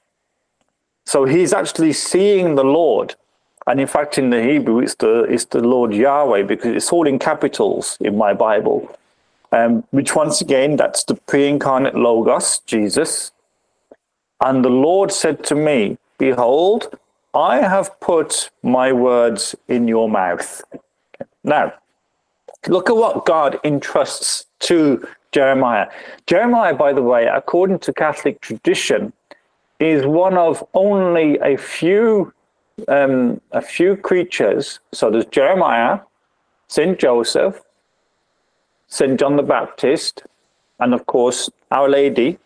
So 1.06 1.26
he's 1.26 1.52
actually 1.52 1.92
seeing 1.92 2.56
the 2.56 2.64
Lord. 2.64 3.16
And 3.68 3.82
in 3.82 3.88
fact, 3.88 4.18
in 4.18 4.30
the 4.30 4.42
Hebrew, 4.42 4.80
it's 4.80 4.96
the, 4.96 5.24
it's 5.24 5.46
the 5.46 5.60
Lord 5.60 5.94
Yahweh 5.94 6.44
because 6.44 6.74
it's 6.74 6.92
all 6.94 7.06
in 7.06 7.20
capitals 7.20 7.98
in 8.00 8.18
my 8.18 8.34
Bible. 8.34 8.98
Um, 9.52 9.84
which 9.92 10.16
once 10.16 10.40
again, 10.40 10.78
that's 10.78 11.04
the 11.04 11.16
pre 11.16 11.50
incarnate 11.50 11.96
Logos, 11.96 12.60
Jesus. 12.60 13.34
And 14.40 14.64
the 14.64 14.70
Lord 14.70 15.12
said 15.12 15.44
to 15.46 15.56
me, 15.56 15.98
Behold, 16.18 16.98
I 17.34 17.58
have 17.58 18.00
put 18.00 18.52
my 18.64 18.94
words 18.94 19.56
in 19.68 19.88
your 19.88 20.10
mouth. 20.10 20.62
Now, 21.44 21.74
look 22.68 22.90
at 22.90 22.96
what 22.96 23.26
God 23.26 23.60
entrusts 23.64 24.46
to 24.60 25.08
Jeremiah. 25.32 25.88
Jeremiah, 26.28 26.74
by 26.74 26.94
the 26.94 27.02
way, 27.02 27.26
according 27.26 27.80
to 27.80 27.94
Catholic 27.94 28.42
tradition, 28.42 29.14
is 29.80 30.06
one 30.06 30.38
of 30.38 30.64
only 30.74 31.40
a 31.40 31.58
few 31.58 32.34
um, 32.88 33.42
a 33.52 33.62
few 33.62 33.96
creatures. 33.96 34.80
So 34.92 35.10
there's 35.10 35.26
Jeremiah, 35.26 36.00
Saint 36.68 37.00
Joseph, 37.00 37.62
Saint 38.88 39.20
John 39.20 39.36
the 39.36 39.44
Baptist, 39.44 40.24
and 40.80 40.94
of 40.94 41.06
course 41.06 41.50
Our 41.72 41.90
Lady. 41.90 42.40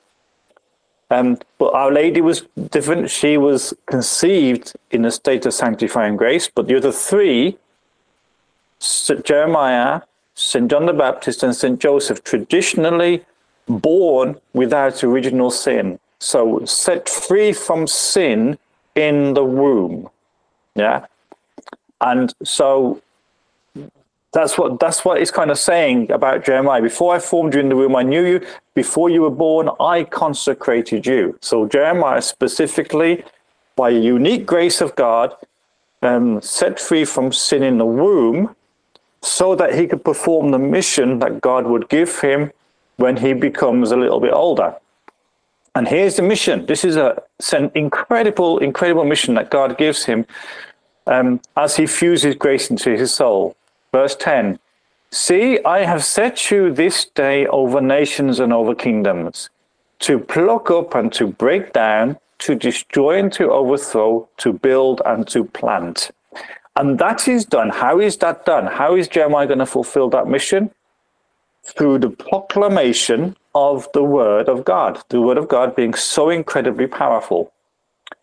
Um, 1.12 1.38
but 1.60 1.74
Our 1.74 1.92
Lady 1.92 2.22
was 2.22 2.44
different. 2.72 3.10
She 3.10 3.38
was 3.38 3.74
conceived 3.86 4.74
in 4.92 5.06
a 5.06 5.12
state 5.12 5.46
of 5.46 5.54
sanctifying 5.54 6.18
grace. 6.18 6.50
But 6.54 6.68
the 6.68 6.78
other 6.78 6.92
three, 6.92 7.58
Jeremiah, 9.24 10.02
St. 10.36 10.70
John 10.70 10.86
the 10.86 10.94
Baptist 10.94 11.44
and 11.44 11.56
St. 11.56 11.80
Joseph, 11.80 12.24
traditionally 12.24 13.24
born 13.68 14.40
without 14.54 15.04
original 15.04 15.50
sin. 15.52 16.00
So 16.20 16.64
set 16.66 17.10
free 17.10 17.54
from 17.54 17.88
sin 17.88 18.58
in 18.96 19.34
the 19.34 19.44
womb. 19.44 20.10
Yeah. 20.76 21.06
And 22.02 22.34
so 22.44 23.02
that's 24.36 24.58
what 24.58 24.80
that's 24.80 25.06
what 25.06 25.22
it's 25.22 25.32
kind 25.32 25.50
of 25.50 25.58
saying 25.58 26.12
about 26.12 26.44
Jeremiah. 26.46 26.82
Before 26.82 27.16
I 27.16 27.20
formed 27.20 27.54
you 27.54 27.62
in 27.62 27.70
the 27.70 27.76
womb, 27.76 27.96
I 27.96 28.04
knew 28.04 28.26
you. 28.26 28.46
Before 28.74 29.10
you 29.10 29.22
were 29.22 29.30
born, 29.30 29.70
I 29.80 30.04
consecrated 30.04 31.06
you. 31.06 31.38
So 31.42 31.66
Jeremiah 31.68 32.22
specifically, 32.22 33.24
by 33.78 33.92
a 33.92 34.00
unique 34.00 34.46
grace 34.46 34.82
of 34.82 34.94
God, 34.96 35.34
um, 36.02 36.42
set 36.42 36.80
free 36.80 37.06
from 37.06 37.32
sin 37.32 37.64
in 37.64 37.78
the 37.78 37.86
womb, 37.86 38.56
so 39.26 39.56
that 39.56 39.74
he 39.74 39.88
could 39.88 40.04
perform 40.04 40.52
the 40.52 40.60
mission 40.60 41.20
that 41.20 41.42
God 41.42 41.66
would 41.66 41.90
give 41.90 42.20
him 42.20 42.52
when 42.98 43.18
he 43.18 43.34
becomes 43.34 43.92
a 43.92 43.98
little 43.98 44.20
bit 44.20 44.32
older. 44.32 44.76
And 45.74 45.88
here's 45.88 46.16
the 46.16 46.22
mission. 46.22 46.66
This 46.68 46.86
is 46.86 46.96
a, 46.96 47.22
an 47.52 47.72
incredible, 47.74 48.60
incredible 48.60 49.04
mission 49.04 49.34
that 49.34 49.50
God 49.50 49.78
gives 49.78 50.06
him 50.06 50.26
um, 51.08 51.42
as 51.58 51.76
he 51.76 51.88
fuses 51.88 52.36
grace 52.36 52.70
into 52.70 52.92
his 52.92 53.14
soul. 53.14 53.58
Verse 53.92 54.16
10 54.16 54.60
See, 55.12 55.60
I 55.64 55.80
have 55.80 56.04
set 56.04 56.52
you 56.52 56.72
this 56.72 57.06
day 57.06 57.48
over 57.48 57.82
nations 57.82 58.40
and 58.40 58.54
over 58.54 58.76
kingdoms, 58.76 59.50
to 60.00 60.20
pluck 60.20 60.70
up 60.70 60.94
and 60.94 61.12
to 61.14 61.28
break 61.28 61.74
down, 61.74 62.18
to 62.40 62.54
destroy 62.54 63.18
and 63.20 63.32
to 63.34 63.52
overthrow, 63.52 64.28
to 64.38 64.54
build 64.54 65.02
and 65.06 65.28
to 65.30 65.46
plant. 65.46 66.12
And 66.76 67.00
that 67.00 67.28
is 67.28 67.46
done. 67.46 67.70
How 67.70 68.00
is 68.00 68.18
that 68.18 68.46
done? 68.46 68.68
How 68.68 68.96
is 68.96 69.08
Jeremiah 69.08 69.48
going 69.48 69.60
to 69.60 69.66
fulfill 69.66 70.10
that 70.10 70.28
mission? 70.28 70.72
Through 71.64 72.00
the 72.00 72.10
proclamation 72.10 73.36
of 73.56 73.88
the 73.94 74.04
word 74.04 74.50
of 74.50 74.66
God, 74.66 75.02
the 75.10 75.22
word 75.22 75.38
of 75.38 75.48
God 75.48 75.76
being 75.76 75.94
so 75.94 76.30
incredibly 76.30 76.88
powerful 76.88 77.52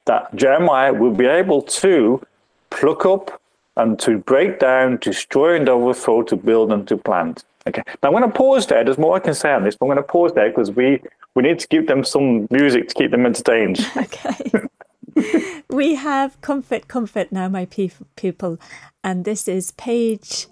that 0.04 0.34
Jeremiah 0.34 0.92
will 0.92 1.14
be 1.14 1.26
able 1.26 1.62
to 1.62 2.24
pluck 2.70 3.06
up 3.06 3.40
and 3.76 3.98
to 4.00 4.18
break 4.18 4.58
down, 4.58 4.98
destroy 4.98 5.56
and 5.56 5.68
overthrow, 5.68 6.22
to 6.24 6.36
build 6.36 6.72
and 6.72 6.86
to 6.88 6.96
plant. 6.96 7.44
Okay. 7.66 7.82
Now 8.02 8.08
I'm 8.08 8.12
going 8.12 8.24
to 8.24 8.36
pause 8.36 8.66
there. 8.66 8.84
There's 8.84 8.98
more 8.98 9.16
I 9.16 9.20
can 9.20 9.34
say 9.34 9.52
on 9.52 9.64
this, 9.64 9.76
but 9.76 9.86
I'm 9.86 9.88
going 9.88 9.96
to 9.96 10.02
pause 10.02 10.32
there 10.34 10.48
because 10.48 10.70
we 10.70 11.00
we 11.34 11.42
need 11.42 11.58
to 11.60 11.68
give 11.68 11.86
them 11.86 12.04
some 12.04 12.46
music 12.50 12.88
to 12.88 12.94
keep 12.94 13.10
them 13.10 13.24
entertained. 13.26 13.86
Okay. 13.96 14.52
we 15.70 15.94
have 15.94 16.40
Comfort, 16.40 16.88
Comfort 16.88 17.30
Now, 17.32 17.48
My 17.48 17.66
People, 17.66 18.58
and 19.02 19.24
this 19.24 19.48
is 19.48 19.70
page 19.72 20.46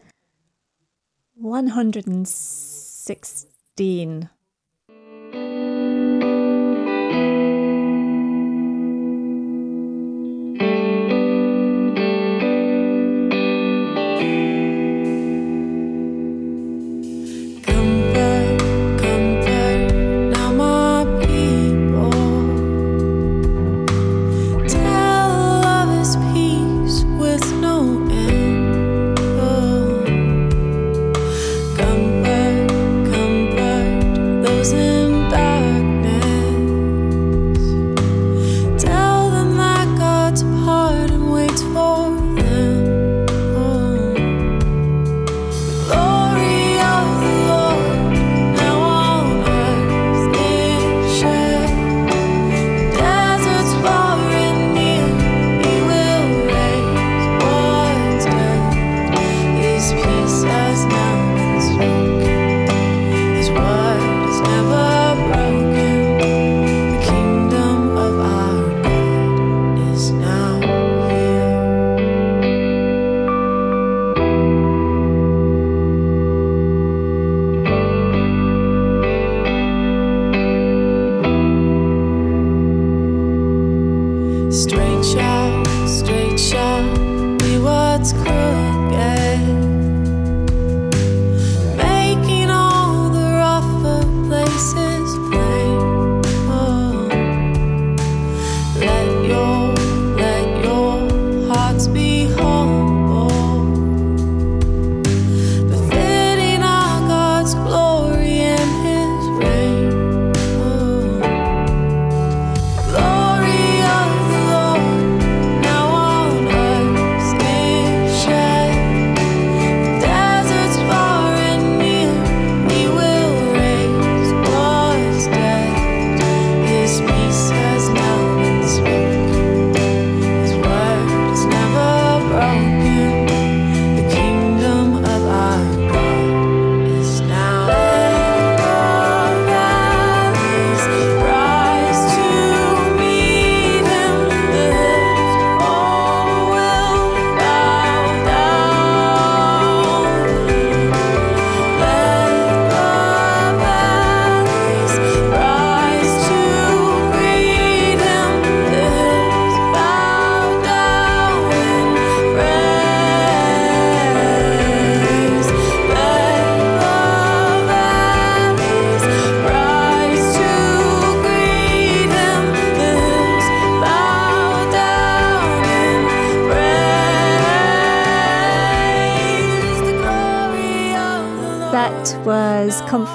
116. 1.35 4.31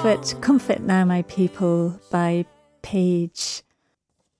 Comfort, 0.06 0.40
Comfort 0.40 0.80
Now, 0.82 1.04
My 1.04 1.22
People 1.22 2.00
by 2.12 2.46
page 2.80 3.62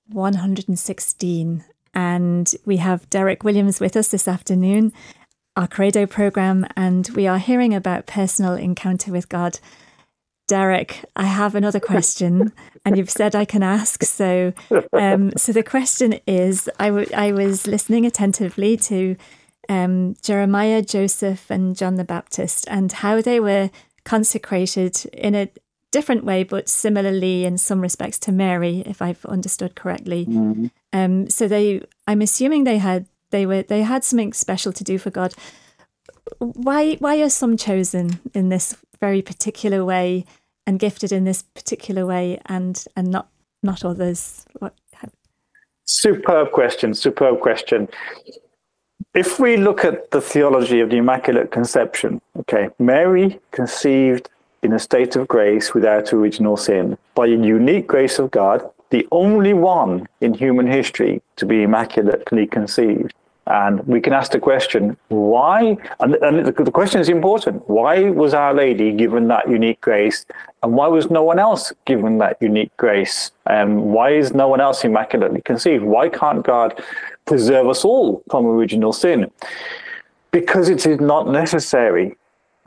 116. 0.07 1.65
And 1.93 2.55
we 2.63 2.77
have 2.77 3.09
Derek 3.09 3.43
Williams 3.43 3.81
with 3.81 3.97
us 3.97 4.07
this 4.07 4.29
afternoon, 4.29 4.93
our 5.57 5.67
Credo 5.67 6.05
program, 6.05 6.65
and 6.77 7.09
we 7.09 7.27
are 7.27 7.37
hearing 7.37 7.73
about 7.73 8.05
personal 8.05 8.53
encounter 8.53 9.11
with 9.11 9.27
God. 9.27 9.59
Derek, 10.47 11.03
I 11.17 11.25
have 11.25 11.53
another 11.53 11.81
question, 11.81 12.53
and 12.85 12.97
you've 12.97 13.11
said 13.11 13.35
I 13.35 13.43
can 13.43 13.61
ask. 13.61 14.05
So, 14.05 14.53
um, 14.93 15.33
so 15.35 15.51
the 15.51 15.63
question 15.63 16.17
is: 16.25 16.69
I, 16.79 16.87
w- 16.87 17.09
I 17.13 17.33
was 17.33 17.67
listening 17.67 18.05
attentively 18.05 18.77
to 18.77 19.17
um, 19.67 20.15
Jeremiah, 20.21 20.81
Joseph, 20.81 21.51
and 21.51 21.75
John 21.75 21.95
the 21.95 22.05
Baptist, 22.05 22.65
and 22.69 22.89
how 22.89 23.21
they 23.21 23.41
were 23.41 23.69
consecrated 24.07 25.05
in 25.07 25.35
a 25.35 25.49
different 25.91 26.23
way, 26.23 26.43
but 26.43 26.69
similarly 26.69 27.43
in 27.43 27.57
some 27.57 27.81
respects 27.81 28.17
to 28.19 28.31
Mary, 28.31 28.81
if 28.85 29.01
I've 29.01 29.25
understood 29.25 29.75
correctly. 29.75 30.25
Mm-hmm. 30.25 30.67
Um, 30.93 31.29
so 31.29 31.47
they, 31.47 31.81
I'm 32.07 32.21
assuming 32.21 32.63
they 32.63 32.77
had 32.77 33.05
they 33.31 33.45
were 33.45 33.63
they 33.63 33.81
had 33.81 34.05
something 34.05 34.31
special 34.31 34.71
to 34.71 34.83
do 34.83 34.97
for 34.97 35.09
God. 35.09 35.33
Why 36.39 36.95
why 36.95 37.21
are 37.21 37.29
some 37.29 37.57
chosen 37.57 38.19
in 38.33 38.47
this 38.47 38.77
very 39.01 39.21
particular 39.21 39.83
way 39.83 40.25
and 40.65 40.79
gifted 40.79 41.11
in 41.11 41.25
this 41.25 41.41
particular 41.41 42.05
way, 42.05 42.39
and 42.45 42.85
and 42.95 43.11
not 43.11 43.27
not 43.61 43.83
others? 43.83 44.45
What, 44.59 44.73
Superb 45.87 46.51
question. 46.51 46.93
Superb 46.93 47.39
question. 47.39 47.87
If 49.17 49.39
we 49.39 49.57
look 49.57 49.83
at 49.83 50.11
the 50.11 50.21
theology 50.21 50.79
of 50.79 50.91
the 50.91 50.97
Immaculate 50.97 51.49
Conception, 51.49 52.21
okay, 52.41 52.69
Mary 52.77 53.39
conceived 53.49 54.29
in 54.61 54.73
a 54.73 54.77
state 54.77 55.15
of 55.15 55.27
grace 55.27 55.73
without 55.73 56.13
original 56.13 56.55
sin, 56.55 56.99
by 57.15 57.25
a 57.25 57.29
unique 57.29 57.87
grace 57.87 58.19
of 58.19 58.29
God, 58.29 58.61
the 58.91 59.07
only 59.11 59.53
one 59.55 60.07
in 60.21 60.35
human 60.35 60.67
history 60.67 61.23
to 61.37 61.47
be 61.47 61.63
immaculately 61.63 62.45
conceived. 62.45 63.15
And 63.47 63.79
we 63.87 64.01
can 64.01 64.13
ask 64.13 64.33
the 64.33 64.39
question, 64.39 64.95
why? 65.07 65.77
And, 65.99 66.13
and 66.15 66.45
the, 66.45 66.63
the 66.65 66.71
question 66.71 67.01
is 67.01 67.09
important. 67.09 67.67
Why 67.67 68.11
was 68.11 68.35
Our 68.35 68.53
Lady 68.53 68.91
given 68.91 69.29
that 69.29 69.49
unique 69.49 69.81
grace? 69.81 70.27
And 70.61 70.73
why 70.73 70.89
was 70.89 71.09
no 71.09 71.23
one 71.23 71.39
else 71.39 71.73
given 71.85 72.19
that 72.19 72.37
unique 72.39 72.75
grace? 72.77 73.31
Um, 73.47 73.93
why 73.93 74.11
is 74.11 74.35
no 74.35 74.47
one 74.47 74.61
else 74.61 74.83
immaculately 74.83 75.41
conceived? 75.41 75.83
Why 75.83 76.07
can't 76.07 76.43
God 76.43 76.79
preserve 77.27 77.67
us 77.67 77.85
all 77.85 78.23
from 78.31 78.45
original 78.47 78.93
sin? 78.93 79.29
Because 80.31 80.69
it 80.69 80.85
is 80.85 80.99
not 80.99 81.27
necessary. 81.27 82.17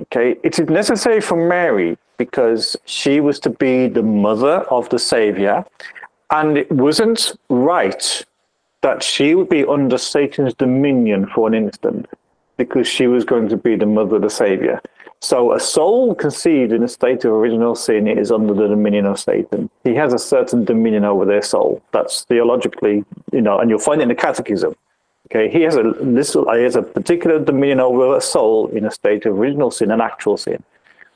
Okay, 0.03 0.37
it 0.43 0.59
is 0.59 0.69
necessary 0.69 1.21
for 1.21 1.37
Mary 1.37 1.99
because 2.17 2.77
she 2.85 3.21
was 3.21 3.41
to 3.41 3.51
be 3.51 3.89
the 3.89 4.03
mother 4.03 4.61
of 4.71 4.89
the 4.91 4.99
Savior, 4.99 5.65
and 6.31 6.57
it 6.57 6.71
wasn't 6.71 7.33
right 7.49 8.25
that 8.83 9.03
she 9.03 9.35
would 9.35 9.49
be 9.49 9.65
under 9.65 9.99
Satan's 9.99 10.55
dominion 10.55 11.27
for 11.35 11.49
an 11.49 11.55
instant 11.55 12.07
because 12.57 12.87
she 12.87 13.07
was 13.07 13.25
going 13.25 13.49
to 13.49 13.57
be 13.57 13.77
the 13.77 13.87
mother 13.87 14.17
of 14.17 14.23
the 14.23 14.31
Savior. 14.31 14.81
So 15.23 15.53
a 15.53 15.61
soul 15.61 16.15
conceived 16.15 16.73
in 16.73 16.83
a 16.83 16.89
state 16.89 17.25
of 17.25 17.33
original 17.33 17.75
sin 17.75 18.09
is 18.09 18.33
under 18.33 18.55
the 18.55 18.69
dominion 18.69 19.05
of 19.05 19.21
Satan. 19.21 19.69
He 19.85 19.95
has 19.95 20.15
a 20.15 20.19
certain 20.19 20.65
dominion 20.65 21.05
over 21.05 21.27
their 21.27 21.43
soul. 21.43 21.83
That's 21.93 22.25
theologically, 22.25 23.05
you 23.31 23.43
know, 23.43 23.59
and 23.59 23.69
you'll 23.69 23.79
find 23.79 24.01
it 24.01 24.05
in 24.05 24.09
the 24.09 24.15
catechism. 24.15 24.75
Okay, 25.27 25.49
he 25.51 25.61
has 25.63 25.77
a 25.77 25.83
little, 25.83 26.53
he 26.55 26.63
has 26.63 26.75
a 26.75 26.83
particular 26.83 27.39
dominion 27.39 27.81
over 27.81 28.17
a 28.17 28.21
soul 28.21 28.69
in 28.69 28.85
a 28.87 28.91
state 28.91 29.27
of 29.27 29.39
original 29.39 29.71
sin 29.71 29.91
and 29.91 30.03
actual 30.03 30.37
sin. 30.37 30.63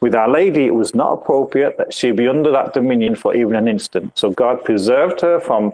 With 0.01 0.15
Our 0.15 0.29
Lady, 0.29 0.67
it 0.67 0.75
was 0.75 0.95
not 0.95 1.15
appropriate 1.15 1.79
that 1.79 1.95
she 1.95 2.13
be 2.13 2.29
under 2.29 2.53
that 2.53 2.75
dominion 2.75 3.17
for 3.17 3.35
even 3.35 3.57
an 3.57 3.67
instant. 3.67 4.17
So 4.17 4.31
God 4.31 4.63
preserved 4.63 5.23
her 5.23 5.41
from 5.41 5.73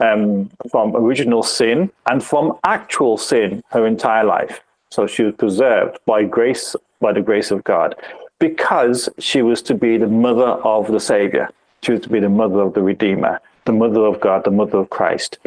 um, 0.00 0.50
from 0.70 0.94
original 0.96 1.42
sin 1.42 1.90
and 2.10 2.22
from 2.22 2.58
actual 2.64 3.18
sin 3.18 3.62
her 3.70 3.86
entire 3.86 4.24
life. 4.24 4.60
So 4.90 5.06
she 5.06 5.22
was 5.22 5.34
preserved 5.34 5.98
by 6.06 6.24
grace, 6.24 6.76
by 7.00 7.12
the 7.12 7.20
grace 7.20 7.50
of 7.50 7.64
God, 7.64 7.94
because 8.38 9.08
she 9.18 9.42
was 9.42 9.62
to 9.62 9.74
be 9.74 9.96
the 9.96 10.06
mother 10.06 10.50
of 10.64 10.90
the 10.90 11.00
Savior. 11.00 11.50
She 11.82 11.92
was 11.92 12.00
to 12.02 12.08
be 12.08 12.20
the 12.20 12.28
mother 12.28 12.60
of 12.60 12.74
the 12.74 12.82
Redeemer, 12.82 13.40
the 13.64 13.72
mother 13.72 14.04
of 14.04 14.20
God, 14.20 14.44
the 14.44 14.50
mother 14.50 14.78
of 14.78 14.90
Christ. 14.90 15.38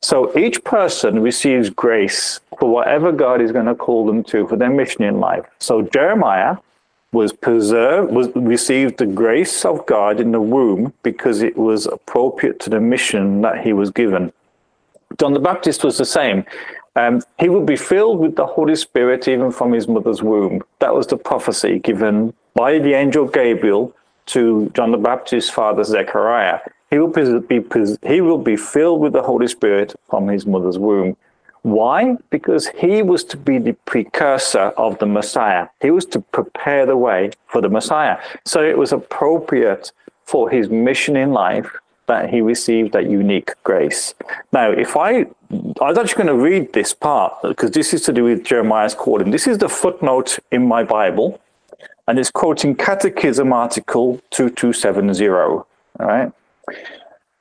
So 0.00 0.36
each 0.36 0.62
person 0.64 1.22
receives 1.22 1.70
grace 1.70 2.40
for 2.58 2.68
whatever 2.68 3.12
God 3.12 3.40
is 3.40 3.52
going 3.52 3.66
to 3.66 3.74
call 3.74 4.04
them 4.04 4.24
to 4.24 4.46
for 4.48 4.56
their 4.56 4.70
mission 4.70 5.02
in 5.04 5.20
life. 5.20 5.44
So 5.60 5.82
Jeremiah 5.82 6.56
was 7.12 7.32
preserved, 7.32 8.12
was 8.12 8.28
received 8.34 8.98
the 8.98 9.06
grace 9.06 9.64
of 9.64 9.84
God 9.86 10.18
in 10.18 10.32
the 10.32 10.40
womb 10.40 10.92
because 11.02 11.42
it 11.42 11.56
was 11.56 11.86
appropriate 11.86 12.58
to 12.60 12.70
the 12.70 12.80
mission 12.80 13.42
that 13.42 13.62
he 13.62 13.72
was 13.72 13.90
given. 13.90 14.32
John 15.20 15.34
the 15.34 15.40
Baptist 15.40 15.84
was 15.84 15.98
the 15.98 16.06
same. 16.06 16.44
Um, 16.94 17.22
he 17.38 17.48
would 17.48 17.66
be 17.66 17.76
filled 17.76 18.18
with 18.18 18.36
the 18.36 18.46
Holy 18.46 18.76
Spirit 18.76 19.26
even 19.26 19.50
from 19.50 19.72
his 19.72 19.88
mother's 19.88 20.22
womb. 20.22 20.62
That 20.80 20.94
was 20.94 21.06
the 21.06 21.16
prophecy 21.16 21.78
given 21.78 22.34
by 22.54 22.78
the 22.78 22.94
angel 22.94 23.26
Gabriel 23.26 23.94
to 24.26 24.70
John 24.74 24.92
the 24.92 24.98
Baptist's 24.98 25.50
father 25.50 25.84
Zechariah. 25.84 26.60
He 26.90 26.98
will 26.98 27.08
be, 27.08 27.62
he 28.06 28.20
will 28.20 28.38
be 28.38 28.56
filled 28.56 29.00
with 29.00 29.14
the 29.14 29.22
Holy 29.22 29.48
Spirit 29.48 29.94
from 30.10 30.28
his 30.28 30.44
mother's 30.44 30.78
womb. 30.78 31.16
Why? 31.62 32.16
Because 32.30 32.68
he 32.68 33.02
was 33.02 33.24
to 33.24 33.36
be 33.36 33.58
the 33.58 33.72
precursor 33.86 34.72
of 34.76 34.98
the 34.98 35.06
Messiah. 35.06 35.68
He 35.80 35.90
was 35.90 36.04
to 36.06 36.20
prepare 36.20 36.84
the 36.84 36.96
way 36.96 37.30
for 37.46 37.60
the 37.60 37.68
Messiah. 37.70 38.18
So 38.44 38.62
it 38.62 38.76
was 38.76 38.92
appropriate 38.92 39.92
for 40.26 40.50
his 40.50 40.68
mission 40.68 41.16
in 41.16 41.32
life 41.32 41.72
that 42.06 42.30
he 42.30 42.40
received 42.40 42.92
that 42.92 43.08
unique 43.08 43.52
grace. 43.62 44.14
Now, 44.52 44.70
if 44.70 44.96
I, 44.96 45.26
I 45.80 45.88
was 45.88 45.98
actually 45.98 46.24
going 46.24 46.38
to 46.38 46.42
read 46.42 46.72
this 46.72 46.94
part 46.94 47.34
because 47.42 47.70
this 47.70 47.94
is 47.94 48.02
to 48.02 48.12
do 48.12 48.24
with 48.24 48.44
Jeremiah's 48.44 48.94
calling. 48.94 49.30
This 49.30 49.46
is 49.46 49.58
the 49.58 49.68
footnote 49.68 50.38
in 50.50 50.66
my 50.66 50.82
Bible, 50.82 51.40
and 52.08 52.18
it's 52.18 52.30
quoting 52.30 52.74
Catechism 52.74 53.52
article 53.52 54.20
2270. 54.30 55.28
All 55.28 55.66
right. 56.00 56.32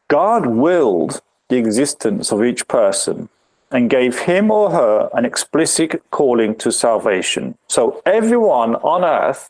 God 0.07 0.45
willed 0.45 1.22
the 1.49 1.57
existence 1.57 2.32
of 2.32 2.43
each 2.43 2.68
person 2.68 3.30
and 3.72 3.89
gave 3.89 4.20
him 4.20 4.51
or 4.51 4.72
her 4.72 5.09
an 5.14 5.26
explicit 5.26 6.03
calling 6.12 6.55
to 6.55 6.72
salvation. 6.72 7.57
So 7.68 8.01
everyone 8.05 8.76
on 8.76 9.03
earth 9.03 9.49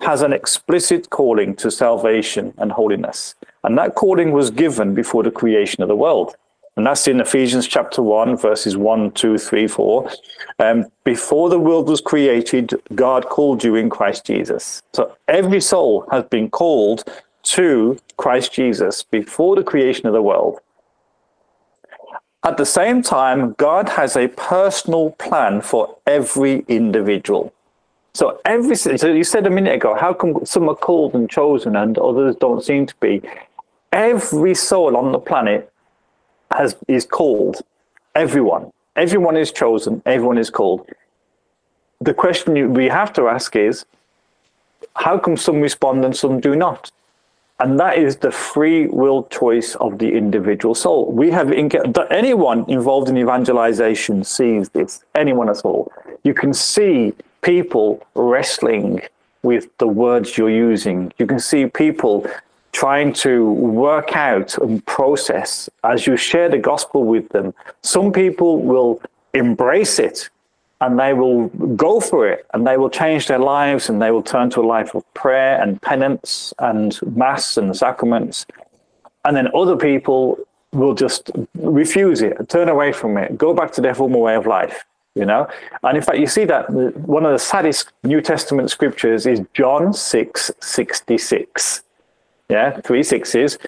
has 0.00 0.22
an 0.22 0.32
explicit 0.32 1.10
calling 1.10 1.54
to 1.56 1.70
salvation 1.70 2.54
and 2.56 2.72
holiness. 2.72 3.34
And 3.64 3.76
that 3.78 3.94
calling 3.94 4.32
was 4.32 4.50
given 4.50 4.94
before 4.94 5.22
the 5.22 5.30
creation 5.30 5.82
of 5.82 5.88
the 5.88 5.96
world. 5.96 6.34
And 6.76 6.86
that's 6.86 7.08
in 7.08 7.20
Ephesians 7.20 7.66
chapter 7.66 8.02
1, 8.02 8.36
verses 8.36 8.76
1, 8.76 9.10
2, 9.10 9.36
3, 9.36 9.66
4. 9.66 10.10
Um, 10.60 10.86
before 11.02 11.50
the 11.50 11.58
world 11.58 11.88
was 11.88 12.00
created, 12.00 12.72
God 12.94 13.28
called 13.28 13.64
you 13.64 13.74
in 13.74 13.90
Christ 13.90 14.24
Jesus. 14.24 14.80
So 14.92 15.16
every 15.26 15.60
soul 15.60 16.06
has 16.12 16.24
been 16.24 16.48
called 16.48 17.02
to 17.42 17.98
Christ 18.16 18.52
Jesus 18.52 19.02
before 19.02 19.56
the 19.56 19.64
creation 19.64 20.06
of 20.06 20.12
the 20.12 20.22
world. 20.22 20.60
At 22.44 22.58
the 22.58 22.66
same 22.66 23.02
time, 23.02 23.54
God 23.58 23.88
has 23.88 24.16
a 24.16 24.28
personal 24.28 25.10
plan 25.12 25.60
for 25.60 25.96
every 26.06 26.64
individual. 26.68 27.52
So 28.18 28.40
every 28.44 28.74
so 28.74 29.06
you 29.06 29.22
said 29.22 29.46
a 29.46 29.50
minute 29.58 29.76
ago, 29.76 29.94
how 29.94 30.12
come 30.12 30.44
some 30.44 30.68
are 30.68 30.74
called 30.74 31.14
and 31.14 31.30
chosen 31.30 31.76
and 31.76 31.96
others 31.98 32.34
don't 32.34 32.64
seem 32.64 32.84
to 32.86 32.94
be? 32.98 33.22
Every 33.92 34.56
soul 34.56 34.96
on 34.96 35.12
the 35.12 35.20
planet 35.20 35.72
has 36.50 36.74
is 36.88 37.06
called. 37.06 37.62
Everyone, 38.16 38.72
everyone 38.96 39.36
is 39.36 39.52
chosen. 39.52 40.02
Everyone 40.04 40.36
is 40.36 40.50
called. 40.50 40.90
The 42.00 42.12
question 42.12 42.56
you, 42.56 42.68
we 42.68 42.86
have 42.86 43.12
to 43.12 43.28
ask 43.28 43.54
is, 43.54 43.86
how 44.96 45.16
come 45.16 45.36
some 45.36 45.60
respond 45.60 46.04
and 46.04 46.16
some 46.16 46.40
do 46.40 46.56
not? 46.56 46.90
And 47.60 47.78
that 47.78 47.98
is 47.98 48.16
the 48.16 48.32
free 48.32 48.88
will 48.88 49.28
choice 49.30 49.76
of 49.76 49.98
the 49.98 50.10
individual 50.22 50.74
soul. 50.74 51.12
We 51.12 51.30
have 51.30 51.52
anyone 51.52 52.64
involved 52.68 53.08
in 53.10 53.16
evangelization 53.16 54.24
sees 54.24 54.70
this, 54.70 55.04
anyone 55.14 55.48
at 55.48 55.60
all. 55.64 55.92
You 56.24 56.34
can 56.34 56.52
see 56.52 57.14
people 57.42 58.06
wrestling 58.14 59.02
with 59.42 59.68
the 59.78 59.86
words 59.86 60.36
you're 60.36 60.50
using. 60.50 61.12
You 61.18 61.26
can 61.26 61.38
see 61.38 61.66
people 61.66 62.26
trying 62.72 63.12
to 63.12 63.50
work 63.52 64.14
out 64.14 64.56
and 64.58 64.84
process 64.86 65.68
as 65.84 66.06
you 66.06 66.16
share 66.16 66.48
the 66.48 66.58
gospel 66.58 67.04
with 67.04 67.28
them. 67.30 67.54
Some 67.82 68.12
people 68.12 68.58
will 68.60 69.00
embrace 69.34 69.98
it 69.98 70.30
and 70.80 70.98
they 70.98 71.12
will 71.12 71.48
go 71.74 72.00
for 72.00 72.28
it 72.28 72.46
and 72.54 72.66
they 72.66 72.76
will 72.76 72.90
change 72.90 73.26
their 73.26 73.38
lives 73.38 73.88
and 73.88 74.00
they 74.00 74.10
will 74.10 74.22
turn 74.22 74.50
to 74.50 74.60
a 74.60 74.66
life 74.66 74.94
of 74.94 75.02
prayer 75.14 75.60
and 75.60 75.80
penance 75.82 76.54
and 76.60 77.00
mass 77.16 77.56
and 77.56 77.76
sacraments. 77.76 78.46
And 79.24 79.36
then 79.36 79.48
other 79.54 79.76
people 79.76 80.38
will 80.72 80.94
just 80.94 81.30
refuse 81.54 82.22
it, 82.22 82.48
turn 82.48 82.68
away 82.68 82.92
from 82.92 83.16
it, 83.16 83.36
go 83.36 83.52
back 83.54 83.72
to 83.72 83.80
their 83.80 83.94
former 83.94 84.18
way 84.18 84.36
of 84.36 84.46
life, 84.46 84.84
you 85.14 85.24
know? 85.24 85.48
And 85.82 85.96
in 85.96 86.02
fact, 86.02 86.18
you 86.18 86.26
see 86.26 86.44
that 86.44 86.70
one 86.70 87.24
of 87.24 87.32
the 87.32 87.38
saddest 87.38 87.92
New 88.04 88.20
Testament 88.20 88.70
scriptures 88.70 89.26
is 89.26 89.40
John 89.54 89.92
6 89.92 90.50
66. 90.60 91.82
Yeah, 92.48 92.80
three 92.80 93.02
sixes. 93.02 93.58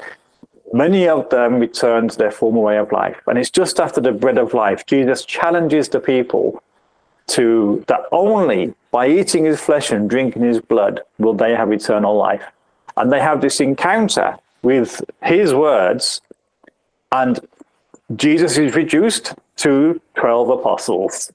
Many 0.73 1.07
of 1.09 1.29
them 1.31 1.59
returned 1.59 2.13
to 2.13 2.19
their 2.19 2.31
former 2.31 2.61
way 2.61 2.79
of 2.79 2.93
life. 2.93 3.21
And 3.27 3.39
it's 3.39 3.51
just 3.51 3.79
after 3.79 4.01
the 4.01 4.13
bread 4.13 4.39
of 4.39 4.55
life. 4.55 4.87
Jesus 4.87 5.25
challenges 5.25 5.89
the 5.89 6.01
people 6.01 6.63
to 7.27 7.85
that 7.89 8.01
only 8.13 8.75
by 8.91 9.09
eating 9.09 9.45
his 9.45 9.61
flesh 9.61 9.91
and 9.91 10.09
drinking 10.09 10.43
his 10.43 10.61
blood 10.61 11.01
will 11.19 11.35
they 11.35 11.55
have 11.55 11.73
eternal 11.73 12.17
life. 12.17 12.43
And 12.97 13.13
they 13.13 13.21
have 13.21 13.41
this 13.41 13.61
encounter 13.61 14.37
with 14.63 15.03
his 15.23 15.55
words, 15.55 16.21
and 17.13 17.41
Jesus 18.17 18.59
is 18.59 18.75
reduced 18.75 19.35
to 19.61 20.01
12 20.17 20.51
apostles. 20.51 21.33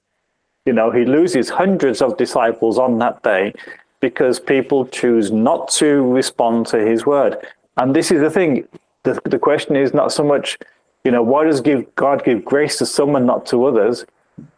You 0.64 0.72
know, 0.72 0.90
he 0.90 1.04
loses 1.04 1.48
hundreds 1.48 2.02
of 2.02 2.16
disciples 2.16 2.78
on 2.78 2.98
that 2.98 3.22
day 3.22 3.54
because 4.00 4.40
people 4.40 4.86
choose 4.86 5.30
not 5.30 5.68
to 5.68 6.02
respond 6.02 6.66
to 6.68 6.78
his 6.78 7.06
word. 7.06 7.36
And 7.76 7.94
this 7.94 8.10
is 8.10 8.20
the 8.20 8.30
thing. 8.30 8.66
The, 9.04 9.20
the 9.24 9.38
question 9.38 9.76
is 9.76 9.94
not 9.94 10.12
so 10.12 10.24
much, 10.24 10.58
you 11.04 11.10
know, 11.10 11.22
why 11.22 11.44
does 11.44 11.60
give 11.60 11.94
God 11.94 12.24
give 12.24 12.44
grace 12.44 12.78
to 12.78 12.86
some 12.86 13.14
and 13.14 13.26
not 13.26 13.46
to 13.46 13.64
others? 13.64 14.04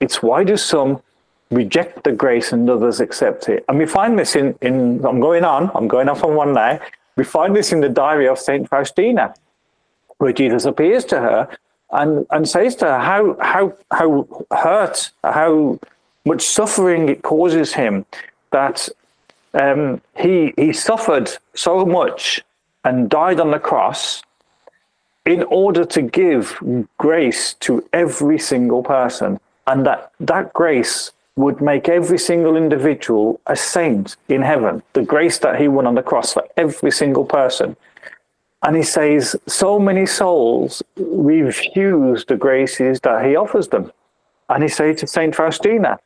It's 0.00 0.22
why 0.22 0.44
do 0.44 0.56
some 0.56 1.02
reject 1.50 2.04
the 2.04 2.12
grace 2.12 2.52
and 2.52 2.68
others 2.68 3.00
accept 3.00 3.48
it. 3.48 3.64
And 3.68 3.78
we 3.78 3.86
find 3.86 4.18
this 4.18 4.36
in, 4.36 4.56
in 4.60 5.04
I'm 5.04 5.20
going 5.20 5.44
on, 5.44 5.70
I'm 5.74 5.88
going 5.88 6.08
off 6.08 6.22
on 6.24 6.34
one 6.34 6.52
now. 6.52 6.80
We 7.16 7.24
find 7.24 7.54
this 7.54 7.72
in 7.72 7.80
the 7.80 7.88
diary 7.88 8.28
of 8.28 8.38
Saint 8.38 8.68
Faustina, 8.68 9.34
where 10.18 10.32
Jesus 10.32 10.64
appears 10.64 11.04
to 11.06 11.20
her 11.20 11.48
and, 11.90 12.26
and 12.30 12.48
says 12.48 12.76
to 12.76 12.84
her 12.86 12.98
how 12.98 13.36
how 13.40 13.74
how 13.90 14.26
hurt, 14.50 15.10
how 15.24 15.78
much 16.24 16.42
suffering 16.42 17.08
it 17.08 17.22
causes 17.22 17.72
him 17.72 18.04
that 18.50 18.88
um, 19.54 20.00
he 20.16 20.52
he 20.56 20.72
suffered 20.72 21.30
so 21.54 21.84
much 21.84 22.42
and 22.84 23.08
died 23.10 23.40
on 23.40 23.50
the 23.50 23.58
cross 23.58 24.22
in 25.24 25.42
order 25.44 25.84
to 25.84 26.02
give 26.02 26.58
grace 26.98 27.54
to 27.54 27.86
every 27.92 28.38
single 28.38 28.82
person 28.82 29.38
and 29.66 29.84
that 29.86 30.12
that 30.20 30.52
grace 30.52 31.12
would 31.36 31.60
make 31.60 31.88
every 31.88 32.18
single 32.18 32.56
individual 32.56 33.40
a 33.46 33.54
saint 33.54 34.16
in 34.28 34.42
heaven. 34.42 34.82
The 34.94 35.04
grace 35.04 35.38
that 35.38 35.60
he 35.60 35.68
won 35.68 35.86
on 35.86 35.94
the 35.94 36.02
cross 36.02 36.32
for 36.32 36.44
every 36.56 36.90
single 36.90 37.24
person. 37.24 37.76
And 38.62 38.76
he 38.76 38.82
says, 38.82 39.36
so 39.46 39.78
many 39.78 40.04
souls 40.06 40.82
refuse 40.96 42.24
the 42.24 42.36
graces 42.36 43.00
that 43.00 43.24
he 43.24 43.36
offers 43.36 43.68
them. 43.68 43.92
And 44.48 44.62
he 44.62 44.68
says 44.68 45.00
to 45.00 45.06
Saint 45.06 45.36
Faustina, 45.36 45.98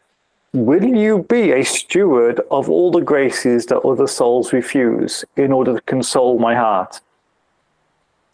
Will 0.54 0.84
you 0.84 1.24
be 1.30 1.52
a 1.52 1.64
steward 1.64 2.42
of 2.50 2.68
all 2.68 2.90
the 2.90 3.00
graces 3.00 3.64
that 3.66 3.80
other 3.80 4.06
souls 4.06 4.52
refuse 4.52 5.24
in 5.36 5.50
order 5.50 5.76
to 5.76 5.80
console 5.82 6.38
my 6.38 6.54
heart? 6.54 7.00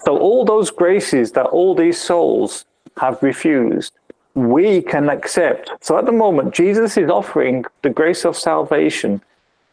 So, 0.05 0.19
all 0.19 0.45
those 0.45 0.73
graces 0.73 1.31
that 1.33 1.47
all 1.47 1.77
these 1.77 2.01
souls 2.01 2.65
have 2.97 3.23
refused, 3.23 3.93
we 4.35 4.83
can 4.83 5.09
accept. 5.09 5.71
So, 5.81 5.97
at 5.97 6.07
the 6.07 6.13
moment, 6.13 6.55
Jesus 6.55 6.97
is 6.97 7.09
offering 7.09 7.65
the 7.83 7.91
grace 7.91 8.25
of 8.25 8.37
salvation 8.37 9.23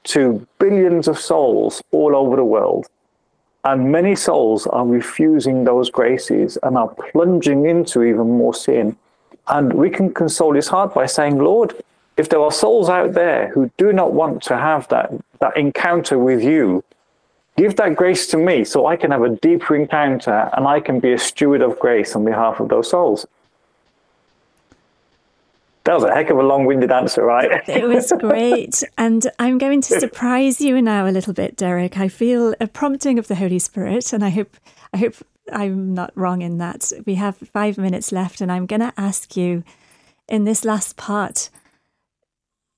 to 0.03 0.45
billions 0.59 1.07
of 1.07 1.17
souls 1.17 1.81
all 1.91 2.15
over 2.15 2.35
the 2.35 2.45
world. 2.45 2.85
And 3.65 3.91
many 3.91 4.15
souls 4.15 4.67
are 4.67 4.85
refusing 4.85 5.63
those 5.63 5.89
graces 5.89 6.57
and 6.61 6.77
are 6.77 6.87
plunging 6.87 7.65
into 7.65 8.03
even 8.03 8.37
more 8.37 8.53
sin. 8.53 8.95
And 9.47 9.73
we 9.73 9.89
can 9.89 10.13
console 10.13 10.53
his 10.53 10.67
heart 10.67 10.93
by 10.93 11.07
saying, 11.07 11.39
Lord, 11.39 11.75
if 12.15 12.29
there 12.29 12.41
are 12.41 12.51
souls 12.51 12.89
out 12.89 13.13
there 13.13 13.49
who 13.49 13.71
do 13.77 13.91
not 13.91 14.13
want 14.13 14.43
to 14.43 14.57
have 14.57 14.87
that, 14.89 15.11
that 15.39 15.57
encounter 15.57 16.19
with 16.19 16.43
you, 16.43 16.83
give 17.57 17.75
that 17.77 17.95
grace 17.95 18.27
to 18.27 18.37
me 18.37 18.63
so 18.65 18.85
I 18.85 18.95
can 18.95 19.09
have 19.09 19.23
a 19.23 19.35
deeper 19.35 19.75
encounter 19.75 20.49
and 20.53 20.67
I 20.67 20.79
can 20.79 20.99
be 20.99 21.13
a 21.13 21.17
steward 21.17 21.61
of 21.61 21.79
grace 21.79 22.15
on 22.15 22.23
behalf 22.23 22.59
of 22.59 22.69
those 22.69 22.89
souls. 22.91 23.25
That 25.85 25.93
was 25.93 26.03
a 26.03 26.13
heck 26.13 26.31
of 26.31 26.37
a 26.37 26.43
long 26.43 26.65
winded 26.65 26.91
answer, 26.91 27.23
right? 27.23 27.61
it 27.69 27.87
was 27.87 28.11
great. 28.19 28.83
And 28.97 29.31
I'm 29.37 29.59
going 29.59 29.81
to 29.81 29.99
surprise 29.99 30.59
you 30.59 30.81
now 30.81 31.07
a 31.07 31.11
little 31.11 31.33
bit, 31.33 31.55
Derek. 31.57 31.97
I 31.99 32.07
feel 32.07 32.55
a 32.59 32.67
prompting 32.67 33.19
of 33.19 33.27
the 33.27 33.35
Holy 33.35 33.59
Spirit, 33.59 34.11
and 34.11 34.25
I 34.25 34.29
hope 34.29 34.57
I 34.93 34.97
hope 34.97 35.15
I'm 35.53 35.93
not 35.93 36.11
wrong 36.15 36.41
in 36.41 36.57
that. 36.57 36.91
We 37.05 37.15
have 37.15 37.37
five 37.37 37.77
minutes 37.77 38.11
left, 38.11 38.41
and 38.41 38.51
I'm 38.51 38.65
going 38.65 38.79
to 38.79 38.93
ask 38.97 39.37
you 39.37 39.63
in 40.27 40.43
this 40.43 40.65
last 40.65 40.97
part. 40.97 41.51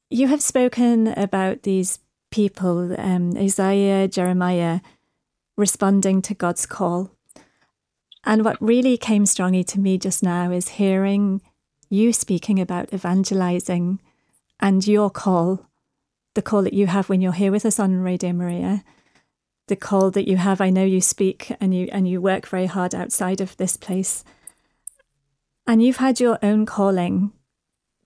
You 0.09 0.27
have 0.27 0.41
spoken 0.41 1.07
about 1.07 1.63
these 1.63 1.99
people, 2.29 2.93
um, 2.99 3.37
Isaiah, 3.37 4.09
Jeremiah, 4.09 4.81
responding 5.55 6.21
to 6.23 6.33
God's 6.33 6.65
call. 6.65 7.11
And 8.25 8.43
what 8.43 8.61
really 8.61 8.97
came 8.97 9.25
strongly 9.25 9.63
to 9.65 9.79
me 9.79 9.97
just 9.97 10.23
now 10.23 10.51
is 10.51 10.69
hearing 10.69 11.41
you 11.89 12.13
speaking 12.13 12.59
about 12.59 12.93
evangelizing 12.93 13.99
and 14.59 14.85
your 14.85 15.09
call, 15.09 15.65
the 16.33 16.41
call 16.41 16.61
that 16.63 16.73
you 16.73 16.87
have 16.87 17.09
when 17.09 17.21
you're 17.21 17.31
here 17.31 17.51
with 17.51 17.65
us 17.65 17.79
on 17.79 17.97
Radio 17.97 18.33
Maria, 18.33 18.83
the 19.67 19.75
call 19.75 20.11
that 20.11 20.27
you 20.27 20.37
have. 20.37 20.61
I 20.61 20.69
know 20.69 20.83
you 20.83 21.01
speak 21.01 21.55
and 21.59 21.73
you 21.73 21.89
and 21.91 22.07
you 22.07 22.21
work 22.21 22.47
very 22.47 22.65
hard 22.65 22.95
outside 22.95 23.41
of 23.41 23.55
this 23.57 23.77
place. 23.77 24.23
And 25.65 25.83
you've 25.83 25.97
had 25.97 26.19
your 26.19 26.39
own 26.41 26.65
calling 26.65 27.31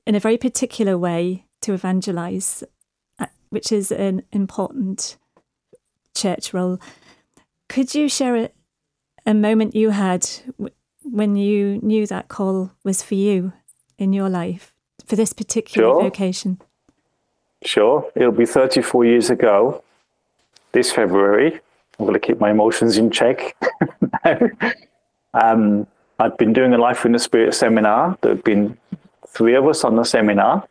in 0.06 0.16
a 0.16 0.20
very 0.20 0.38
particular 0.38 0.98
way 0.98 1.46
to 1.62 1.74
evangelize, 1.74 2.64
uh, 3.20 3.28
which 3.50 3.72
is 3.72 3.92
an 3.92 4.24
important 4.32 5.18
church 6.16 6.54
role. 6.54 6.80
Could 7.70 7.94
you 7.94 8.10
share 8.10 8.36
a, 8.36 8.50
a 9.26 9.34
moment 9.34 9.76
you 9.76 9.92
had 9.92 10.28
when 11.04 11.36
you 11.36 11.80
knew 11.82 12.08
that 12.08 12.28
call 12.28 12.72
was 12.84 13.04
for 13.04 13.16
you 13.16 13.54
in 14.02 14.14
your 14.14 14.30
life 14.30 14.74
for 15.06 15.16
this 15.16 15.32
particular 15.32 15.88
sure. 15.88 16.04
vocation? 16.04 16.60
Sure. 17.64 18.10
It'll 18.16 18.32
be 18.32 18.46
34 18.46 19.06
years 19.06 19.30
ago 19.30 19.84
this 20.72 20.92
February. 20.92 21.60
I'm 22.00 22.06
going 22.06 22.14
to 22.14 22.20
keep 22.20 22.40
my 22.40 22.50
emotions 22.50 22.98
in 22.98 23.12
check. 23.12 23.56
um, 25.34 25.86
I've 26.18 26.38
been 26.38 26.54
doing 26.54 26.74
a 26.74 26.78
Life 26.78 27.06
in 27.06 27.12
the 27.12 27.20
Spirit 27.20 27.54
seminar. 27.54 28.18
There 28.22 28.34
have 28.34 28.44
been 28.44 28.78
three 29.28 29.56
of 29.56 29.68
us 29.68 29.84
on 29.84 29.96
the 29.96 30.04
seminar, 30.04 30.68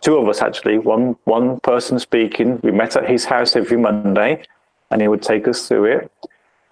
two 0.00 0.16
of 0.16 0.28
us 0.28 0.42
actually, 0.42 0.78
one, 0.78 1.16
one 1.24 1.60
person 1.60 1.98
speaking. 1.98 2.60
We 2.62 2.72
met 2.72 2.96
at 2.96 3.08
his 3.08 3.24
house 3.24 3.54
every 3.54 3.76
Monday 3.76 4.44
and 4.90 5.00
he 5.00 5.08
would 5.08 5.22
take 5.22 5.46
us 5.46 5.68
through 5.68 5.84
it. 5.84 6.12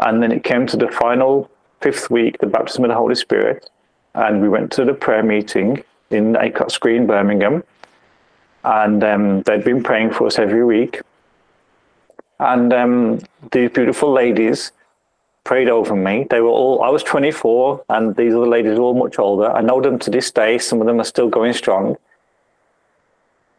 And 0.01 0.23
then 0.23 0.33
it 0.33 0.45
came 0.45 0.67
to 0.67 0.77
the 0.77 0.89
final 0.89 1.51
fifth 1.81 2.11
week, 2.11 2.39
the 2.39 2.47
baptism 2.47 2.85
of 2.85 2.89
the 2.89 2.95
Holy 2.95 3.15
Spirit. 3.15 3.71
And 4.15 4.43
we 4.43 4.49
went 4.49 4.73
to 4.73 4.85
the 4.85 4.95
prayer 4.95 5.23
meeting 5.23 5.85
in 6.11 6.35
Acocks 6.35 6.79
Green, 6.79 7.07
Birmingham. 7.07 7.63
And 8.65 9.03
um, 9.03 9.43
they'd 9.43 9.65
been 9.65 9.83
praying 9.83 10.13
for 10.13 10.27
us 10.27 10.39
every 10.39 10.65
week. 10.65 11.01
And 12.39 12.73
um, 12.73 13.21
these 13.53 13.71
beautiful 13.71 14.13
ladies 14.13 14.73
prayed 15.45 15.69
over 15.69 15.95
me. 15.95 16.27
They 16.31 16.41
were 16.41 16.49
all, 16.49 16.83
I 16.83 16.89
was 16.89 17.03
24, 17.03 17.85
and 17.89 18.15
these 18.17 18.35
other 18.35 18.47
ladies 18.47 18.79
were 18.79 18.85
all 18.85 18.95
much 18.95 19.19
older. 19.19 19.51
I 19.51 19.61
know 19.63 19.81
them 19.81 19.99
to 20.01 20.11
this 20.11 20.31
day. 20.31 20.59
Some 20.59 20.81
of 20.81 20.87
them 20.87 21.01
are 21.01 21.05
still 21.05 21.29
going 21.29 21.53
strong. 21.53 21.97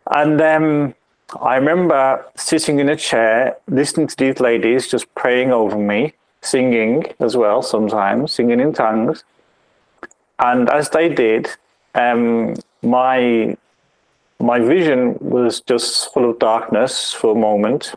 And 0.09 0.41
um, 0.41 0.95
I 1.39 1.55
remember 1.55 2.25
sitting 2.35 2.79
in 2.79 2.89
a 2.89 2.95
chair, 2.95 3.57
listening 3.67 4.07
to 4.07 4.15
these 4.17 4.39
ladies 4.39 4.87
just 4.87 5.13
praying 5.15 5.51
over 5.51 5.77
me, 5.77 6.13
singing 6.41 7.05
as 7.19 7.37
well, 7.37 7.61
sometimes, 7.61 8.33
singing 8.33 8.59
in 8.59 8.73
tongues. 8.73 9.23
And 10.39 10.69
as 10.69 10.89
they 10.89 11.07
did, 11.07 11.49
um, 11.95 12.55
my 12.81 13.55
my 14.39 14.59
vision 14.59 15.17
was 15.19 15.61
just 15.61 16.11
full 16.13 16.29
of 16.29 16.39
darkness 16.39 17.13
for 17.13 17.31
a 17.35 17.39
moment, 17.39 17.93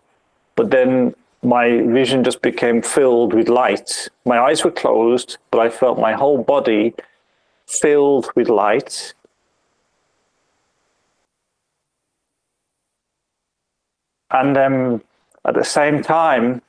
but 0.57 0.71
then 0.71 1.15
my 1.43 1.83
vision 1.83 2.25
just 2.25 2.43
became 2.43 2.83
filled 2.83 3.33
with 3.35 3.49
light. 3.49 4.09
My 4.25 4.39
eyes 4.39 4.65
were 4.65 4.71
closed, 4.71 5.39
but 5.51 5.61
I 5.61 5.69
felt 5.71 5.99
my 5.99 6.13
whole 6.13 6.43
body 6.43 6.95
filled 7.67 8.31
with 8.35 8.49
light. 8.49 9.15
And 14.31 14.57
um, 14.57 15.03
at 15.45 15.55
the 15.55 15.65
same 15.65 16.03
time, 16.03 16.61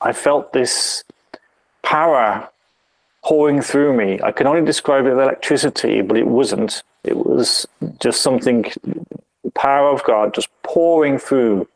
I 0.00 0.12
felt 0.12 0.52
this 0.52 1.04
power 1.82 2.48
pouring 3.26 3.60
through 3.60 3.92
me. 3.92 4.20
I 4.22 4.30
can 4.30 4.46
only 4.46 4.64
describe 4.64 5.04
it 5.04 5.10
as 5.10 5.18
electricity, 5.18 6.00
but 6.00 6.16
it 6.16 6.28
wasn't. 6.28 6.84
It 7.02 7.16
was 7.16 7.66
just 8.00 8.22
something, 8.22 8.64
power 9.54 9.90
of 9.90 10.04
God 10.04 10.32
just 10.32 10.48
pouring 10.62 11.18
through 11.18 11.66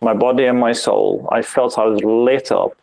my 0.00 0.14
body 0.14 0.44
and 0.44 0.60
my 0.60 0.72
soul. 0.72 1.28
I 1.32 1.42
felt 1.42 1.78
I 1.78 1.84
was 1.84 2.00
lit 2.04 2.52
up. 2.52 2.76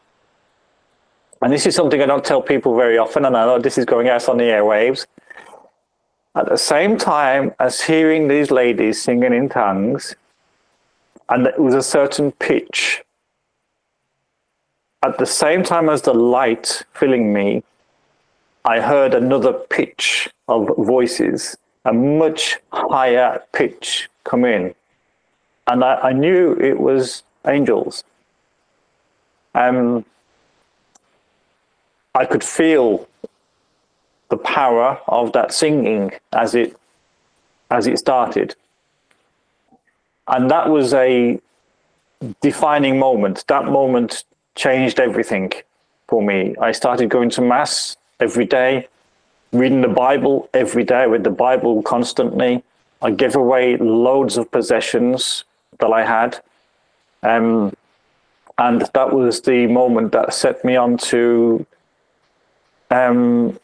And 1.42 1.54
this 1.54 1.66
is 1.66 1.76
something 1.76 2.02
I 2.02 2.06
don't 2.06 2.26
tell 2.26 2.42
people 2.42 2.76
very 2.76 2.98
often, 2.98 3.24
and 3.24 3.38
I 3.38 3.46
know 3.46 3.60
this 3.60 3.78
is 3.78 3.86
going 3.86 4.10
out 4.10 4.28
on 4.28 4.38
the 4.38 4.44
airwaves. 4.44 5.06
At 6.36 6.50
the 6.50 6.58
same 6.58 6.98
time 6.98 7.54
as 7.60 7.82
hearing 7.82 8.28
these 8.28 8.52
ladies 8.52 9.02
singing 9.02 9.34
in 9.34 9.48
tongues, 9.48 10.16
and 11.30 11.48
it 11.48 11.60
was 11.60 11.74
a 11.74 11.84
certain 11.84 12.34
pitch. 12.34 13.04
At 15.02 15.18
the 15.18 15.26
same 15.26 15.64
time 15.64 15.88
as 15.88 16.02
the 16.02 16.14
light 16.14 16.84
filling 16.94 17.32
me, 17.32 17.64
I 18.66 18.80
heard 18.82 19.14
another 19.14 19.54
pitch 19.54 20.28
of 20.48 20.72
voices, 20.78 21.56
a 21.86 21.94
much 21.94 22.58
higher 22.74 23.44
pitch 23.54 24.10
come 24.24 24.44
in. 24.44 24.74
And 25.68 25.84
I, 25.84 25.96
I 25.96 26.14
knew 26.14 26.54
it 26.54 26.80
was 26.80 27.22
angels. 27.48 28.04
Um, 29.54 30.04
I 32.16 32.26
could 32.26 32.44
feel 32.44 33.08
the 34.30 34.38
power 34.38 35.00
of 35.08 35.32
that 35.34 35.54
singing 35.54 36.12
as 36.34 36.56
it 36.56 36.76
as 37.70 37.86
it 37.86 38.00
started. 38.00 38.56
And 40.28 40.50
that 40.50 40.70
was 40.70 40.94
a 40.96 41.40
defining 42.42 42.98
moment. 42.98 43.46
That 43.48 43.66
moment 43.66 44.24
changed 44.56 45.00
everything 45.00 45.52
for 46.08 46.24
me. 46.24 46.56
I 46.60 46.72
started 46.72 47.10
going 47.10 47.30
to 47.32 47.42
mass 47.42 47.98
every 48.20 48.46
day, 48.46 48.88
reading 49.52 49.82
the 49.82 49.88
Bible 49.88 50.50
every 50.54 50.84
day. 50.84 51.08
with 51.08 51.24
the 51.24 51.30
Bible 51.30 51.82
constantly. 51.84 52.64
I 53.02 53.12
give 53.12 53.36
away 53.36 53.78
loads 53.78 54.38
of 54.38 54.50
possessions 54.52 55.44
that 55.80 55.92
I 55.92 56.06
had. 56.06 56.42
Um, 57.24 57.76
and 58.58 58.88
that 58.94 59.14
was 59.14 59.42
the 59.42 59.68
moment 59.68 60.12
that 60.14 60.34
set 60.34 60.64
me 60.64 60.76
on 60.76 60.98
to 60.98 61.66
um, 62.90 63.60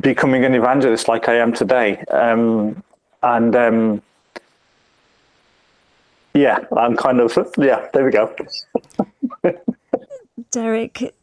becoming 0.00 0.44
an 0.44 0.54
evangelist 0.54 1.08
like 1.08 1.28
I 1.28 1.36
am 1.36 1.52
today. 1.52 1.98
Um, 2.10 2.82
and 3.22 3.54
um, 3.54 4.02
yeah, 6.32 6.58
I'm 6.76 6.96
kind 6.96 7.20
of, 7.20 7.36
yeah, 7.58 7.88
there 7.92 8.04
we 8.04 8.10
go. 8.10 8.34
Derek, 10.50 11.14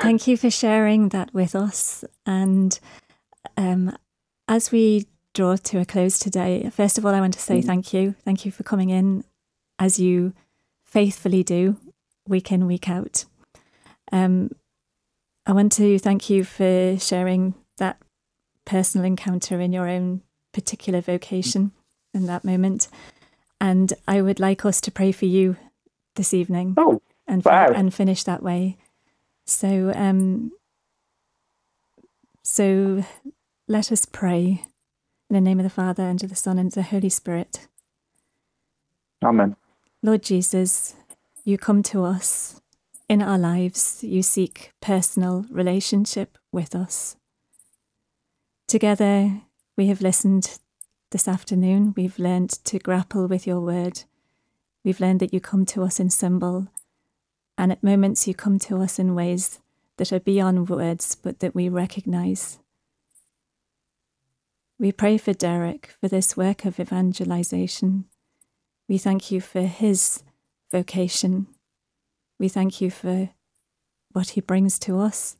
Thank 0.00 0.26
you 0.26 0.36
for 0.36 0.50
sharing 0.50 1.10
that 1.10 1.32
with 1.34 1.54
us. 1.54 2.04
And 2.24 2.78
um, 3.56 3.96
as 4.48 4.72
we 4.72 5.06
draw 5.34 5.56
to 5.56 5.78
a 5.78 5.84
close 5.84 6.18
today, 6.18 6.70
first 6.70 6.98
of 6.98 7.04
all, 7.04 7.14
I 7.14 7.20
want 7.20 7.34
to 7.34 7.40
say 7.40 7.60
mm. 7.60 7.64
thank 7.64 7.92
you. 7.92 8.14
Thank 8.24 8.44
you 8.44 8.50
for 8.50 8.62
coming 8.62 8.90
in 8.90 9.24
as 9.78 10.00
you 10.00 10.32
faithfully 10.84 11.42
do 11.42 11.76
week 12.26 12.50
in, 12.50 12.66
week 12.66 12.88
out. 12.88 13.24
Um, 14.10 14.50
I 15.46 15.52
want 15.52 15.72
to 15.72 15.98
thank 15.98 16.30
you 16.30 16.44
for 16.44 16.96
sharing 16.98 17.54
that 17.78 17.98
personal 18.64 19.04
encounter 19.04 19.60
in 19.60 19.72
your 19.72 19.88
own 19.88 20.22
particular 20.52 21.00
vocation 21.00 21.72
in 22.14 22.26
that 22.26 22.44
moment. 22.44 22.88
And 23.60 23.92
I 24.08 24.22
would 24.22 24.40
like 24.40 24.64
us 24.64 24.80
to 24.82 24.90
pray 24.90 25.12
for 25.12 25.26
you 25.26 25.56
this 26.16 26.32
evening 26.34 26.74
Oh, 26.76 27.00
and 27.26 27.44
wow. 27.44 27.68
and 27.68 27.92
finish 27.92 28.24
that 28.24 28.42
way. 28.42 28.76
So 29.46 29.92
um 29.94 30.52
so 32.42 33.04
let 33.68 33.92
us 33.92 34.04
pray 34.04 34.64
in 35.28 35.34
the 35.34 35.40
name 35.40 35.60
of 35.60 35.64
the 35.64 35.70
Father 35.70 36.02
and 36.02 36.22
of 36.22 36.30
the 36.30 36.36
Son 36.36 36.58
and 36.58 36.68
of 36.68 36.74
the 36.74 36.82
Holy 36.82 37.08
Spirit. 37.08 37.68
Amen. 39.22 39.56
Lord 40.02 40.22
Jesus, 40.22 40.96
you 41.44 41.58
come 41.58 41.82
to 41.84 42.04
us 42.04 42.60
in 43.08 43.22
our 43.22 43.38
lives. 43.38 44.02
You 44.02 44.22
seek 44.22 44.72
personal 44.80 45.44
relationship 45.50 46.38
with 46.50 46.74
us. 46.74 47.16
Together, 48.66 49.42
we 49.76 49.88
have 49.88 50.00
listened 50.00 50.58
this 51.10 51.28
afternoon. 51.28 51.92
We've 51.96 52.18
learned 52.18 52.50
to 52.64 52.78
grapple 52.78 53.26
with 53.26 53.46
your 53.46 53.60
word. 53.60 54.04
We've 54.84 55.00
learned 55.00 55.20
that 55.20 55.34
you 55.34 55.40
come 55.40 55.66
to 55.66 55.82
us 55.82 56.00
in 56.00 56.08
symbol, 56.10 56.68
and 57.60 57.70
at 57.70 57.82
moments 57.82 58.26
you 58.26 58.32
come 58.32 58.58
to 58.58 58.80
us 58.80 58.98
in 58.98 59.14
ways 59.14 59.60
that 59.98 60.14
are 60.14 60.18
beyond 60.18 60.70
words, 60.70 61.14
but 61.14 61.40
that 61.40 61.54
we 61.54 61.68
recognize. 61.68 62.58
We 64.78 64.92
pray 64.92 65.18
for 65.18 65.34
Derek 65.34 65.94
for 66.00 66.08
this 66.08 66.38
work 66.38 66.64
of 66.64 66.80
evangelization. 66.80 68.06
We 68.88 68.96
thank 68.96 69.30
you 69.30 69.42
for 69.42 69.60
his 69.60 70.22
vocation. 70.72 71.48
We 72.38 72.48
thank 72.48 72.80
you 72.80 72.90
for 72.90 73.28
what 74.12 74.30
he 74.30 74.40
brings 74.40 74.78
to 74.78 74.98
us, 74.98 75.36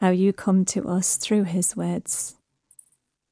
how 0.00 0.10
you 0.10 0.34
come 0.34 0.66
to 0.66 0.86
us 0.86 1.16
through 1.16 1.44
his 1.44 1.74
words. 1.74 2.36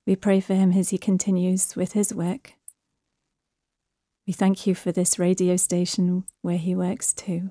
We 0.07 0.17
pray 0.17 0.41
for 0.41 0.55
him 0.55 0.73
as 0.73 0.89
he 0.89 0.99
continues 0.99 1.77
with 1.77 1.93
his 1.93 2.15
work. 2.15 2.55
We 4.27 4.33
thank 4.33 4.67
you 4.67 4.75
for 4.75 4.91
this 4.91 5.19
radio 5.19 5.57
station 5.57 6.25
where 6.41 6.57
he 6.57 6.75
works 6.75 7.13
too. 7.13 7.51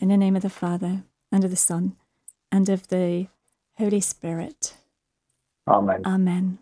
In 0.00 0.08
the 0.08 0.16
name 0.16 0.34
of 0.34 0.42
the 0.42 0.48
Father, 0.48 1.02
and 1.30 1.44
of 1.44 1.50
the 1.50 1.56
Son, 1.56 1.96
and 2.50 2.68
of 2.70 2.88
the 2.88 3.28
Holy 3.76 4.00
Spirit. 4.00 4.74
Amen. 5.68 6.02
Amen. 6.06 6.58